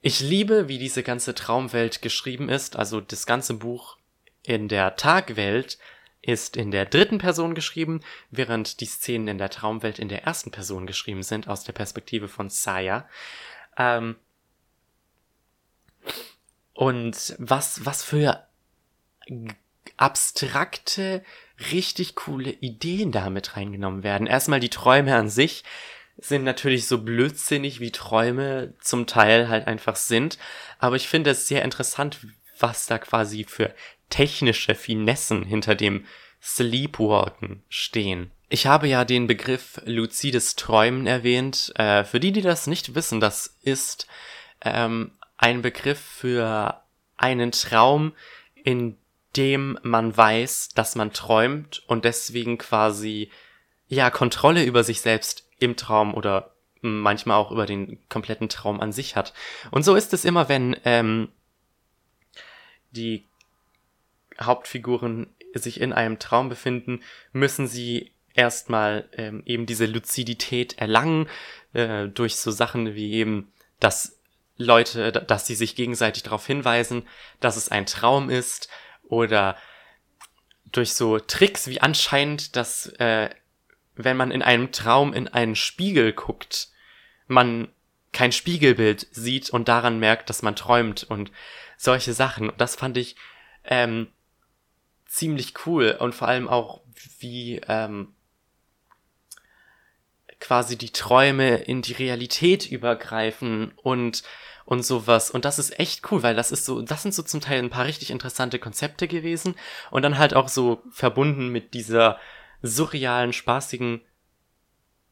[0.01, 2.75] Ich liebe, wie diese ganze Traumwelt geschrieben ist.
[2.75, 3.97] Also das ganze Buch
[4.43, 5.77] in der Tagwelt
[6.21, 10.51] ist in der dritten Person geschrieben, während die Szenen in der Traumwelt in der ersten
[10.51, 13.07] Person geschrieben sind, aus der Perspektive von Saya.
[13.77, 14.17] Ähm,
[16.73, 18.47] und was, was für
[19.97, 21.23] abstrakte,
[21.71, 24.27] richtig coole Ideen damit reingenommen werden.
[24.27, 25.63] Erstmal die Träume an sich
[26.17, 30.37] sind natürlich so blödsinnig, wie Träume zum Teil halt einfach sind.
[30.79, 32.19] Aber ich finde es sehr interessant,
[32.59, 33.73] was da quasi für
[34.09, 36.05] technische Finessen hinter dem
[36.41, 38.31] Sleepwalken stehen.
[38.49, 41.71] Ich habe ja den Begriff luzides Träumen erwähnt.
[41.75, 44.07] Äh, für die, die das nicht wissen, das ist
[44.61, 46.83] ähm, ein Begriff für
[47.17, 48.13] einen Traum,
[48.63, 48.97] in
[49.37, 53.31] dem man weiß, dass man träumt und deswegen quasi
[53.87, 58.91] ja Kontrolle über sich selbst im Traum oder manchmal auch über den kompletten Traum an
[58.91, 59.33] sich hat.
[59.69, 61.29] Und so ist es immer, wenn ähm,
[62.91, 63.25] die
[64.39, 67.01] Hauptfiguren sich in einem Traum befinden,
[67.31, 71.27] müssen sie erstmal ähm, eben diese Luzidität erlangen
[71.73, 74.17] äh, durch so Sachen wie eben, dass
[74.57, 77.07] Leute, dass sie sich gegenseitig darauf hinweisen,
[77.39, 78.69] dass es ein Traum ist
[79.03, 79.57] oder
[80.71, 83.29] durch so Tricks wie anscheinend, dass äh,
[83.95, 86.69] wenn man in einem Traum in einen Spiegel guckt,
[87.27, 87.69] man
[88.13, 91.31] kein Spiegelbild sieht und daran merkt, dass man träumt und
[91.77, 92.49] solche Sachen.
[92.49, 93.15] Und das fand ich
[93.63, 94.07] ähm,
[95.05, 96.81] ziemlich cool und vor allem auch
[97.19, 98.13] wie ähm,
[100.39, 104.23] quasi die Träume in die Realität übergreifen und
[104.65, 105.31] und sowas.
[105.31, 107.69] Und das ist echt cool, weil das ist so, das sind so zum Teil ein
[107.69, 109.55] paar richtig interessante Konzepte gewesen.
[109.89, 112.19] Und dann halt auch so verbunden mit dieser
[112.61, 114.01] surrealen, spaßigen,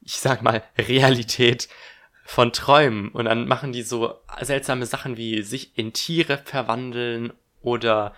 [0.01, 1.69] ich sag mal, Realität
[2.26, 3.09] von Träumen.
[3.09, 8.13] Und dann machen die so seltsame Sachen wie sich in Tiere verwandeln oder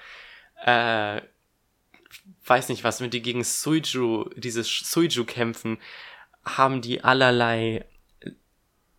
[0.66, 1.22] äh,
[2.46, 5.78] weiß nicht was, wenn die gegen Suiju, dieses Suiju kämpfen,
[6.44, 7.86] haben die allerlei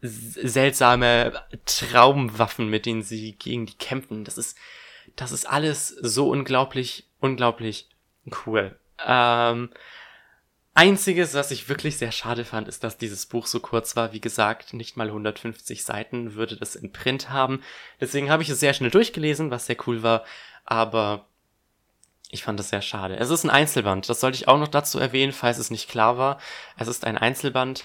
[0.03, 1.33] seltsame
[1.65, 4.25] Traumwaffen, mit denen sie gegen die kämpfen.
[4.25, 4.59] Das ist,
[5.17, 7.89] das ist alles so unglaublich, unglaublich
[8.47, 8.77] cool.
[9.07, 9.71] Ähm,
[10.75, 14.13] Einziges, was ich wirklich sehr schade fand, ist, dass dieses Buch so kurz war.
[14.13, 17.63] Wie gesagt, nicht mal 150 Seiten würde das in Print haben.
[18.01, 20.25] Deswegen habe ich es sehr schnell durchgelesen, was sehr cool war.
[20.65, 21.27] Aber
[22.31, 23.17] ich fand das sehr schade.
[23.19, 24.09] Es ist ein Einzelband.
[24.09, 26.41] Das sollte ich auch noch dazu erwähnen, falls es nicht klar war.
[26.79, 27.85] Es ist ein Einzelband.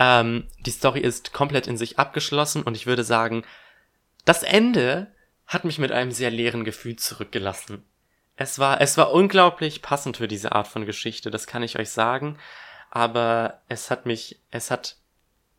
[0.00, 3.44] Ähm, die Story ist komplett in sich abgeschlossen und ich würde sagen,
[4.24, 5.12] das Ende
[5.46, 7.84] hat mich mit einem sehr leeren Gefühl zurückgelassen.
[8.36, 11.90] Es war, es war unglaublich passend für diese Art von Geschichte, das kann ich euch
[11.90, 12.38] sagen.
[12.90, 14.96] Aber es hat mich, es hat,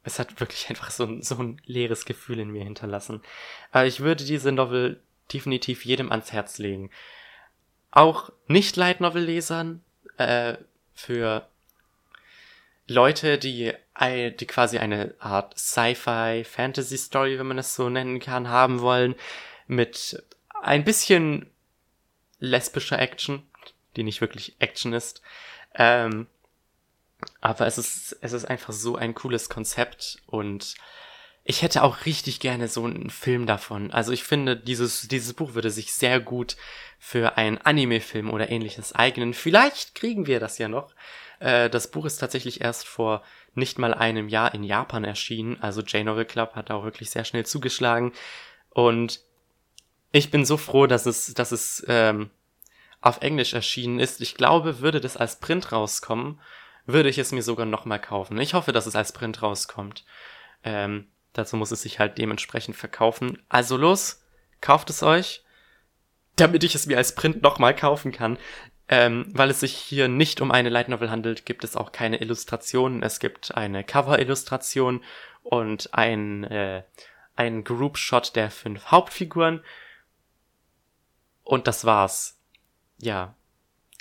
[0.03, 3.21] es hat wirklich einfach so ein, so ein leeres Gefühl in mir hinterlassen.
[3.71, 5.01] Aber ich würde diese Novel
[5.31, 6.89] definitiv jedem ans Herz legen.
[7.91, 9.83] Auch nicht Light Novel Lesern,
[10.17, 10.57] äh,
[10.93, 11.47] für
[12.91, 18.49] Leute, die, die quasi eine Art Sci-Fi Fantasy Story, wenn man es so nennen kann,
[18.49, 19.15] haben wollen,
[19.67, 20.23] mit
[20.61, 21.49] ein bisschen
[22.39, 23.43] lesbischer Action,
[23.95, 25.21] die nicht wirklich Action ist.
[25.75, 26.27] Ähm,
[27.39, 30.75] aber es ist, es ist einfach so ein cooles Konzept und
[31.43, 33.91] ich hätte auch richtig gerne so einen Film davon.
[33.91, 36.55] Also ich finde, dieses, dieses Buch würde sich sehr gut
[36.99, 39.33] für einen Anime-Film oder ähnliches eignen.
[39.33, 40.93] Vielleicht kriegen wir das ja noch.
[41.41, 43.23] Äh, das Buch ist tatsächlich erst vor
[43.55, 45.57] nicht mal einem Jahr in Japan erschienen.
[45.61, 48.13] Also J-Novel Club hat auch wirklich sehr schnell zugeschlagen.
[48.69, 49.21] Und
[50.11, 52.29] ich bin so froh, dass es, dass es ähm,
[53.01, 54.21] auf Englisch erschienen ist.
[54.21, 56.39] Ich glaube, würde das als Print rauskommen,
[56.85, 58.39] würde ich es mir sogar nochmal kaufen.
[58.39, 60.05] Ich hoffe, dass es als Print rauskommt.
[60.63, 63.41] Ähm, dazu muss es sich halt dementsprechend verkaufen.
[63.49, 64.23] Also los,
[64.61, 65.43] kauft es euch,
[66.35, 68.37] damit ich es mir als Print nochmal kaufen kann.
[68.93, 72.17] Ähm, weil es sich hier nicht um eine Light Novel handelt, gibt es auch keine
[72.19, 73.03] Illustrationen.
[73.03, 75.01] Es gibt eine Cover-Illustration
[75.43, 76.83] und ein, äh,
[77.37, 79.63] ein Group-Shot der fünf Hauptfiguren.
[81.45, 82.37] Und das war's.
[82.97, 83.33] Ja.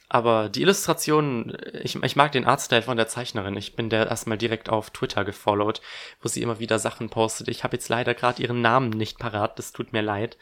[0.08, 3.56] Aber die Illustrationen, ich, ich mag den Artstyle von der Zeichnerin.
[3.56, 5.82] Ich bin der erstmal direkt auf Twitter gefollowt,
[6.20, 7.46] wo sie immer wieder Sachen postet.
[7.46, 10.36] Ich habe jetzt leider gerade ihren Namen nicht parat, das tut mir leid.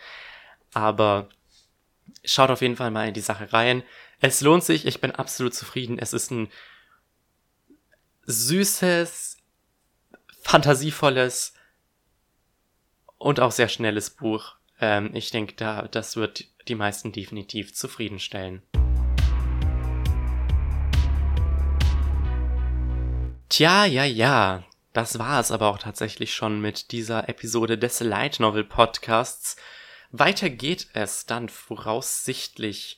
[0.73, 1.29] Aber
[2.25, 3.83] schaut auf jeden Fall mal in die Sache rein.
[4.20, 5.97] Es lohnt sich, ich bin absolut zufrieden.
[5.97, 6.49] Es ist ein
[8.27, 9.36] süßes,
[10.43, 11.55] fantasievolles
[13.16, 14.57] und auch sehr schnelles Buch.
[14.81, 18.62] Ähm, ich denke, da, das wird die meisten definitiv zufriedenstellen.
[23.49, 24.65] Tja, ja, ja.
[24.93, 29.57] Das war es aber auch tatsächlich schon mit dieser Episode des Light Novel Podcasts.
[30.11, 32.98] Weiter geht es dann voraussichtlich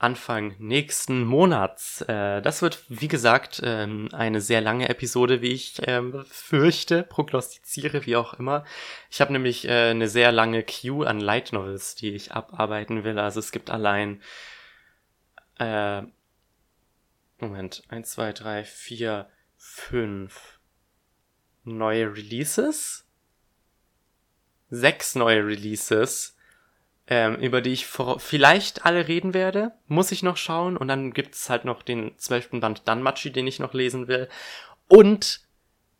[0.00, 2.00] Anfang nächsten Monats.
[2.02, 8.06] Äh, das wird, wie gesagt, ähm, eine sehr lange Episode, wie ich ähm, fürchte, prognostiziere,
[8.06, 8.64] wie auch immer.
[9.10, 13.18] Ich habe nämlich äh, eine sehr lange Queue an Light Novels, die ich abarbeiten will.
[13.18, 14.22] Also es gibt allein
[15.58, 16.02] äh,
[17.38, 20.60] Moment, eins, zwei, drei, vier, fünf
[21.64, 23.06] neue Releases,
[24.70, 26.36] sechs neue Releases
[27.10, 29.72] ähm, über die ich vielleicht alle reden werde.
[29.88, 30.76] Muss ich noch schauen.
[30.76, 34.28] Und dann gibt es halt noch den zwölften Band Danmachi, den ich noch lesen will.
[34.86, 35.40] Und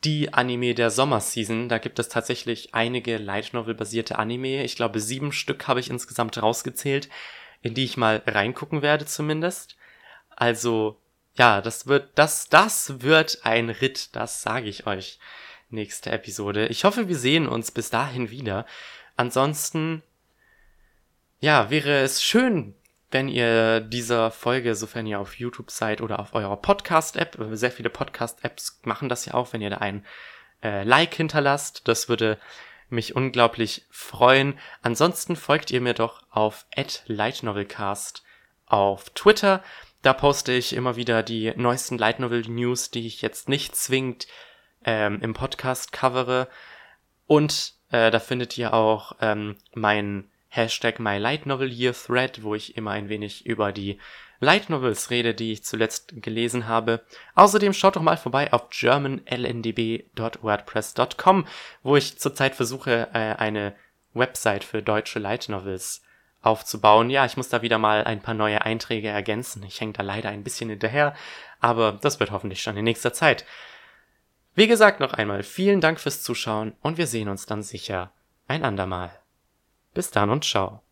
[0.05, 1.69] die Anime der Sommerseason.
[1.69, 4.63] Da gibt es tatsächlich einige Light Novel basierte Anime.
[4.65, 7.09] Ich glaube, sieben Stück habe ich insgesamt rausgezählt,
[7.61, 9.77] in die ich mal reingucken werde zumindest.
[10.37, 10.97] Also,
[11.35, 15.19] ja, das wird, das, das wird ein Ritt, das sage ich euch.
[15.73, 16.67] Nächste Episode.
[16.69, 18.67] Ich hoffe, wir sehen uns bis dahin wieder.
[19.17, 20.03] Ansonsten
[21.41, 22.75] ja, wäre es schön,
[23.11, 27.91] wenn ihr dieser Folge, sofern ihr auf YouTube seid oder auf eurer Podcast-App, sehr viele
[27.91, 30.07] Podcast-Apps machen das ja auch, wenn ihr da ein
[30.63, 31.89] äh, Like hinterlasst.
[31.89, 32.39] Das würde
[32.89, 34.59] mich unglaublich freuen.
[34.83, 36.67] Ansonsten folgt ihr mir doch auf
[37.07, 38.23] @lightnovelcast
[38.67, 39.63] auf Twitter.
[40.03, 44.27] Da poste ich immer wieder die neuesten Light Novel News, die ich jetzt nicht zwingend
[44.85, 46.49] ähm, im Podcast covere.
[47.27, 52.55] Und äh, da findet ihr auch ähm, meinen Hashtag My Light Novel Year Thread, wo
[52.55, 53.99] ich immer ein wenig über die
[54.41, 57.05] Light Novels rede, die ich zuletzt gelesen habe.
[57.35, 61.47] Außerdem schaut doch mal vorbei auf germanlndb.wordpress.com,
[61.83, 63.77] wo ich zurzeit versuche, äh, eine
[64.13, 66.03] Website für deutsche Light Novels
[66.43, 67.11] aufzubauen.
[67.11, 69.63] Ja, ich muss da wieder mal ein paar neue Einträge ergänzen.
[69.63, 71.15] Ich hänge da leider ein bisschen hinterher,
[71.61, 73.45] aber das wird hoffentlich schon in nächster Zeit.
[74.55, 78.13] Wie gesagt, noch einmal vielen Dank fürs Zuschauen und wir sehen uns dann sicher
[78.49, 79.20] ein andermal.
[79.95, 80.83] Bis dann und ciao.